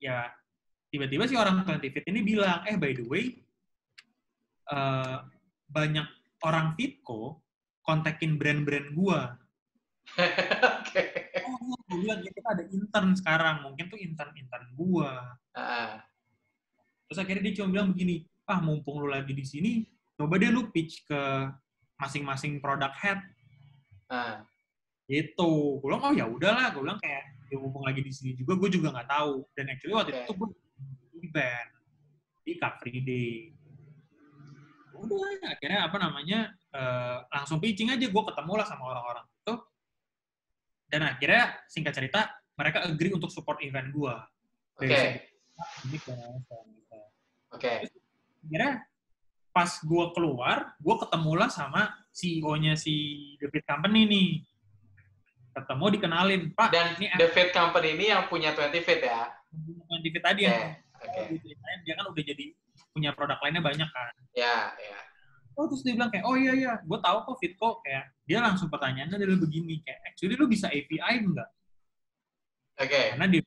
ya 0.00 0.18
tiba-tiba 0.94 1.24
si 1.26 1.34
orang 1.34 1.64
20 1.66 1.80
Feet 1.90 2.06
ini 2.08 2.20
bilang, 2.22 2.62
eh 2.64 2.76
by 2.78 2.92
the 2.94 3.04
way, 3.08 3.34
eh, 4.70 5.16
banyak 5.68 6.06
orang 6.46 6.78
Fitco 6.78 7.44
kontakin 7.84 8.40
brand-brand 8.40 8.94
gua. 8.96 9.36
Oke. 10.80 11.02
Oh, 11.44 11.73
bilang 11.88 12.20
ya 12.24 12.30
kita 12.32 12.48
ada 12.56 12.64
intern 12.72 13.12
sekarang, 13.12 13.56
mungkin 13.60 13.84
tuh 13.92 14.00
intern-intern 14.00 14.66
gua. 14.72 15.36
Ah. 15.52 16.00
Terus 17.08 17.18
akhirnya 17.20 17.42
dia 17.50 17.54
cuma 17.60 17.68
bilang 17.76 17.92
begini, 17.92 18.24
ah 18.48 18.60
mumpung 18.64 19.04
lu 19.04 19.08
lagi 19.12 19.36
di 19.36 19.44
sini, 19.44 19.84
coba 20.16 20.40
deh 20.40 20.48
lu 20.48 20.72
pitch 20.72 21.04
ke 21.04 21.20
masing-masing 22.00 22.58
product 22.64 22.96
head. 23.00 23.20
Ah. 24.08 24.48
Gitu. 25.04 25.52
Gue 25.84 25.88
bilang, 25.92 26.02
oh 26.08 26.12
ya 26.16 26.24
udahlah. 26.24 26.72
Gue 26.72 26.82
bilang 26.88 26.96
kayak, 26.96 27.24
ya 27.52 27.56
mumpung 27.60 27.84
lagi 27.84 28.00
di 28.00 28.12
sini 28.12 28.32
juga, 28.32 28.56
gue 28.56 28.72
juga 28.72 28.88
nggak 28.88 29.08
tahu. 29.12 29.44
Dan 29.52 29.68
actually 29.68 29.92
waktu 29.92 30.12
Oke. 30.16 30.20
itu 30.24 30.32
gue 30.32 30.48
event 31.28 31.70
di 32.44 32.52
Car 32.56 32.74
Free 32.80 33.00
Day. 33.04 33.52
Udah, 34.96 35.52
akhirnya 35.52 35.84
apa 35.84 35.96
namanya, 36.00 36.48
eh, 36.72 37.18
langsung 37.28 37.60
pitching 37.60 37.92
aja. 37.92 38.08
Gue 38.08 38.24
ketemu 38.24 38.52
lah 38.56 38.64
sama 38.64 38.84
orang-orang. 38.96 39.26
Dan 40.94 41.10
akhirnya, 41.10 41.58
singkat 41.66 41.90
cerita, 41.90 42.30
mereka 42.54 42.86
agree 42.86 43.10
untuk 43.10 43.26
support 43.26 43.58
event 43.66 43.90
gue. 43.90 44.14
Oke. 44.78 45.26
Ini 45.90 45.98
ke 45.98 46.14
gitu. 46.14 46.98
Oke. 47.50 47.82
akhirnya 48.46 48.86
pas 49.50 49.74
gue 49.82 50.04
keluar, 50.14 50.78
gue 50.78 50.94
ketemulah 51.02 51.50
sama 51.50 51.90
CEO-nya 52.14 52.78
si 52.78 52.94
David 53.42 53.66
Company 53.66 54.06
nih. 54.06 54.30
Ketemu 55.58 55.86
dikenalin, 55.98 56.42
Pak, 56.54 56.70
Dan 56.70 56.94
ini 56.94 57.10
Fit 57.34 57.50
Company 57.50 57.98
ini 57.98 58.14
yang 58.14 58.30
punya 58.30 58.54
20 58.54 58.78
Fit 58.86 59.02
ya. 59.02 59.34
bukan 59.50 59.98
David 59.98 60.22
tadi 60.22 60.46
Oke. 60.46 60.54
yang 61.10 61.26
diceritain, 61.34 61.78
dia 61.82 61.94
kan 61.98 62.06
udah 62.06 62.22
jadi 62.22 62.44
punya 62.94 63.10
produk 63.18 63.42
lainnya 63.42 63.62
banyak 63.66 63.90
kan. 63.90 64.14
Ya, 64.38 64.70
ya. 64.78 64.98
Oh, 65.58 65.66
terus 65.66 65.82
dia 65.82 65.98
bilang 65.98 66.14
kayak, 66.14 66.22
oh 66.22 66.38
iya 66.38 66.54
iya, 66.54 66.72
gue 66.86 66.98
tahu 67.02 67.18
kok 67.26 67.38
Fitco 67.42 67.82
kayak 67.82 68.13
dia 68.24 68.40
langsung 68.40 68.72
pertanyaannya 68.72 69.20
adalah 69.20 69.38
begini 69.40 69.84
kayak, 69.84 70.00
actually 70.08 70.34
lu 70.34 70.48
bisa 70.48 70.72
API 70.72 71.20
enggak? 71.20 71.50
Oke. 72.80 73.02
Karena 73.14 73.26
dia 73.28 73.42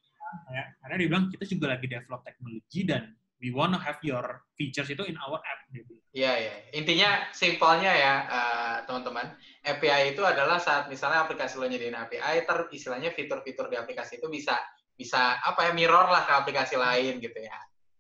ya, 0.53 0.63
karena 0.83 0.95
dia 1.01 1.07
bilang 1.09 1.25
kita 1.33 1.43
juga 1.49 1.65
lagi 1.75 1.85
develop 1.89 2.21
teknologi 2.23 2.81
dan 2.85 3.11
we 3.41 3.49
wanna 3.53 3.77
have 3.77 3.97
your 4.05 4.45
features 4.53 4.89
itu 4.89 5.03
in 5.05 5.17
our 5.17 5.41
app. 5.41 5.59
Dia 5.73 5.83
bilang. 5.85 6.05
Iya, 6.13 6.33
iya. 6.41 6.53
Intinya 6.73 7.09
simpelnya 7.33 7.91
ya, 7.93 8.13
eh, 8.25 8.77
teman-teman. 8.89 9.37
API 9.61 10.15
itu 10.15 10.21
adalah 10.25 10.57
saat 10.57 10.89
misalnya 10.89 11.25
aplikasi 11.25 11.59
lo 11.59 11.67
nyediain 11.67 11.97
API, 11.97 12.45
ter 12.45 12.57
istilahnya 12.73 13.13
fitur-fitur 13.13 13.69
di 13.69 13.77
aplikasi 13.77 14.17
itu 14.21 14.29
bisa 14.31 14.57
bisa 14.97 15.37
apa 15.45 15.69
ya 15.69 15.71
mirror 15.77 16.09
lah 16.09 16.25
ke 16.25 16.33
aplikasi 16.33 16.73
lain 16.79 17.21
gitu 17.21 17.37
ya. 17.37 17.57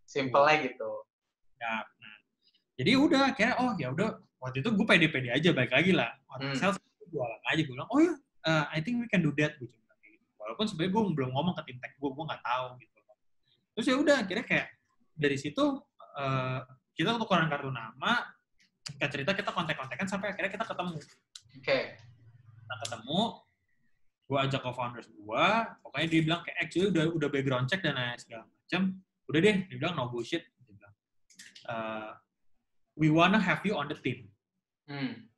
Simpelnya 0.07 0.65
gitu. 0.65 0.91
Ya, 1.61 1.83
nah. 1.83 2.17
Jadi 2.77 2.91
udah 2.93 3.21
akhirnya 3.33 3.55
oh 3.61 3.71
ya 3.77 3.89
udah 3.93 4.09
waktu 4.37 4.61
itu 4.61 4.69
gue 4.69 4.85
pede-pede 4.85 5.29
aja 5.33 5.49
baik 5.51 5.71
lagi 5.73 5.91
lah. 5.93 6.11
Waktu 6.29 6.53
Hmm. 6.53 6.57
sales 6.57 6.77
jualan 7.07 7.39
aja 7.47 7.61
gue 7.63 7.73
bilang 7.73 7.89
oh 7.89 7.99
ya 8.03 8.13
uh, 8.45 8.65
I 8.71 8.79
think 8.83 9.01
we 9.01 9.07
can 9.07 9.23
do 9.23 9.31
that 9.39 9.55
gue 9.57 9.67
gitu. 9.67 9.85
Walaupun 10.39 10.65
sebenarnya 10.67 10.91
gue 10.95 11.03
belum 11.17 11.29
ngomong 11.35 11.53
ke 11.59 11.61
tim 11.67 11.77
tech 11.83 11.93
gue, 11.99 12.09
gue 12.09 12.25
nggak 12.27 12.43
tahu 12.43 12.65
gitu. 12.79 12.97
Terus 13.77 13.85
ya 13.85 13.95
udah 13.99 14.15
akhirnya 14.23 14.45
kayak 14.47 14.67
dari 15.13 15.37
situ 15.37 15.63
uh, 16.17 16.59
kita 16.97 17.13
tukeran 17.19 17.45
kartu 17.45 17.69
nama, 17.69 18.25
kita 18.87 19.07
cerita 19.11 19.31
kita 19.37 19.51
kontak-kontakan 19.53 20.07
sampai 20.09 20.33
akhirnya 20.33 20.49
kita 20.49 20.65
ketemu. 20.65 20.97
Oke. 21.61 21.79
Kita 22.57 22.75
ketemu, 22.87 23.19
gue 24.27 24.37
ajak 24.43 24.61
ke 24.65 24.71
founders 24.73 25.07
gue, 25.07 25.45
pokoknya 25.85 26.07
dia 26.09 26.21
bilang 26.25 26.41
kayak 26.41 26.57
actually 26.57 26.87
udah 26.89 27.05
udah 27.11 27.29
background 27.29 27.65
check 27.69 27.85
dan 27.85 27.95
lain 27.95 28.17
segala 28.17 28.43
macam. 28.49 28.81
Udah 29.27 29.39
deh, 29.43 29.55
dia 29.67 29.77
bilang 29.77 29.93
no 29.93 30.07
bullshit. 30.09 30.41
Dia 30.41 30.73
bilang, 30.73 30.93
"Uh, 31.67 32.11
we 32.97 33.13
wanna 33.13 33.37
have 33.37 33.61
you 33.61 33.77
on 33.77 33.87
the 33.87 33.95
team. 33.95 34.27
Hmm. 34.89 35.29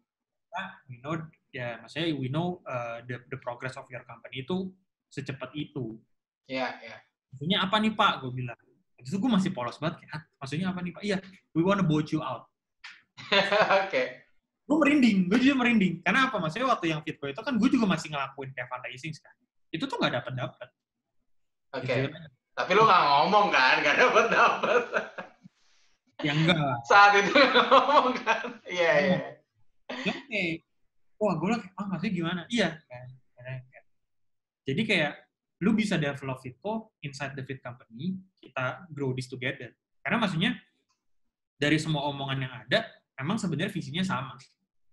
we 0.90 0.98
know 1.04 1.20
ya 1.54 1.78
maksudnya 1.84 2.16
we 2.16 2.32
know 2.32 2.64
uh, 2.66 3.04
the 3.06 3.22
the 3.30 3.38
progress 3.38 3.76
of 3.76 3.86
your 3.92 4.02
company 4.08 4.42
itu 4.48 4.72
secepat 5.12 5.52
itu. 5.54 6.00
Iya, 6.50 6.80
iya. 6.82 6.98
Maksudnya 7.30 7.58
apa 7.62 7.76
nih 7.78 7.94
Pak? 7.94 8.26
Gue 8.26 8.32
bilang. 8.34 8.58
Itu 9.00 9.16
gue 9.16 9.32
masih 9.32 9.56
polos 9.56 9.80
banget 9.80 10.04
kayak, 10.04 10.12
"Hah? 10.12 10.22
maksudnya 10.42 10.68
apa 10.74 10.80
nih 10.82 10.92
Pak? 10.92 11.04
Iya, 11.06 11.18
we 11.54 11.62
wanna 11.62 11.86
vote 11.86 12.10
you 12.10 12.20
out. 12.24 12.50
Oke. 13.86 14.26
Gue 14.70 14.78
merinding, 14.78 15.26
gue 15.30 15.40
juga 15.42 15.56
merinding. 15.66 16.06
Karena 16.06 16.30
apa? 16.30 16.38
Maksudnya 16.38 16.70
waktu 16.70 16.94
yang 16.94 17.02
Fitco 17.02 17.26
itu 17.26 17.42
kan 17.42 17.54
gue 17.58 17.70
juga 17.70 17.86
masih 17.90 18.14
ngelakuin 18.14 18.50
kayak 18.54 18.68
fundraising 18.70 19.14
kan. 19.18 19.34
Itu 19.74 19.90
tuh 19.90 19.98
nggak 19.98 20.14
dapat 20.22 20.34
dapat. 20.38 20.68
Oke. 21.74 21.94
Tapi 22.54 22.72
lu 22.76 22.84
nggak 22.86 23.04
ngomong 23.08 23.46
kan, 23.50 23.76
nggak 23.82 23.98
dapet 23.98 24.26
dapet. 24.30 24.84
Ya 26.20 26.32
enggak 26.36 26.60
lah. 26.60 26.78
Saat 26.84 27.16
itu 27.24 27.32
ngomong 27.56 28.12
kan. 28.20 28.60
Iya, 28.68 28.92
iya. 29.00 29.18
Ya, 30.04 30.14
Oke. 30.14 30.44
Wah, 31.20 31.34
gue 31.36 31.48
bilang, 31.48 31.64
ah 31.76 31.86
maksudnya 31.88 32.14
gimana? 32.14 32.42
Iya. 32.48 32.76
kan. 32.86 33.08
Kayak- 33.36 33.88
Jadi 34.68 34.82
kayak 34.86 35.14
lu 35.60 35.74
bisa 35.74 35.98
develop 35.98 36.40
Fitco 36.40 36.94
inside 37.02 37.36
the 37.36 37.44
Fit 37.44 37.60
company, 37.60 38.16
kita 38.38 38.88
grow 38.92 39.12
this 39.12 39.28
together. 39.28 39.74
Karena 40.00 40.22
maksudnya 40.22 40.52
dari 41.56 41.76
semua 41.76 42.08
omongan 42.08 42.40
yang 42.40 42.54
ada, 42.54 42.88
memang 43.18 43.36
sebenarnya 43.36 43.72
visinya 43.72 44.04
sama. 44.04 44.36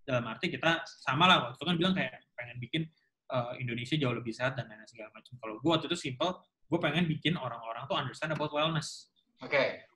Dalam 0.02 0.26
arti 0.26 0.50
kita 0.50 0.82
sama 1.02 1.26
lah, 1.26 1.36
waktu 1.46 1.58
itu 1.58 1.64
kan 1.66 1.76
bilang 1.76 1.94
kayak 1.94 2.22
pengen 2.34 2.56
bikin 2.58 2.82
uh, 3.30 3.54
Indonesia 3.58 3.94
jauh 3.94 4.14
lebih 4.14 4.34
sehat 4.34 4.54
dan 4.54 4.66
lain 4.66 4.82
segala 4.86 5.10
macam. 5.14 5.34
Kalau 5.38 5.54
gue 5.58 5.70
waktu 5.70 5.86
itu 5.86 5.98
simple, 5.98 6.30
gue 6.42 6.78
pengen 6.78 7.06
bikin 7.06 7.34
orang-orang 7.38 7.86
tuh 7.86 7.94
understand 7.94 8.34
about 8.34 8.50
wellness. 8.50 9.10
Oke. 9.42 9.86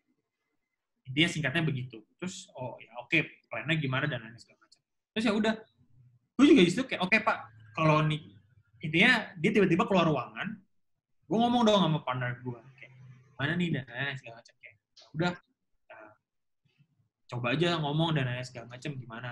Intinya 1.10 1.28
singkatnya 1.28 1.62
begitu. 1.66 1.98
Terus, 2.22 2.46
oh 2.54 2.78
ya 2.78 2.94
oke, 3.02 3.18
plannya 3.50 3.74
gimana 3.82 4.06
dan 4.06 4.22
lain 4.22 4.38
segala 4.38 4.62
macam. 4.62 4.80
Terus 5.10 5.24
ya 5.26 5.32
udah, 5.34 5.54
gue 6.38 6.44
juga 6.46 6.62
di 6.62 6.70
situ 6.70 6.86
kayak, 6.86 7.02
oke 7.02 7.16
pak, 7.18 7.38
kalau 7.74 7.98
nih, 8.06 8.22
intinya 8.78 9.34
dia 9.34 9.50
tiba-tiba 9.50 9.90
keluar 9.90 10.06
ruangan, 10.06 10.54
gue 11.26 11.36
ngomong 11.36 11.66
dong 11.66 11.82
sama 11.82 11.98
partner 12.06 12.38
gue, 12.38 12.60
kayak, 12.78 12.94
mana 13.34 13.52
nih 13.58 13.68
dan 13.74 13.84
lain 13.90 14.14
segala 14.22 14.38
macam. 14.38 14.54
Kayak, 14.62 14.76
"Ya 14.78 15.06
udah, 15.18 15.32
uh, 15.90 16.12
coba 17.26 17.46
aja 17.58 17.68
ngomong 17.82 18.10
dan 18.14 18.24
lain 18.30 18.46
segala 18.46 18.66
macam 18.70 18.90
gimana. 18.94 19.30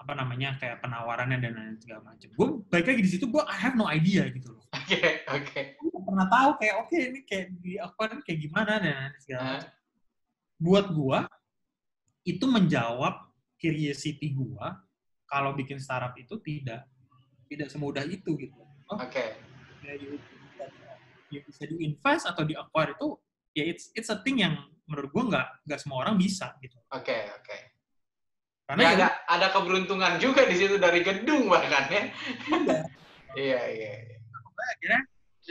Apa 0.00 0.12
namanya, 0.16 0.56
kayak 0.60 0.84
penawarannya 0.84 1.38
dan 1.40 1.52
lain 1.56 1.76
segala 1.80 2.12
macam. 2.12 2.28
Gue 2.32 2.48
balik 2.68 2.92
lagi 2.92 3.02
di 3.04 3.10
situ, 3.12 3.24
gue 3.24 3.42
I 3.44 3.56
have 3.56 3.76
no 3.76 3.88
idea 3.88 4.28
gitu 4.28 4.52
loh. 4.52 4.64
Oke, 4.90 5.22
oke. 5.30 5.60
Gue 5.78 5.79
nggak 5.79 5.79
pernah 6.04 6.26
tahu 6.28 6.50
kayak, 6.60 6.74
oke 6.86 6.96
ini 6.96 7.20
kayak 7.24 7.46
di 7.60 7.72
apa 7.80 8.20
kayak 8.22 8.38
gimana 8.40 8.72
dan 8.80 8.92
lain 9.10 9.20
segala 9.22 9.40
Nah, 9.40 9.52
macam 9.58 9.72
buat 10.60 10.86
gua 10.92 11.18
itu 12.28 12.44
menjawab 12.44 13.14
curiosity 13.56 14.36
gua 14.36 14.76
kalau 15.24 15.56
bikin 15.56 15.80
startup 15.80 16.12
itu 16.20 16.36
tidak 16.44 16.84
tidak 17.48 17.68
semudah 17.72 18.04
itu 18.04 18.36
gitu. 18.36 18.60
Oh, 18.90 18.98
Oke. 19.00 19.34
ya 19.86 19.94
you, 19.96 20.20
you 21.32 21.40
bisa 21.46 21.64
di 21.64 21.80
invest 21.86 22.26
atau 22.28 22.44
di 22.44 22.52
acquire 22.58 22.92
itu 22.98 23.16
ya 23.56 23.64
it's 23.66 23.88
it's 23.96 24.10
a 24.12 24.18
thing 24.20 24.42
yang 24.44 24.54
menurut 24.84 25.10
gua 25.14 25.24
nggak 25.30 25.46
nggak 25.66 25.80
semua 25.80 26.04
orang 26.04 26.20
bisa 26.20 26.52
gitu. 26.60 26.76
Oke, 26.92 27.16
oke. 27.40 27.58
Karena 28.70 28.80
Ya, 28.86 28.90
ya, 28.90 28.94
ada 28.94 29.08
ada 29.26 29.46
keberuntungan 29.50 30.14
juga 30.22 30.46
di 30.46 30.54
situ 30.54 30.78
dari 30.78 31.02
gedung 31.02 31.50
bahkan 31.50 31.90
ya. 31.90 32.02
Iya, 33.34 33.60
iya. 33.80 33.92
iya. 33.98 34.16
pokoknya 34.30 34.70
akhirnya 34.76 35.00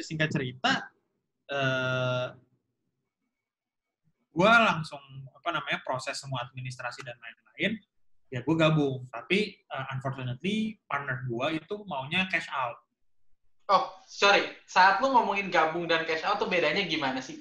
singkat 0.03 0.29
cerita 0.31 0.89
eh 1.49 2.27
gua 4.29 4.51
langsung 4.61 5.01
apa 5.35 5.49
namanya 5.51 5.81
proses 5.81 6.15
semua 6.15 6.45
administrasi 6.45 7.01
dan 7.01 7.17
lain-lain 7.17 7.81
ya 8.29 8.45
gue 8.45 8.55
gabung 8.55 9.09
tapi 9.09 9.57
uh, 9.73 9.89
unfortunately 9.89 10.77
partner 10.85 11.25
gua 11.25 11.49
itu 11.49 11.81
maunya 11.89 12.29
cash 12.29 12.45
out 12.53 12.77
Oh, 13.69 13.85
sorry. 14.09 14.49
Saat 14.65 14.97
lu 14.97 15.13
ngomongin 15.13 15.53
gabung 15.53 15.85
dan 15.85 16.01
cash 16.09 16.25
out 16.25 16.41
tuh 16.41 16.49
bedanya 16.49 16.81
gimana 16.89 17.21
sih? 17.21 17.37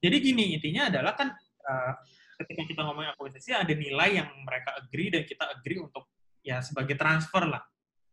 Jadi 0.00 0.16
gini, 0.24 0.56
intinya 0.56 0.88
adalah 0.88 1.12
kan 1.12 1.36
uh, 1.36 1.92
ketika 2.40 2.64
kita 2.64 2.80
ngomongin 2.80 3.12
akuisisi 3.12 3.52
ada 3.52 3.68
nilai 3.76 4.24
yang 4.24 4.28
mereka 4.40 4.72
agree 4.80 5.12
dan 5.12 5.28
kita 5.28 5.44
agree 5.52 5.84
untuk 5.84 6.08
ya 6.40 6.64
sebagai 6.64 6.96
transfer 6.96 7.44
lah. 7.44 7.60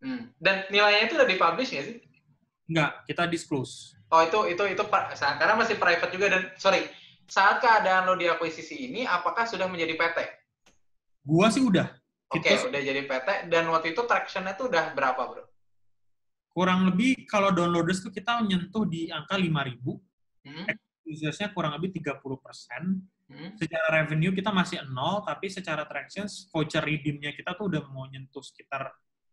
Hmm. 0.03 0.35
Dan 0.35 0.67
nilainya 0.67 1.07
itu 1.07 1.15
udah 1.15 1.29
dipublish 1.31 1.71
nggak 1.71 1.85
sih? 1.87 1.97
Enggak, 2.71 3.03
kita 3.03 3.27
disclose. 3.27 3.99
Oh, 4.07 4.23
itu 4.23 4.55
itu 4.55 4.63
itu 4.71 4.83
karena 4.87 5.55
masih 5.59 5.75
private 5.75 6.11
juga 6.15 6.25
dan 6.31 6.41
sorry. 6.55 6.87
Saat 7.27 7.59
keadaan 7.63 8.07
lo 8.07 8.15
di 8.19 8.27
akuisisi 8.27 8.91
ini, 8.91 9.07
apakah 9.07 9.47
sudah 9.47 9.67
menjadi 9.67 9.95
PT? 9.95 10.17
Gua 11.23 11.47
sih 11.51 11.63
udah. 11.63 11.91
Oke, 12.31 12.47
Itu 12.47 12.71
udah 12.71 12.79
jadi 12.79 13.03
PT 13.07 13.51
dan 13.51 13.67
waktu 13.71 13.91
itu 13.91 14.03
traction-nya 14.07 14.55
tuh 14.55 14.71
udah 14.71 14.95
berapa, 14.95 15.19
Bro? 15.19 15.51
kurang 16.51 16.83
lebih 16.83 17.23
kalau 17.31 17.47
downloaders 17.55 18.03
tuh 18.03 18.11
kita 18.11 18.43
menyentuh 18.43 18.83
di 18.83 19.07
angka 19.07 19.39
5000 19.39 19.95
Hmm? 20.41 20.65
usersnya 21.05 21.53
kurang 21.53 21.77
lebih 21.77 21.93
30%. 22.01 22.17
Hmm? 23.29 23.53
Secara 23.53 24.01
revenue 24.01 24.33
kita 24.33 24.49
masih 24.49 24.81
nol, 24.89 25.21
tapi 25.21 25.53
secara 25.53 25.85
tractions, 25.85 26.49
voucher 26.49 26.81
redeem-nya 26.81 27.37
kita 27.37 27.53
tuh 27.53 27.69
udah 27.69 27.85
mau 27.93 28.09
nyentuh 28.09 28.41
sekitar 28.41 28.89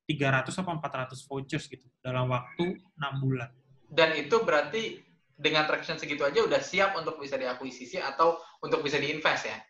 300 0.08 0.56
atau 0.56 0.72
400 0.72 1.28
vouchers 1.28 1.68
gitu 1.68 1.84
dalam 2.00 2.32
waktu 2.32 2.80
6 2.96 3.22
bulan. 3.22 3.52
Dan 3.92 4.16
itu 4.16 4.40
berarti 4.40 5.04
dengan 5.36 5.68
traction 5.68 6.00
segitu 6.00 6.24
aja 6.24 6.40
udah 6.42 6.58
siap 6.64 6.96
untuk 6.96 7.20
bisa 7.20 7.36
diakuisisi 7.36 8.00
atau 8.00 8.40
untuk 8.64 8.80
bisa 8.80 8.96
diinvest 8.96 9.44
ya? 9.52 9.60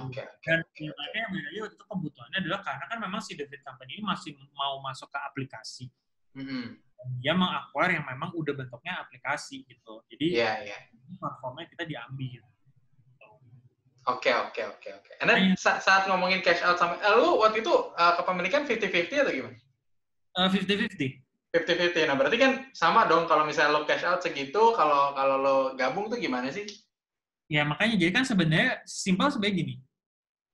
Oke. 0.00 0.24
Dan 0.40 0.64
makanya 0.64 1.26
bedanya 1.28 1.68
itu 1.68 1.84
kebutuhannya 1.84 2.38
adalah 2.40 2.60
karena 2.64 2.84
kan 2.88 2.98
memang 3.04 3.20
si 3.20 3.36
David 3.36 3.60
Company 3.60 4.00
ini 4.00 4.04
masih 4.08 4.32
mau 4.56 4.80
masuk 4.80 5.12
ke 5.12 5.18
aplikasi. 5.20 5.86
Mhm. 6.32 6.80
Dan 6.80 7.08
dia 7.20 7.36
mengacquire 7.36 8.00
yang 8.00 8.06
memang 8.08 8.32
udah 8.32 8.56
bentuknya 8.56 9.04
aplikasi 9.04 9.68
gitu. 9.68 10.00
Jadi 10.08 10.40
Iya, 10.40 10.64
iya. 10.64 10.78
platformnya 11.20 11.68
kita 11.68 11.84
diambil. 11.84 12.40
Oke, 14.02 14.34
oke, 14.34 14.62
oke, 14.66 14.88
oke. 14.98 15.12
And 15.22 15.30
then 15.30 15.54
sa- 15.54 15.78
saat 15.78 16.10
ngomongin 16.10 16.42
cash 16.42 16.58
out 16.66 16.74
sama, 16.74 16.98
eh, 16.98 17.14
lu 17.14 17.38
waktu 17.38 17.62
itu 17.62 17.70
uh, 17.70 18.18
kepemilikan 18.18 18.66
50-50 18.66 19.22
atau 19.22 19.30
gimana? 19.30 19.56
Eh, 20.42 20.48
50-50. 20.50 21.22
50-50. 21.54 22.10
Nah, 22.10 22.16
berarti 22.18 22.38
kan 22.40 22.52
sama 22.74 23.06
dong 23.06 23.30
kalau 23.30 23.46
misalnya 23.46 23.78
lo 23.78 23.86
cash 23.86 24.02
out 24.02 24.18
segitu, 24.18 24.74
kalau 24.74 25.14
kalau 25.14 25.36
lo 25.38 25.56
gabung 25.78 26.10
tuh 26.10 26.18
gimana 26.18 26.50
sih? 26.50 26.66
Ya 27.46 27.62
makanya 27.62 27.94
jadi 28.00 28.10
kan 28.10 28.24
sebenarnya 28.26 28.82
simpel 28.88 29.30
sebenarnya 29.30 29.56
gini. 29.60 29.74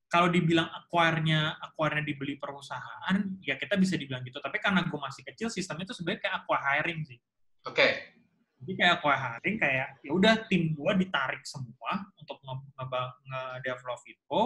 Kalau 0.08 0.28
dibilang 0.32 0.68
acquire-nya 0.72 1.60
acquire-nya 1.60 2.04
dibeli 2.04 2.40
perusahaan, 2.40 3.16
ya 3.44 3.60
kita 3.60 3.76
bisa 3.76 3.96
dibilang 3.96 4.24
gitu. 4.24 4.40
Tapi 4.40 4.56
karena 4.56 4.84
gue 4.88 4.96
masih 4.96 5.20
kecil, 5.20 5.52
sistemnya 5.52 5.84
itu 5.84 5.94
sebenarnya 5.96 6.20
kayak 6.24 6.34
acquire 6.42 6.64
hiring 6.64 7.00
sih. 7.04 7.20
Oke. 7.68 8.17
Jadi 8.58 8.72
kayak 8.74 8.92
acquire 8.98 9.20
hiring 9.22 9.56
kayak 9.58 9.86
ya 10.02 10.10
udah 10.10 10.34
tim 10.50 10.74
gue 10.74 10.92
ditarik 10.98 11.42
semua 11.46 12.04
untuk 12.18 12.42
nge- 12.42 12.74
nge- 12.74 13.14
nge-develop 13.30 13.98
Fitco. 14.02 14.42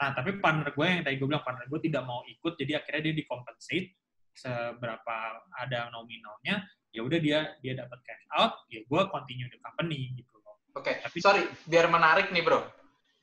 Nah, 0.00 0.16
tapi 0.16 0.40
partner 0.40 0.72
gue 0.72 0.86
yang 0.86 1.04
tadi 1.04 1.16
gue 1.20 1.28
bilang 1.28 1.44
partner 1.44 1.68
gue 1.68 1.80
tidak 1.84 2.04
mau 2.08 2.24
ikut, 2.24 2.56
jadi 2.56 2.80
akhirnya 2.80 3.12
dia 3.12 3.14
dikompensate 3.20 3.96
seberapa 4.32 5.16
ada 5.56 5.92
nominalnya. 5.92 6.64
Ya 6.90 7.00
udah 7.06 7.18
dia 7.20 7.54
dia 7.60 7.72
dapat 7.76 8.00
cash 8.02 8.24
out, 8.34 8.64
ya 8.72 8.80
gue 8.82 9.00
continue 9.12 9.46
the 9.48 9.60
company 9.60 10.10
gitu 10.16 10.36
loh. 10.40 10.58
Oke, 10.76 11.00
Tapi- 11.00 11.20
sorry, 11.20 11.42
biar 11.68 11.86
menarik 11.88 12.32
nih 12.32 12.42
bro. 12.44 12.64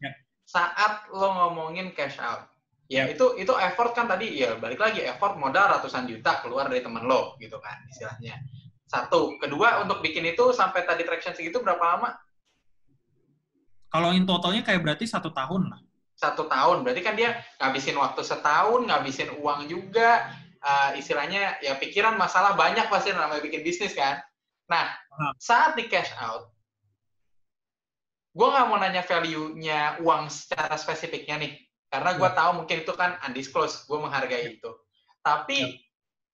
Ya. 0.01 0.11
Saat 0.47 1.09
lo 1.11 1.33
ngomongin 1.33 1.91
cash 1.93 2.17
out, 2.21 2.47
Ya 2.87 3.03
itu 3.03 3.35
itu 3.35 3.51
effort 3.59 3.91
kan 3.91 4.07
tadi 4.07 4.39
ya 4.39 4.55
balik 4.55 4.79
lagi 4.79 5.03
effort 5.03 5.35
modal 5.35 5.75
ratusan 5.75 6.07
juta 6.07 6.39
keluar 6.39 6.71
dari 6.71 6.79
temen 6.79 7.03
lo 7.03 7.35
gitu 7.35 7.59
kan 7.59 7.83
istilahnya. 7.91 8.39
Satu, 8.87 9.35
kedua 9.37 9.83
untuk 9.83 9.99
bikin 9.99 10.23
itu 10.23 10.55
sampai 10.55 10.87
tadi 10.87 11.03
traction 11.03 11.35
segitu 11.35 11.59
berapa 11.59 11.83
lama? 11.83 12.15
Kalau 13.91 14.15
in 14.15 14.23
totalnya 14.23 14.63
kayak 14.63 14.83
berarti 14.83 15.03
satu 15.07 15.31
tahun 15.31 15.71
lah. 15.71 15.79
Satu 16.17 16.47
tahun, 16.47 16.81
berarti 16.81 17.01
kan 17.03 17.13
dia 17.13 17.39
ngabisin 17.61 17.99
waktu 17.99 18.23
setahun, 18.23 18.87
ngabisin 18.87 19.37
uang 19.37 19.69
juga, 19.69 20.31
uh, 20.63 20.91
istilahnya 20.97 21.61
ya 21.61 21.77
pikiran 21.77 22.17
masalah 22.17 22.57
banyak 22.57 22.89
pasti 22.89 23.13
namanya 23.13 23.43
bikin 23.43 23.61
bisnis 23.61 23.93
kan. 23.93 24.23
Nah, 24.67 24.91
Hmm. 25.17 25.33
saat 25.41 25.73
di 25.73 25.89
cash 25.89 26.13
out, 26.21 26.53
gue 28.37 28.47
nggak 28.47 28.67
mau 28.69 28.77
nanya 28.77 29.01
value-nya 29.01 29.97
uang 30.05 30.29
secara 30.29 30.77
spesifiknya 30.77 31.41
nih, 31.41 31.53
karena 31.89 32.13
gue 32.13 32.29
tahu 32.37 32.51
mungkin 32.61 32.85
itu 32.85 32.93
kan 32.93 33.17
undisclosed, 33.25 33.89
gue 33.89 33.97
menghargai 33.97 34.61
itu. 34.61 34.69
Tapi 35.25 35.73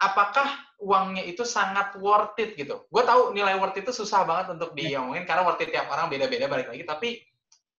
apakah 0.03 0.72
uangnya 0.83 1.23
itu 1.23 1.47
sangat 1.47 1.95
worth 1.97 2.35
it 2.43 2.59
gitu? 2.59 2.83
Gue 2.91 3.03
tahu 3.07 3.31
nilai 3.31 3.55
worth 3.55 3.79
it 3.79 3.87
itu 3.87 3.95
susah 3.95 4.27
banget 4.27 4.59
untuk 4.59 4.75
diomongin 4.75 5.23
karena 5.23 5.47
worth 5.47 5.63
it 5.63 5.71
tiap 5.71 5.87
orang 5.87 6.11
beda-beda 6.11 6.51
balik 6.51 6.67
lagi. 6.67 6.83
Tapi 6.83 7.23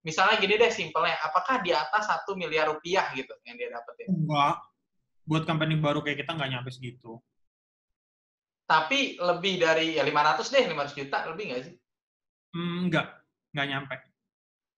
misalnya 0.00 0.40
gini 0.40 0.56
deh 0.56 0.72
simpelnya, 0.72 1.20
apakah 1.20 1.60
di 1.60 1.76
atas 1.76 2.08
satu 2.08 2.32
miliar 2.32 2.72
rupiah 2.72 3.12
gitu 3.12 3.36
yang 3.44 3.60
dia 3.60 3.68
dapetin? 3.68 4.08
Enggak. 4.08 4.64
Buat 5.24 5.44
company 5.44 5.76
baru 5.76 6.00
kayak 6.00 6.24
kita 6.24 6.32
nggak 6.32 6.50
nyampe 6.50 6.70
segitu. 6.72 7.20
Tapi 8.64 9.20
lebih 9.20 9.60
dari 9.60 10.00
ya 10.00 10.02
500 10.04 10.48
deh, 10.48 10.64
500 10.72 10.96
juta 10.96 11.16
lebih 11.28 11.44
nggak 11.52 11.62
sih? 11.68 11.74
Hmm, 12.56 12.88
enggak. 12.88 13.06
Nggak 13.52 13.68
nyampe. 13.68 13.96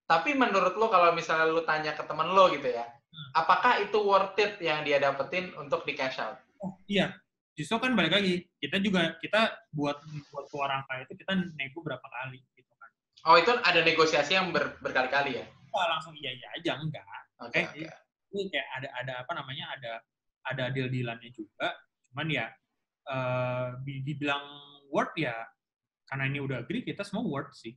Tapi 0.07 0.31
menurut 0.39 0.75
lo 0.79 0.87
kalau 0.87 1.11
misalnya 1.15 1.51
lo 1.51 1.67
tanya 1.67 1.95
ke 1.95 2.03
temen 2.07 2.31
lo 2.31 2.47
gitu 2.55 2.71
ya, 2.71 2.87
apakah 3.35 3.83
itu 3.83 3.99
worth 3.99 4.39
it 4.39 4.59
yang 4.63 4.87
dia 4.87 5.03
dapetin 5.03 5.51
untuk 5.59 5.83
di 5.83 5.99
cash 5.99 6.23
out? 6.23 6.39
Oh 6.63 6.79
iya. 6.87 7.11
Justru 7.57 7.81
kan 7.81 7.97
balik 7.97 8.13
lagi. 8.13 8.45
Kita 8.61 8.77
juga, 8.79 9.17
kita 9.17 9.57
buat 9.73 9.97
buat 10.29 10.45
ke 10.47 10.57
orang 10.61 10.85
kaya 10.85 11.09
itu 11.09 11.17
kita 11.17 11.33
nego 11.57 11.81
berapa 11.81 12.05
kali 12.05 12.45
gitu 12.53 12.73
kan. 12.77 12.91
Oh 13.25 13.37
itu 13.41 13.49
ada 13.51 13.81
negosiasi 13.81 14.37
yang 14.37 14.53
ber- 14.53 14.77
berkali-kali 14.85 15.41
ya? 15.41 15.45
Kita 15.49 15.83
langsung 15.89 16.13
iya 16.21 16.37
iya 16.37 16.49
aja 16.53 16.73
enggak. 16.77 17.05
Oke, 17.41 17.65
Oke. 17.65 17.81
oke. 17.83 17.85
Ini 18.37 18.43
kayak 18.53 18.69
ada 18.77 18.89
ada 19.01 19.13
apa 19.25 19.33
namanya 19.33 19.65
ada 19.73 19.93
ada 20.47 20.65
deal-dealannya 20.69 21.33
juga. 21.33 21.73
Cuman 22.13 22.29
ya 22.29 22.47
eh 23.07 23.69
di- 23.83 24.05
dibilang 24.05 24.45
worth 24.93 25.17
ya 25.17 25.35
karena 26.07 26.29
ini 26.29 26.39
udah 26.45 26.63
agree 26.63 26.85
kita 26.85 27.03
semua 27.03 27.25
worth 27.25 27.57
sih. 27.57 27.73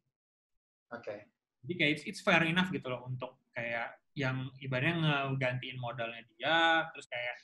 Oke. 0.91 1.31
Jadi 1.63 1.73
kayak 1.75 1.91
it's, 1.95 2.03
it's 2.07 2.21
fair 2.23 2.43
enough 2.43 2.67
gitu 2.71 2.87
loh 2.87 3.07
untuk 3.07 3.39
kayak 3.55 3.95
yang 4.15 4.47
ibaratnya 4.59 4.95
ngegantiin 5.31 5.77
modalnya 5.79 6.23
dia, 6.35 6.87
terus 6.91 7.07
kayak 7.07 7.35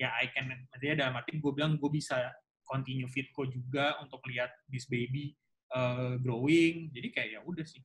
ya 0.00 0.12
I 0.20 0.32
can, 0.32 0.48
maksudnya 0.48 1.06
dalam 1.06 1.16
arti 1.16 1.36
gue 1.36 1.52
bilang 1.52 1.76
gue 1.80 1.90
bisa 1.92 2.32
continue 2.64 3.10
Fitco 3.10 3.44
juga 3.48 3.98
untuk 4.00 4.24
lihat 4.28 4.52
this 4.70 4.88
baby 4.88 5.36
uh, 5.76 6.16
growing, 6.20 6.88
jadi 6.94 7.08
kayak 7.12 7.28
ya 7.36 7.40
udah 7.44 7.66
sih. 7.66 7.82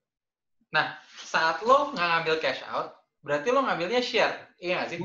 Saat 1.23 1.63
lo 1.65 1.91
nggak 1.95 2.07
ngambil 2.07 2.35
cash 2.43 2.61
out, 2.67 2.95
berarti 3.23 3.49
lo 3.51 3.65
ngambilnya 3.65 4.03
share, 4.03 4.55
iya 4.59 4.83
nggak 4.83 4.89
sih? 4.91 4.99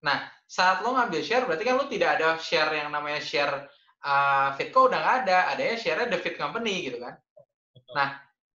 Nah, 0.00 0.26
saat 0.48 0.80
lo 0.80 0.96
ngambil 0.96 1.20
share, 1.20 1.44
berarti 1.44 1.62
kan 1.66 1.76
lo 1.76 1.86
tidak 1.86 2.18
ada 2.18 2.40
share 2.40 2.72
yang 2.72 2.88
namanya 2.90 3.20
share 3.20 3.68
uh, 4.02 4.56
Fitco 4.56 4.88
udah 4.88 4.98
nggak 4.98 5.16
ada, 5.26 5.38
adanya 5.52 5.76
share 5.76 6.08
The 6.08 6.18
Fit 6.18 6.40
Company 6.40 6.88
gitu 6.88 6.98
kan? 6.98 7.14
Betul. 7.76 7.92
Nah, 7.94 8.08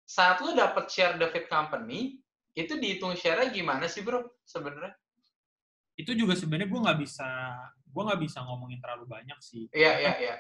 saat 0.09 0.41
lo 0.41 0.57
dapet 0.57 0.89
share 0.89 1.15
The 1.21 1.29
Fit 1.29 1.47
Company, 1.47 2.19
itu 2.55 2.79
dihitung 2.79 3.19
share-nya 3.19 3.51
gimana 3.51 3.91
sih 3.91 4.07
bro 4.07 4.23
sebenarnya? 4.47 4.95
Itu 5.95 6.11
juga 6.13 6.35
sebenarnya 6.35 6.67
gue 6.67 6.81
nggak 6.81 6.99
bisa 7.01 7.29
gue 7.87 8.03
nggak 8.03 8.21
bisa 8.27 8.39
ngomongin 8.43 8.83
terlalu 8.83 9.07
banyak 9.07 9.39
sih. 9.39 9.71
Iya, 9.71 9.93
iya, 10.03 10.13
iya. 10.19 10.35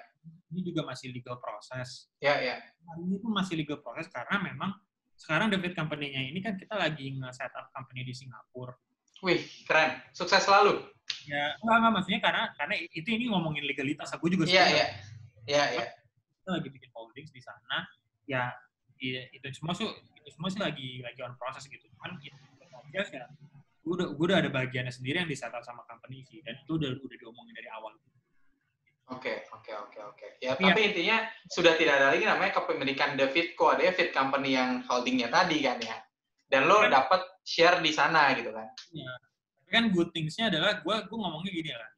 Ini 0.51 0.61
juga 0.65 0.83
masih 0.83 1.15
legal 1.15 1.39
proses. 1.39 2.11
Iya, 2.19 2.35
iya. 2.43 2.55
Ini 2.99 3.17
pun 3.23 3.31
masih 3.31 3.55
legal 3.55 3.79
proses 3.79 4.11
karena 4.11 4.43
memang 4.43 4.75
sekarang 5.15 5.47
David 5.49 5.79
company-nya 5.79 6.27
ini 6.27 6.43
kan 6.43 6.59
kita 6.59 6.75
lagi 6.75 7.15
nge-set 7.15 7.55
up 7.55 7.71
company 7.71 8.03
di 8.03 8.11
Singapura. 8.11 8.75
Wih, 9.23 9.47
keren. 9.63 10.03
Sukses 10.11 10.43
selalu. 10.43 10.83
Ya, 11.25 11.55
enggak, 11.63 11.77
enggak, 11.79 11.93
maksudnya 11.97 12.21
karena 12.21 12.43
karena 12.59 12.75
itu 12.91 13.09
ini 13.09 13.31
ngomongin 13.31 13.63
legalitas, 13.65 14.11
aku 14.13 14.27
juga 14.29 14.45
Iya, 14.45 14.65
iya. 14.75 14.87
Iya, 15.45 15.65
iya. 15.77 15.85
kita 16.45 16.61
lagi 16.61 16.69
bikin 16.69 16.91
holdings 16.93 17.33
di 17.33 17.41
sana 17.41 17.89
ya 18.25 18.53
i- 19.01 19.29
itu 19.33 19.45
semua 19.57 19.73
sih 19.73 19.89
itu 19.89 20.29
semua 20.29 20.49
sih 20.53 20.61
lagi 20.61 21.01
lagi 21.01 21.21
on 21.25 21.33
proses 21.41 21.65
gitu 21.65 21.81
cuman 21.97 22.21
itu 22.21 22.37
aja 22.93 23.01
ya 23.09 23.25
gue 23.85 23.93
udah 23.95 24.09
gue 24.11 24.25
udah 24.25 24.39
ada 24.41 24.51
bagiannya 24.51 24.89
sendiri 24.89 25.21
yang 25.21 25.29
disetel 25.29 25.61
sama 25.61 25.85
company 25.85 26.25
sih 26.25 26.41
dan 26.41 26.57
itu 26.57 26.75
udah 26.75 26.91
udah 26.97 27.17
diomongin 27.17 27.53
dari 27.53 27.69
awal 27.71 27.93
Oke, 29.05 29.45
oke, 29.53 29.69
oke, 29.69 30.01
oke. 30.01 30.27
Ya, 30.41 30.57
Iya. 30.57 30.65
tapi 30.65 30.81
intinya 30.81 31.17
sudah 31.45 31.77
tidak 31.77 32.01
ada 32.01 32.09
lagi 32.09 32.25
namanya 32.25 32.57
kepemilikan 32.57 33.21
The 33.21 33.29
Fitco, 33.29 33.69
ada 33.69 33.85
Fit 33.93 34.17
Company 34.17 34.57
yang 34.57 34.81
holdingnya 34.89 35.29
tadi 35.29 35.61
kan 35.61 35.77
ya. 35.77 36.01
Dan 36.49 36.65
lo 36.65 36.81
Kan- 36.81 36.89
dapat 36.89 37.21
share 37.45 37.85
di 37.85 37.93
sana 37.93 38.33
gitu 38.33 38.49
kan. 38.49 38.65
tapi 39.61 39.71
kan 39.71 39.85
good 39.93 40.09
things-nya 40.09 40.49
adalah 40.49 40.81
gue 40.81 40.97
gue 41.05 41.19
ngomongnya 41.19 41.53
gini 41.53 41.69
lah 41.69 41.89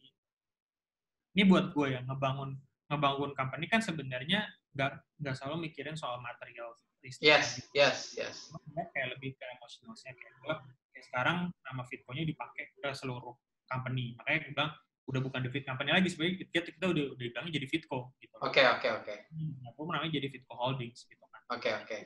ini 1.30 1.42
buat 1.44 1.70
gue 1.70 1.86
ya 1.92 2.00
ngebangun 2.02 2.58
ngebangun 2.86 3.30
company 3.34 3.66
kan 3.66 3.78
sebenarnya 3.78 4.42
nggak 4.72 4.90
nggak 5.18 5.34
selalu 5.36 5.70
mikirin 5.70 5.94
soal 5.94 6.18
material 6.18 6.74
Yes, 7.22 7.62
yes, 7.70 8.16
yes. 8.16 8.50
Kayak 8.90 9.14
lebih 9.14 9.38
ke 9.38 9.44
emosionalnya 9.52 10.10
kayak 10.10 10.34
gue 10.36 10.54
sekarang 11.02 11.48
nama 11.52 11.82
Fitco-nya 11.84 12.24
dipakai 12.24 12.72
ke 12.76 12.88
seluruh 12.92 13.34
company 13.66 14.14
makanya 14.16 14.38
gue 14.46 14.52
bilang 14.54 14.72
udah 15.06 15.20
bukan 15.22 15.40
the 15.46 15.50
Fit 15.54 15.62
Company 15.62 15.94
lagi 15.94 16.10
sebenarnya 16.10 16.34
kita, 16.50 16.66
kita 16.66 16.86
udah 16.90 17.04
udah 17.14 17.26
bilangnya 17.30 17.52
jadi 17.62 17.66
Fitco 17.70 18.14
gitu 18.18 18.34
Oke, 18.42 18.62
oke, 18.66 18.88
oke. 19.02 19.14
hmm, 19.30 19.62
aku 19.70 19.80
namanya 19.86 20.12
jadi 20.18 20.28
Fitco 20.30 20.54
Holdings 20.54 21.06
gitu 21.06 21.22
kan 21.30 21.42
Oke, 21.54 21.70
oke. 21.70 21.98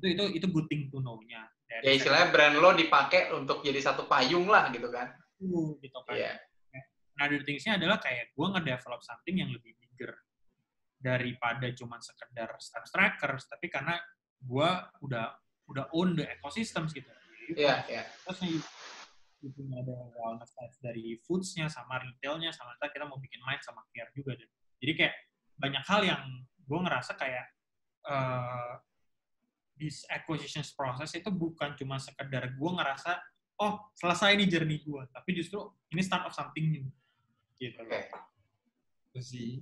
itu 0.00 0.06
itu 0.16 0.24
itu 0.40 0.46
good 0.48 0.64
thing 0.72 0.88
to 0.88 1.04
know-nya 1.04 1.44
Dari 1.68 1.84
Ya 1.86 1.92
istilahnya 1.94 2.32
brand 2.32 2.56
lo 2.58 2.72
dipakai 2.72 3.30
untuk 3.30 3.60
jadi 3.60 3.78
satu 3.78 4.08
payung 4.08 4.48
lah 4.48 4.72
gitu 4.72 4.88
kan. 4.88 5.12
itu, 5.36 5.76
gitu 5.84 5.98
kan 6.08 6.16
Iya. 6.16 6.32
nah 7.20 7.28
the 7.28 7.44
things-nya 7.44 7.76
adalah 7.76 8.00
kayak 8.00 8.32
gue 8.32 8.46
ngedevelop 8.56 9.04
something 9.04 9.36
yang 9.36 9.52
lebih 9.52 9.76
bigger 9.76 10.16
daripada 10.96 11.68
cuma 11.76 12.00
sekedar 12.00 12.56
steps 12.60 12.88
trackers 12.92 13.44
tapi 13.48 13.68
karena 13.68 14.00
gue 14.40 14.68
udah 15.04 15.32
udah 15.68 15.84
own 15.92 16.16
the 16.16 16.24
ecosystems 16.24 16.92
gitu 16.92 17.08
Iya, 17.56 17.76
iya. 17.90 18.02
terus 18.26 18.38
nih 18.44 18.58
itu 19.40 19.60
ada 19.72 19.96
wellness 20.12 20.52
side 20.52 20.76
dari 20.84 21.16
foods-nya 21.24 21.72
sama 21.72 21.96
retail-nya 21.96 22.52
sama 22.52 22.76
ntar 22.76 22.92
kita 22.92 23.08
mau 23.08 23.16
bikin 23.16 23.40
mind 23.40 23.64
sama 23.64 23.80
care 23.88 24.12
juga 24.12 24.36
dan 24.36 24.48
jadi 24.84 24.92
kayak 24.96 25.14
banyak 25.56 25.84
hal 25.88 26.00
yang 26.04 26.22
gue 26.44 26.80
ngerasa 26.80 27.16
kayak 27.16 27.46
eh 28.04 28.72
this 29.80 30.04
acquisition 30.12 30.60
process 30.76 31.16
itu 31.16 31.32
bukan 31.32 31.72
cuma 31.72 31.96
sekedar 31.96 32.52
gue 32.52 32.70
ngerasa 32.76 33.16
oh 33.64 33.88
selesai 33.96 34.36
nih 34.36 34.48
journey 34.48 34.84
gue 34.84 35.02
tapi 35.08 35.32
justru 35.32 35.72
ini 35.96 36.04
start 36.04 36.28
of 36.28 36.36
something 36.36 36.68
new. 36.68 36.84
Gitu. 37.56 37.80
Sih. 39.20 39.60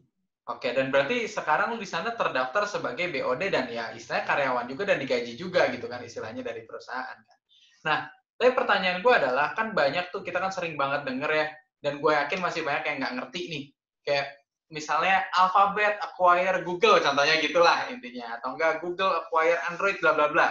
Oke, 0.48 0.72
dan 0.72 0.88
berarti 0.88 1.28
sekarang 1.28 1.76
lu 1.76 1.78
di 1.82 1.84
sana 1.84 2.16
terdaftar 2.16 2.64
sebagai 2.64 3.12
BOD 3.12 3.52
dan 3.52 3.68
ya 3.68 3.92
istilahnya 3.92 4.24
karyawan 4.24 4.64
juga 4.64 4.82
dan 4.88 4.96
digaji 4.96 5.36
juga 5.36 5.68
gitu 5.68 5.84
kan 5.92 6.00
istilahnya 6.00 6.40
dari 6.40 6.64
perusahaan 6.64 7.18
kan. 7.20 7.37
Nah, 7.86 8.08
tapi 8.38 8.50
pertanyaan 8.54 9.02
gue 9.02 9.12
adalah 9.12 9.54
kan 9.54 9.74
banyak 9.74 10.10
tuh 10.14 10.22
kita 10.22 10.38
kan 10.38 10.50
sering 10.54 10.78
banget 10.78 11.06
denger 11.06 11.30
ya 11.30 11.46
dan 11.82 12.02
gue 12.02 12.12
yakin 12.14 12.38
masih 12.42 12.62
banyak 12.66 12.84
yang 12.86 12.96
nggak 13.02 13.14
ngerti 13.18 13.40
nih 13.50 13.64
kayak 14.02 14.26
misalnya 14.70 15.26
Alphabet 15.34 15.98
acquire 16.02 16.62
Google 16.66 16.98
contohnya 17.02 17.38
gitulah 17.42 17.86
intinya 17.90 18.38
atau 18.38 18.54
enggak 18.54 18.82
Google 18.82 19.26
acquire 19.26 19.58
Android 19.70 19.98
bla 20.02 20.14
bla 20.14 20.26
bla 20.30 20.48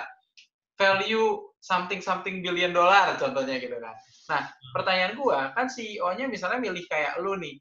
value 0.79 1.47
something 1.59 1.99
something 2.03 2.39
billion 2.39 2.71
dollar 2.71 3.15
contohnya 3.19 3.59
gitu 3.59 3.75
kan. 3.79 3.95
Nah, 4.27 4.43
pertanyaan 4.75 5.15
gue 5.15 5.39
kan 5.55 5.67
CEO-nya 5.71 6.27
misalnya 6.27 6.59
milih 6.59 6.83
kayak 6.91 7.19
lu 7.23 7.39
nih 7.39 7.55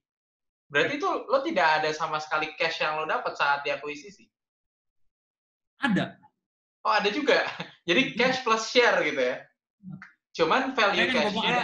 Berarti 0.66 0.98
itu 0.98 1.06
lo 1.30 1.38
tidak 1.46 1.66
ada 1.80 1.90
sama 1.94 2.18
sekali 2.18 2.50
cash 2.58 2.82
yang 2.82 2.98
lo 2.98 3.06
dapat 3.06 3.38
saat 3.38 3.62
diakuisisi. 3.62 4.26
ada 5.78 6.18
Oh 6.82 6.94
ada 6.94 7.10
juga. 7.10 7.46
Jadi 7.88 8.14
cash 8.18 8.42
plus 8.42 8.70
share 8.70 8.98
gitu 9.06 9.18
ya. 9.18 9.36
Cuman 10.36 10.76
value 10.76 11.08
Makanya 11.08 11.12
kan 11.12 11.24
cashnya, 11.32 11.60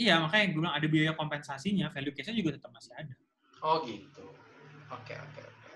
iya 0.00 0.14
makanya 0.24 0.44
gue 0.48 0.60
bilang 0.64 0.76
ada 0.80 0.88
biaya 0.88 1.12
kompensasinya 1.12 1.86
value 1.92 2.16
case-nya 2.16 2.40
juga 2.40 2.56
tetap 2.56 2.72
masih 2.72 2.92
ada 2.96 3.14
oh 3.60 3.84
gitu. 3.84 4.24
Oke 4.90 5.12
oke 5.12 5.40
oke. 5.44 5.70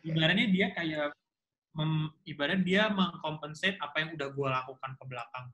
ibaratnya 0.00 0.48
dia 0.48 0.72
kayak 0.72 1.12
mem, 1.76 2.08
ibaratnya 2.24 2.60
dia 2.64 2.82
mengkompensate 2.88 3.76
apa 3.76 4.00
yang 4.00 4.16
udah 4.16 4.28
gue 4.32 4.48
lakukan 4.48 4.90
ke 4.96 5.04
belakang 5.04 5.46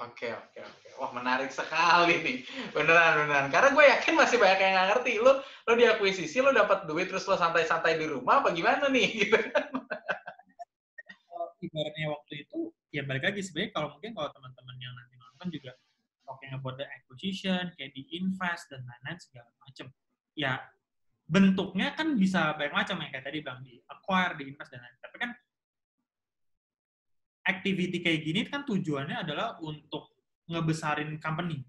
Oke 0.00 0.32
oke 0.32 0.60
oke. 0.64 0.88
Wah 0.96 1.12
menarik 1.12 1.52
sekali 1.52 2.24
nih. 2.24 2.36
Beneran 2.72 3.20
beneran. 3.20 3.52
Karena 3.52 3.68
gue 3.76 3.84
yakin 3.84 4.14
masih 4.16 4.40
banyak 4.40 4.58
yang 4.64 4.72
nggak 4.72 4.88
ngerti. 4.96 5.12
Lo 5.20 5.44
lo 5.44 5.72
diakuisisi, 5.76 6.40
lo 6.40 6.56
dapat 6.56 6.88
duit 6.88 7.12
terus 7.12 7.28
lo 7.28 7.36
santai-santai 7.36 8.00
di 8.00 8.08
rumah 8.08 8.40
apa 8.40 8.48
gimana 8.56 8.88
nih? 8.88 9.08
Gitu. 9.20 9.36
Ibaratnya 11.60 12.06
waktu 12.08 12.48
itu 12.48 12.72
ya 12.88 13.04
balik 13.04 13.28
lagi 13.28 13.40
sebenarnya 13.44 13.72
kalau 13.76 13.88
mungkin 13.96 14.16
kalau 14.16 14.30
teman-teman 14.32 14.76
yang 14.80 14.94
nanti 14.96 15.14
nonton 15.20 15.48
juga 15.52 15.72
talking 16.24 16.52
about 16.54 16.78
the 16.78 16.86
acquisition, 16.86 17.68
kayak 17.74 17.92
di 17.92 18.06
invest 18.16 18.70
dan 18.70 18.86
lain-lain 18.86 19.18
segala 19.18 19.50
macam. 19.60 19.86
Ya 20.38 20.52
bentuknya 21.30 21.94
kan 21.94 22.18
bisa 22.18 22.54
banyak 22.58 22.74
macam 22.74 22.96
ya 23.04 23.08
kayak 23.12 23.24
tadi 23.28 23.38
bang 23.44 23.58
di 23.62 23.74
acquire, 23.86 24.34
di 24.40 24.44
invest 24.50 24.70
dan 24.72 24.80
lain. 24.82 24.96
Tapi 24.98 25.16
kan 25.20 25.30
activity 27.50 27.98
kayak 28.00 28.20
gini 28.24 28.40
kan 28.48 28.62
tujuannya 28.64 29.26
adalah 29.26 29.58
untuk 29.60 30.16
ngebesarin 30.48 31.18
company. 31.20 31.60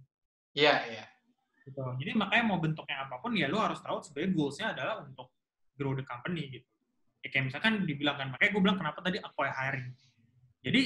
Iya, 0.55 0.75
iya. 0.87 1.05
Gitu. 1.61 1.77
Jadi 1.77 2.11
makanya 2.17 2.43
mau 2.47 2.59
bentuknya 2.59 3.05
apa 3.05 3.21
pun 3.21 3.37
ya 3.37 3.45
lu 3.45 3.61
harus 3.61 3.79
tahu 3.81 4.01
sebenarnya 4.01 4.31
goalsnya 4.33 4.67
adalah 4.73 4.95
untuk 5.05 5.29
grow 5.77 5.93
the 5.93 6.05
company 6.05 6.49
gitu. 6.49 6.70
Ya 7.21 7.27
kayak 7.29 7.53
misalkan 7.53 7.85
dibilang 7.85 8.17
kan, 8.17 8.27
makanya 8.33 8.51
gue 8.53 8.61
bilang 8.61 8.77
kenapa 8.81 8.99
tadi 9.05 9.17
acquire 9.21 9.53
hiring. 9.53 9.89
Jadi 10.61 10.81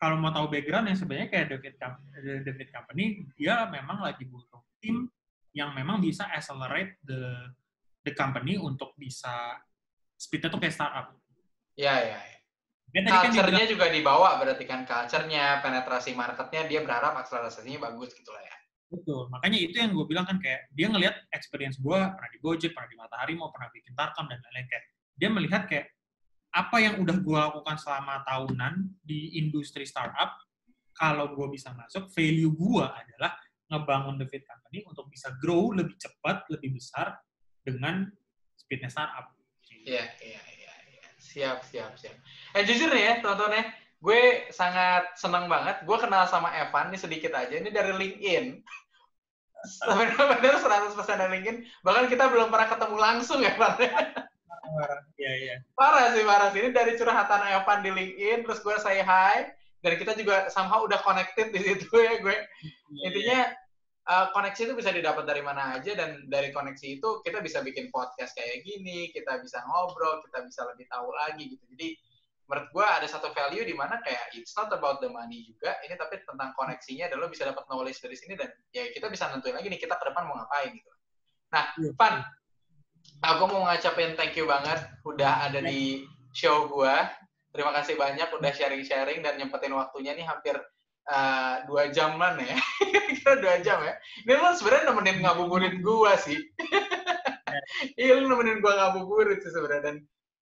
kalau 0.00 0.16
mau 0.16 0.32
tahu 0.32 0.48
background 0.48 0.88
yang 0.88 0.98
sebenarnya 0.98 1.28
kayak 1.28 1.46
David, 1.52 1.74
David 2.44 2.68
Company, 2.72 3.28
dia 3.36 3.68
memang 3.68 4.00
lagi 4.00 4.24
butuh 4.24 4.60
tim 4.80 5.08
yang 5.52 5.76
memang 5.76 6.00
bisa 6.00 6.24
accelerate 6.30 6.96
the 7.04 7.52
the 8.06 8.12
company 8.16 8.56
untuk 8.56 8.96
bisa 8.96 9.60
speednya 10.16 10.48
tuh 10.48 10.60
kayak 10.60 10.72
startup. 10.72 11.12
Iya, 11.76 11.94
iya. 12.00 12.18
iya. 12.20 12.38
Dia 12.90 13.00
tadi 13.06 13.12
kan 13.12 13.30
Culture-nya 13.30 13.64
bilang, 13.64 13.72
juga 13.76 13.86
dibawa 13.92 14.28
berarti 14.42 14.64
kan 14.66 14.82
culture-nya, 14.82 15.62
penetrasi 15.62 16.10
marketnya 16.16 16.66
dia 16.66 16.80
berharap 16.82 17.14
akselerasinya 17.22 17.86
bagus 17.86 18.10
gitu 18.16 18.34
lah 18.34 18.42
ya. 18.42 18.56
betul. 18.90 19.30
Makanya 19.30 19.58
itu 19.62 19.76
yang 19.78 19.94
gue 19.94 20.06
bilang 20.10 20.26
kan 20.26 20.42
kayak 20.42 20.66
dia 20.74 20.90
ngelihat 20.90 21.14
experience 21.30 21.78
gue 21.78 21.94
pernah 21.94 22.30
di 22.34 22.38
Gojek, 22.42 22.74
pernah 22.74 22.90
di 22.90 22.98
Matahari, 22.98 23.32
mau 23.38 23.54
pernah 23.54 23.70
bikin 23.70 23.94
Tarkam 23.94 24.26
dan 24.26 24.42
lain-lain 24.42 24.66
kayak 24.66 24.84
dia 25.20 25.28
melihat 25.28 25.68
kayak 25.68 25.92
apa 26.50 26.82
yang 26.82 26.98
udah 26.98 27.16
gue 27.20 27.38
lakukan 27.38 27.76
selama 27.78 28.26
tahunan 28.26 28.88
di 29.04 29.38
industri 29.38 29.86
startup, 29.86 30.34
kalau 30.96 31.30
gue 31.36 31.46
bisa 31.52 31.70
masuk, 31.76 32.10
value 32.10 32.50
gue 32.50 32.84
adalah 32.84 33.38
ngebangun 33.70 34.18
the 34.18 34.26
Fit 34.26 34.42
Company 34.42 34.82
untuk 34.82 35.06
bisa 35.06 35.30
grow 35.38 35.70
lebih 35.70 35.94
cepat, 35.94 36.42
lebih 36.50 36.74
besar 36.74 37.14
dengan 37.62 38.10
speednya 38.58 38.90
startup. 38.90 39.30
Iya, 39.70 40.10
iya, 40.18 40.42
iya, 40.58 40.74
iya. 40.90 41.04
Siap, 41.22 41.62
siap, 41.62 41.94
siap. 41.94 42.18
Eh 42.58 42.66
jujur 42.66 42.90
nih 42.90 43.04
ya, 43.06 43.14
teman-teman 43.22 43.62
ya, 43.62 43.64
gue 44.02 44.20
sangat 44.50 45.14
senang 45.14 45.46
banget. 45.46 45.86
Gue 45.86 45.96
kenal 46.02 46.26
sama 46.26 46.50
Evan 46.58 46.90
nih 46.90 47.00
sedikit 47.00 47.30
aja. 47.38 47.54
Ini 47.54 47.70
dari 47.70 47.94
LinkedIn. 47.94 48.44
Benar-benar 49.86 50.56
100% 50.58 50.98
dari 50.98 51.30
LinkedIn. 51.38 51.56
Bahkan 51.86 52.10
kita 52.10 52.26
belum 52.26 52.50
pernah 52.50 52.68
ketemu 52.68 52.96
langsung 52.98 53.38
ya, 53.38 53.54
Evan. 53.54 53.78
Iya. 55.50 55.58
Parah 55.74 56.06
sih, 56.14 56.22
parah 56.22 56.48
sih. 56.54 56.60
Ini 56.62 56.70
dari 56.70 56.94
curhatan 56.94 57.42
Evan 57.50 57.78
di 57.82 57.90
LinkedIn, 57.90 58.46
terus 58.46 58.62
gue 58.62 58.76
say 58.78 59.02
hi. 59.02 59.50
Dan 59.80 59.96
kita 59.96 60.12
juga 60.14 60.46
somehow 60.52 60.84
udah 60.84 61.00
connected 61.02 61.50
di 61.50 61.60
situ 61.64 61.88
ya 61.96 62.20
gue. 62.20 62.36
Intinya 63.00 63.50
uh, 64.06 64.26
koneksi 64.36 64.70
itu 64.70 64.74
bisa 64.76 64.92
didapat 64.92 65.24
dari 65.24 65.40
mana 65.40 65.80
aja 65.80 65.96
dan 65.96 66.28
dari 66.28 66.52
koneksi 66.52 67.00
itu 67.00 67.08
kita 67.24 67.40
bisa 67.40 67.64
bikin 67.64 67.88
podcast 67.88 68.36
kayak 68.36 68.60
gini, 68.62 69.08
kita 69.10 69.40
bisa 69.40 69.64
ngobrol, 69.64 70.20
kita 70.28 70.44
bisa 70.44 70.68
lebih 70.68 70.84
tahu 70.92 71.08
lagi 71.16 71.56
gitu. 71.56 71.64
Jadi 71.74 71.88
menurut 72.50 72.68
gue 72.74 72.82
ada 72.82 73.06
satu 73.06 73.30
value 73.30 73.62
di 73.62 73.72
mana 73.78 74.02
kayak 74.02 74.34
it's 74.34 74.52
not 74.58 74.68
about 74.74 74.98
the 74.98 75.06
money 75.06 75.46
juga, 75.46 75.78
ini 75.86 75.94
tapi 75.94 76.18
tentang 76.26 76.50
koneksinya 76.58 77.06
dan 77.06 77.22
lo 77.22 77.30
bisa 77.30 77.46
dapat 77.46 77.62
knowledge 77.70 78.02
dari 78.02 78.18
sini 78.18 78.34
dan 78.34 78.50
ya 78.74 78.90
kita 78.90 79.06
bisa 79.06 79.30
nentuin 79.30 79.54
lagi 79.54 79.70
nih 79.70 79.78
kita 79.78 79.94
ke 79.94 80.04
depan 80.10 80.26
mau 80.26 80.34
ngapain 80.34 80.74
gitu. 80.74 80.90
Nah, 81.50 81.64
Iya. 81.78 81.90
Aku 83.20 83.44
mau 83.52 83.68
ngacapin 83.68 84.16
thank 84.16 84.32
you 84.36 84.48
banget 84.48 84.80
udah 85.04 85.48
ada 85.48 85.60
di 85.60 86.08
show 86.32 86.68
gue. 86.68 86.94
Terima 87.50 87.74
kasih 87.74 87.98
banyak 87.98 88.30
udah 88.30 88.52
sharing-sharing 88.54 89.20
dan 89.20 89.36
nyempetin 89.36 89.74
waktunya 89.74 90.14
nih 90.14 90.24
hampir 90.24 90.56
uh, 91.10 91.54
dua 91.66 91.90
jaman 91.90 92.38
ya. 92.40 92.56
Kira 93.18 93.34
dua 93.42 93.56
jam 93.60 93.82
ya. 93.82 93.94
Ini 94.24 94.38
lo 94.38 94.54
sebenarnya 94.54 94.94
nemenin 94.94 95.18
ngabuburit 95.24 95.74
gua 95.82 96.16
sih. 96.16 96.38
Iya 97.98 98.22
lo 98.22 98.30
nemenin 98.30 98.62
gua 98.62 98.78
ngabuburit 98.78 99.42
sih 99.42 99.50
sebenarnya 99.50 99.82
dan 99.82 99.96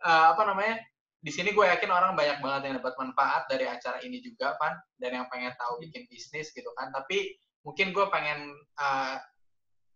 uh, 0.05 0.37
apa 0.37 0.43
namanya? 0.45 0.77
Di 1.19 1.35
sini 1.35 1.51
gue 1.51 1.67
yakin 1.67 1.91
orang 1.91 2.15
banyak 2.15 2.39
banget 2.39 2.71
yang 2.71 2.75
dapat 2.79 2.95
manfaat 2.95 3.51
dari 3.51 3.67
acara 3.67 3.99
ini 4.07 4.23
juga, 4.23 4.55
Pan, 4.55 4.71
dan 5.03 5.19
yang 5.19 5.27
pengen 5.27 5.51
tahu 5.59 5.83
bikin 5.83 6.07
bisnis 6.07 6.55
gitu 6.55 6.71
kan. 6.79 6.95
Tapi 6.95 7.35
mungkin 7.67 7.91
gue 7.91 8.07
pengen 8.07 8.55
uh, 8.79 9.19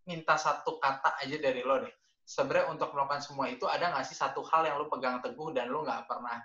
minta 0.03 0.35
satu 0.35 0.83
kata 0.83 1.23
aja 1.23 1.37
dari 1.39 1.63
lo 1.63 1.79
deh. 1.79 1.95
Sebenarnya 2.23 2.71
untuk 2.71 2.95
melakukan 2.95 3.23
semua 3.23 3.51
itu 3.51 3.67
ada 3.67 3.91
nggak 3.91 4.07
sih 4.07 4.15
satu 4.15 4.47
hal 4.47 4.63
yang 4.65 4.79
lo 4.79 4.87
pegang 4.87 5.19
teguh 5.19 5.51
dan 5.51 5.69
lo 5.69 5.83
nggak 5.83 6.07
pernah 6.07 6.39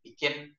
bikin 0.00 0.54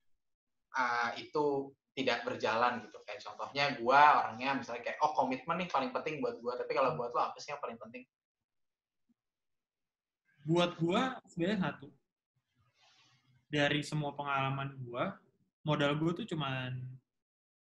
uh, 0.76 1.16
itu 1.16 1.72
tidak 1.96 2.28
berjalan 2.28 2.84
gitu? 2.84 3.00
Kayak 3.08 3.24
contohnya 3.24 3.66
gua 3.80 4.26
orangnya 4.26 4.60
misalnya 4.60 4.84
kayak 4.84 5.00
oh 5.00 5.16
komitmen 5.16 5.64
nih 5.64 5.70
paling 5.72 5.92
penting 5.96 6.20
buat 6.20 6.36
gua. 6.44 6.60
Tapi 6.60 6.72
kalau 6.76 7.00
buat 7.00 7.16
lo 7.16 7.22
apa 7.24 7.38
sih 7.40 7.56
yang 7.56 7.64
paling 7.64 7.80
penting? 7.80 8.04
Buat 10.44 10.72
gua 10.78 11.18
sebenarnya 11.32 11.72
satu. 11.72 11.88
Dari 13.48 13.80
semua 13.82 14.12
pengalaman 14.12 14.76
gua, 14.84 15.16
modal 15.64 15.96
gua 15.96 16.12
tuh 16.12 16.28
cuman 16.28 16.76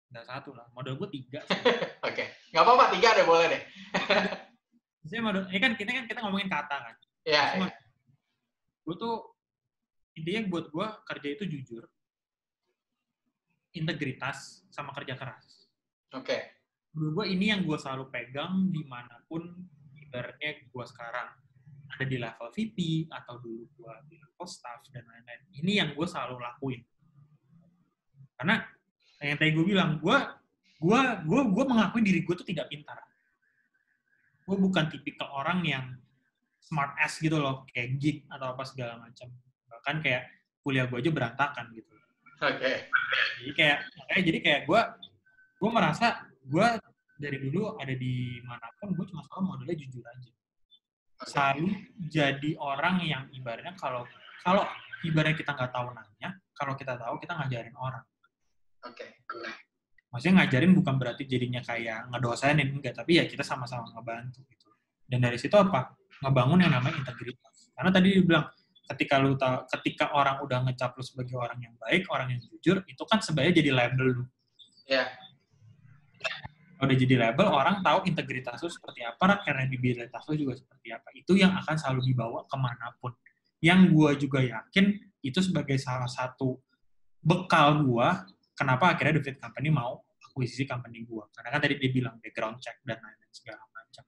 nggak 0.08 0.24
satu 0.24 0.56
lah, 0.56 0.64
modal 0.72 0.96
gua 0.96 1.12
tiga. 1.12 1.44
oke. 2.08 2.24
Nggak 2.54 2.64
apa-apa 2.64 2.84
tiga 2.96 3.08
deh 3.18 3.26
boleh 3.28 3.46
deh 3.50 3.62
Maksudnya 5.04 5.20
modal, 5.20 5.44
ini 5.52 5.60
kan 5.60 5.72
kita 5.76 5.90
kan 5.92 6.04
kita 6.08 6.20
ngomongin 6.24 6.48
kata 6.48 6.76
kan. 6.80 6.94
ya, 7.28 7.60
Cuma 7.60 7.68
ya. 7.68 7.76
gue 8.88 8.96
tuh 8.96 9.16
intinya 10.16 10.40
buat 10.48 10.72
gue 10.72 10.86
kerja 11.04 11.28
itu 11.28 11.44
jujur, 11.44 11.84
integritas 13.76 14.64
sama 14.72 14.96
kerja 14.96 15.12
keras. 15.20 15.68
oke 16.16 16.38
Menurut 16.94 17.12
gue 17.20 17.26
ini 17.36 17.50
yang 17.50 17.66
gue 17.66 17.74
selalu 17.74 18.06
pegang 18.08 18.70
di 18.70 18.86
mana 18.86 19.18
pun 19.26 19.44
ibaratnya 19.98 20.62
gue 20.62 20.84
sekarang 20.86 21.26
ada 21.90 22.04
di 22.06 22.16
level 22.22 22.48
VP 22.54 23.10
atau 23.10 23.34
dulu 23.42 23.66
gue 23.66 23.92
di 24.08 24.16
level 24.16 24.46
staff 24.46 24.82
dan 24.94 25.02
lain-lain. 25.02 25.42
Ini 25.58 25.72
yang 25.84 25.88
gue 25.92 26.06
selalu 26.06 26.38
lakuin. 26.38 26.80
Karena 28.38 28.62
yang 29.20 29.36
tadi 29.38 29.50
gue 29.52 29.66
bilang, 29.66 29.98
gue 29.98 30.16
gue 30.78 31.00
gue 31.26 31.40
gue 31.50 31.64
mengakui 31.66 32.00
diri 32.06 32.22
gue 32.22 32.34
tuh 32.34 32.46
tidak 32.46 32.70
pintar. 32.70 32.98
Gue 34.44 34.56
bukan 34.60 34.84
tipikal 34.92 35.28
orang 35.32 35.64
yang 35.64 35.84
smart 36.60 36.96
ass 37.00 37.20
gitu 37.20 37.36
loh, 37.36 37.64
kayak 37.68 37.96
geek 38.00 38.18
atau 38.28 38.56
apa 38.56 38.62
segala 38.64 39.00
macam. 39.00 39.28
Bahkan 39.68 39.96
kayak 40.00 40.22
kuliah 40.64 40.88
gue 40.88 40.96
aja 40.96 41.12
berantakan 41.12 41.68
gitu. 41.76 41.92
oke 42.40 42.72
Jadi 43.40 43.52
kayak 43.52 43.78
makanya 44.00 44.22
jadi 44.24 44.38
kayak 44.40 44.60
gue 44.64 44.80
gue 45.60 45.70
merasa 45.70 46.24
gue 46.44 46.66
dari 47.20 47.38
dulu 47.38 47.78
ada 47.78 47.94
di 47.94 48.42
mana 48.42 48.68
pun 48.80 48.92
gue 48.96 49.04
cuma 49.12 49.22
selalu 49.28 49.42
modelnya 49.44 49.76
jujur 49.80 50.04
aja. 50.08 50.30
Selalu 51.24 51.68
jadi 52.10 52.50
orang 52.58 53.00
yang 53.04 53.24
ibaratnya 53.32 53.76
kalau 53.76 54.08
kalau 54.44 54.64
ibaratnya 55.04 55.36
kita 55.36 55.52
nggak 55.56 55.72
tahu 55.72 55.88
nanya, 55.92 56.30
kalau 56.56 56.74
kita 56.76 56.96
tahu 56.96 57.14
kita 57.20 57.32
ngajarin 57.36 57.76
orang. 57.76 58.04
oke 58.84 59.04
Maksudnya 60.14 60.46
ngajarin 60.46 60.78
bukan 60.78 60.94
berarti 60.94 61.26
jadinya 61.26 61.58
kayak 61.58 62.06
ngedosenin 62.14 62.70
enggak, 62.70 62.94
tapi 62.94 63.18
ya 63.18 63.26
kita 63.26 63.42
sama-sama 63.42 63.90
ngebantu 63.90 64.46
gitu. 64.46 64.70
Dan 65.10 65.26
dari 65.26 65.34
situ 65.42 65.58
apa? 65.58 65.98
Ngebangun 66.22 66.62
yang 66.62 66.70
namanya 66.70 67.02
integritas. 67.02 67.74
Karena 67.74 67.90
tadi 67.90 68.22
dibilang 68.22 68.46
ketika 68.94 69.18
lu 69.18 69.34
tahu, 69.34 69.66
ketika 69.74 70.14
orang 70.14 70.38
udah 70.46 70.62
ngecap 70.70 70.94
lu 70.94 71.02
sebagai 71.02 71.34
orang 71.34 71.58
yang 71.58 71.74
baik, 71.82 72.06
orang 72.14 72.30
yang 72.30 72.40
jujur, 72.46 72.86
itu 72.86 73.02
kan 73.10 73.18
sebenarnya 73.26 73.58
jadi 73.58 73.70
label 73.74 74.22
lu. 74.22 74.24
ya 74.86 75.10
Kalau 76.78 76.86
udah 76.86 76.98
jadi 77.02 77.16
label, 77.18 77.46
orang 77.50 77.82
tahu 77.82 78.06
integritas 78.06 78.62
lu 78.62 78.70
seperti 78.70 79.02
apa, 79.02 79.42
kredibilitas 79.42 80.22
lu 80.30 80.38
juga 80.38 80.54
seperti 80.54 80.94
apa. 80.94 81.10
Itu 81.10 81.34
yang 81.34 81.58
akan 81.58 81.74
selalu 81.74 82.14
dibawa 82.14 82.46
ke 82.46 82.54
mana 82.54 82.94
pun. 83.02 83.10
Yang 83.58 83.80
gua 83.90 84.10
juga 84.14 84.46
yakin 84.46 84.94
itu 85.26 85.42
sebagai 85.42 85.74
salah 85.82 86.06
satu 86.06 86.54
bekal 87.18 87.82
gua 87.82 88.28
kenapa 88.54 88.94
akhirnya 88.94 89.20
David 89.20 89.42
Company 89.42 89.68
mau 89.70 90.02
akuisisi 90.24 90.66
company 90.66 91.06
gua. 91.06 91.30
Karena 91.30 91.54
kan 91.54 91.60
tadi 91.62 91.78
dia 91.78 91.90
bilang 91.94 92.18
background 92.18 92.58
check 92.58 92.82
dan 92.82 92.98
lain-lain 92.98 93.30
segala 93.30 93.62
macam. 93.70 94.02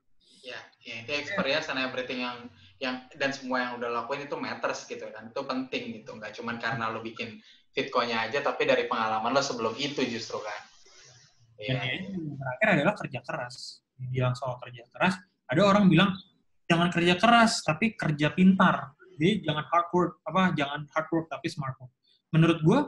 ya 0.47 0.59
ya 0.79 1.03
itu 1.03 1.11
experience 1.11 1.67
and 1.75 1.83
everything 1.83 2.23
yang 2.23 2.47
yang 2.79 3.03
dan 3.19 3.35
semua 3.35 3.67
yang 3.67 3.83
udah 3.83 3.91
lakuin 3.91 4.31
itu 4.31 4.39
matters 4.39 4.87
gitu 4.87 5.03
kan 5.11 5.27
itu 5.27 5.43
penting 5.43 5.83
gitu 5.99 6.15
nggak 6.15 6.39
cuman 6.39 6.63
karena 6.63 6.87
lo 6.87 7.03
bikin 7.03 7.43
fitco-nya 7.75 8.31
aja 8.31 8.47
tapi 8.47 8.63
dari 8.63 8.87
pengalaman 8.87 9.35
lo 9.35 9.43
sebelum 9.43 9.75
itu 9.75 10.07
justru 10.07 10.39
kan 10.39 10.61
Dan 11.57 11.83
Iya. 11.83 11.99
yang 11.99 12.37
terakhir 12.37 12.69
adalah 12.79 12.95
kerja 12.95 13.21
keras. 13.25 13.81
Bilang 13.97 14.35
soal 14.37 14.61
kerja 14.61 14.85
keras, 14.93 15.17
ada 15.49 15.63
orang 15.65 15.89
bilang 15.89 16.13
jangan 16.69 16.93
kerja 16.93 17.15
keras 17.17 17.65
tapi 17.65 17.97
kerja 17.97 18.31
pintar. 18.31 18.93
Jadi 19.17 19.41
jangan 19.49 19.65
hard 19.67 19.89
work 19.97 20.13
apa 20.29 20.53
jangan 20.53 20.85
hard 20.93 21.09
work 21.11 21.27
tapi 21.33 21.49
smart 21.49 21.75
work. 21.81 21.91
Menurut 22.31 22.59
gue 22.61 22.79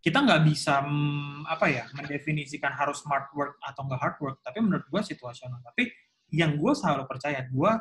kita 0.00 0.18
nggak 0.24 0.42
bisa 0.48 0.80
mm, 0.80 1.44
apa 1.44 1.66
ya 1.68 1.84
mendefinisikan 1.92 2.72
harus 2.72 3.04
smart 3.04 3.28
work 3.36 3.60
atau 3.60 3.84
nggak 3.84 4.00
hard 4.00 4.16
work. 4.24 4.36
Tapi 4.40 4.58
menurut 4.64 4.88
gue 4.88 5.00
situasional. 5.04 5.60
Tapi 5.60 5.92
yang 6.32 6.56
gue 6.56 6.72
selalu 6.72 7.04
percaya 7.04 7.44
gue 7.44 7.72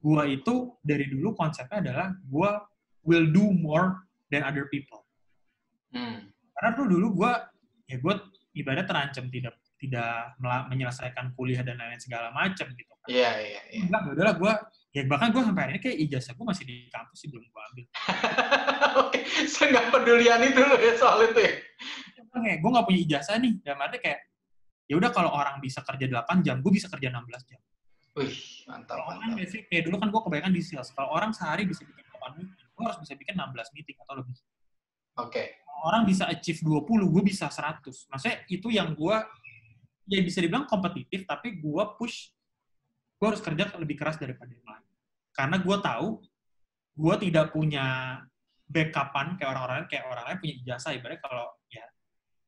gue 0.00 0.22
itu 0.32 0.54
dari 0.80 1.04
dulu 1.12 1.36
konsepnya 1.36 1.84
adalah 1.84 2.08
gue 2.16 2.50
will 3.04 3.28
do 3.28 3.52
more 3.52 4.08
than 4.32 4.40
other 4.40 4.66
people 4.72 5.04
Hmm. 5.90 6.30
karena 6.54 6.70
tuh 6.78 6.86
dulu 6.86 7.06
gue 7.18 7.32
ya 7.90 7.98
gue 7.98 8.14
ibarat 8.62 8.86
terancam 8.86 9.26
tidak 9.26 9.58
tidak 9.74 10.38
menyelesaikan 10.70 11.34
kuliah 11.34 11.66
dan 11.66 11.80
lain-lain 11.82 11.98
segala 11.98 12.30
macam 12.30 12.68
gitu 12.70 12.92
kan. 12.94 13.08
Iya, 13.08 13.30
iya, 13.42 13.60
iya. 13.72 13.80
Enggak, 13.80 14.12
udahlah 14.12 14.34
gue 14.36 14.52
ya 14.90 15.06
bahkan 15.06 15.30
gue 15.30 15.42
sampai 15.42 15.70
ini 15.70 15.80
kayak 15.82 15.98
ijazah 16.10 16.34
gue 16.34 16.46
masih 16.46 16.64
di 16.66 16.76
kampus 16.90 17.18
sih 17.22 17.28
belum 17.30 17.44
gue 17.46 17.62
ambil. 17.70 17.84
Oke, 19.06 19.20
saya 19.46 19.66
nggak 19.70 19.86
pedulian 19.94 20.40
itu 20.42 20.60
loh 20.60 20.78
ya 20.78 20.92
soal 20.98 21.18
itu 21.30 21.40
ya. 21.40 21.52
Kayak 22.30 22.58
gue 22.62 22.70
nggak 22.70 22.86
punya 22.86 23.00
ijazah 23.06 23.36
nih, 23.38 23.52
dalam 23.62 23.80
arti 23.82 23.98
kayak 24.02 24.20
ya 24.90 24.94
udah 24.98 25.10
kalau 25.14 25.30
orang 25.30 25.62
bisa 25.62 25.82
kerja 25.86 26.06
8 26.10 26.42
jam, 26.42 26.58
gue 26.58 26.72
bisa 26.74 26.90
kerja 26.90 27.08
16 27.14 27.50
jam. 27.50 27.60
Wih, 28.18 28.34
mantap, 28.66 28.98
Kalau 28.98 29.04
orang 29.06 29.22
mantap. 29.22 29.38
basic 29.38 29.62
kayak 29.70 29.82
dulu 29.86 29.96
kan 30.02 30.08
gue 30.10 30.20
kebanyakan 30.26 30.52
di 30.54 30.62
sales. 30.66 30.90
Kalau 30.90 31.14
orang 31.14 31.30
sehari 31.30 31.62
bisa 31.62 31.86
bikin 31.86 32.02
8 32.10 32.42
meeting, 32.42 32.66
gue 32.74 32.82
harus 32.82 32.98
bisa 32.98 33.14
bikin 33.14 33.34
16 33.38 33.76
meeting 33.78 33.96
atau 34.02 34.14
lebih. 34.18 34.36
Oke, 35.22 35.42
orang 35.86 36.02
bisa 36.06 36.26
achieve 36.26 36.58
20, 36.66 37.06
gue 37.06 37.22
bisa 37.22 37.46
100. 37.46 38.10
Maksudnya 38.10 38.36
itu 38.50 38.68
yang 38.74 38.90
gue, 38.98 39.16
ya 40.10 40.20
bisa 40.26 40.42
dibilang 40.42 40.66
kompetitif, 40.66 41.22
tapi 41.22 41.62
gue 41.62 41.84
push, 41.94 42.34
gue 43.20 43.26
harus 43.28 43.44
kerja 43.44 43.68
lebih 43.76 44.00
keras 44.00 44.16
daripada 44.16 44.48
yang 44.48 44.64
lain. 44.64 44.88
Karena 45.36 45.60
gue 45.60 45.76
tahu, 45.76 46.08
gue 46.96 47.14
tidak 47.28 47.52
punya 47.52 48.16
backupan 48.64 49.36
kayak 49.36 49.48
orang-orang 49.52 49.76
lain, 49.84 49.88
kayak 49.92 50.04
orang 50.08 50.24
lain 50.24 50.38
punya 50.40 50.54
ijazah, 50.64 50.92
ibaratnya 50.96 51.20
kalau 51.20 51.46
ya 51.68 51.84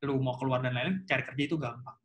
lu 0.08 0.16
mau 0.18 0.34
keluar 0.40 0.64
dan 0.64 0.72
lain-lain, 0.72 1.04
cari 1.04 1.22
kerja 1.28 1.42
itu 1.44 1.56
gampang. 1.60 1.98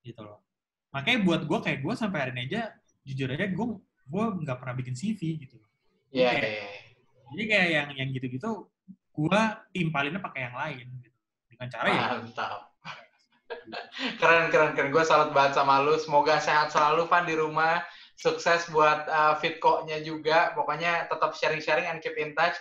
Gitu 0.00 0.20
loh. 0.24 0.40
Makanya 0.88 1.20
buat 1.20 1.44
gue, 1.44 1.58
kayak 1.60 1.84
gue 1.84 1.94
sampai 1.94 2.18
hari 2.24 2.32
ini 2.32 2.48
aja, 2.48 2.72
jujur 3.04 3.28
aja, 3.28 3.44
gue 3.44 3.66
gue 4.08 4.24
nggak 4.40 4.56
pernah 4.56 4.74
bikin 4.80 4.96
CV 4.96 5.36
gitu. 5.44 5.60
iya, 6.08 6.32
Oke. 6.32 6.40
iya. 6.40 6.64
iya. 6.64 6.66
Jadi 7.28 7.42
kayak 7.44 7.68
yang 7.68 7.88
yang 7.92 8.08
gitu-gitu, 8.16 8.72
gue 8.88 9.42
timpalinnya 9.76 10.24
pakai 10.24 10.48
yang 10.48 10.56
lain. 10.56 10.86
Gitu. 11.04 11.18
Dengan 11.52 11.68
cara 11.68 11.88
ya 11.92 12.04
Mantap. 12.24 12.67
Keren, 14.20 14.50
keren, 14.52 14.72
keren. 14.74 14.90
Gue 14.90 15.04
salut 15.06 15.30
banget 15.30 15.56
sama 15.56 15.80
lu. 15.80 15.94
Semoga 15.96 16.42
sehat 16.42 16.74
selalu, 16.74 17.06
Van, 17.06 17.24
di 17.24 17.34
rumah. 17.38 17.80
Sukses 18.18 18.66
buat 18.74 19.06
uh, 19.06 19.38
Fitco-nya 19.38 20.02
juga. 20.02 20.50
Pokoknya 20.58 21.06
tetap 21.06 21.38
sharing-sharing 21.38 21.86
and 21.86 22.02
keep 22.02 22.18
in 22.18 22.34
touch. 22.34 22.58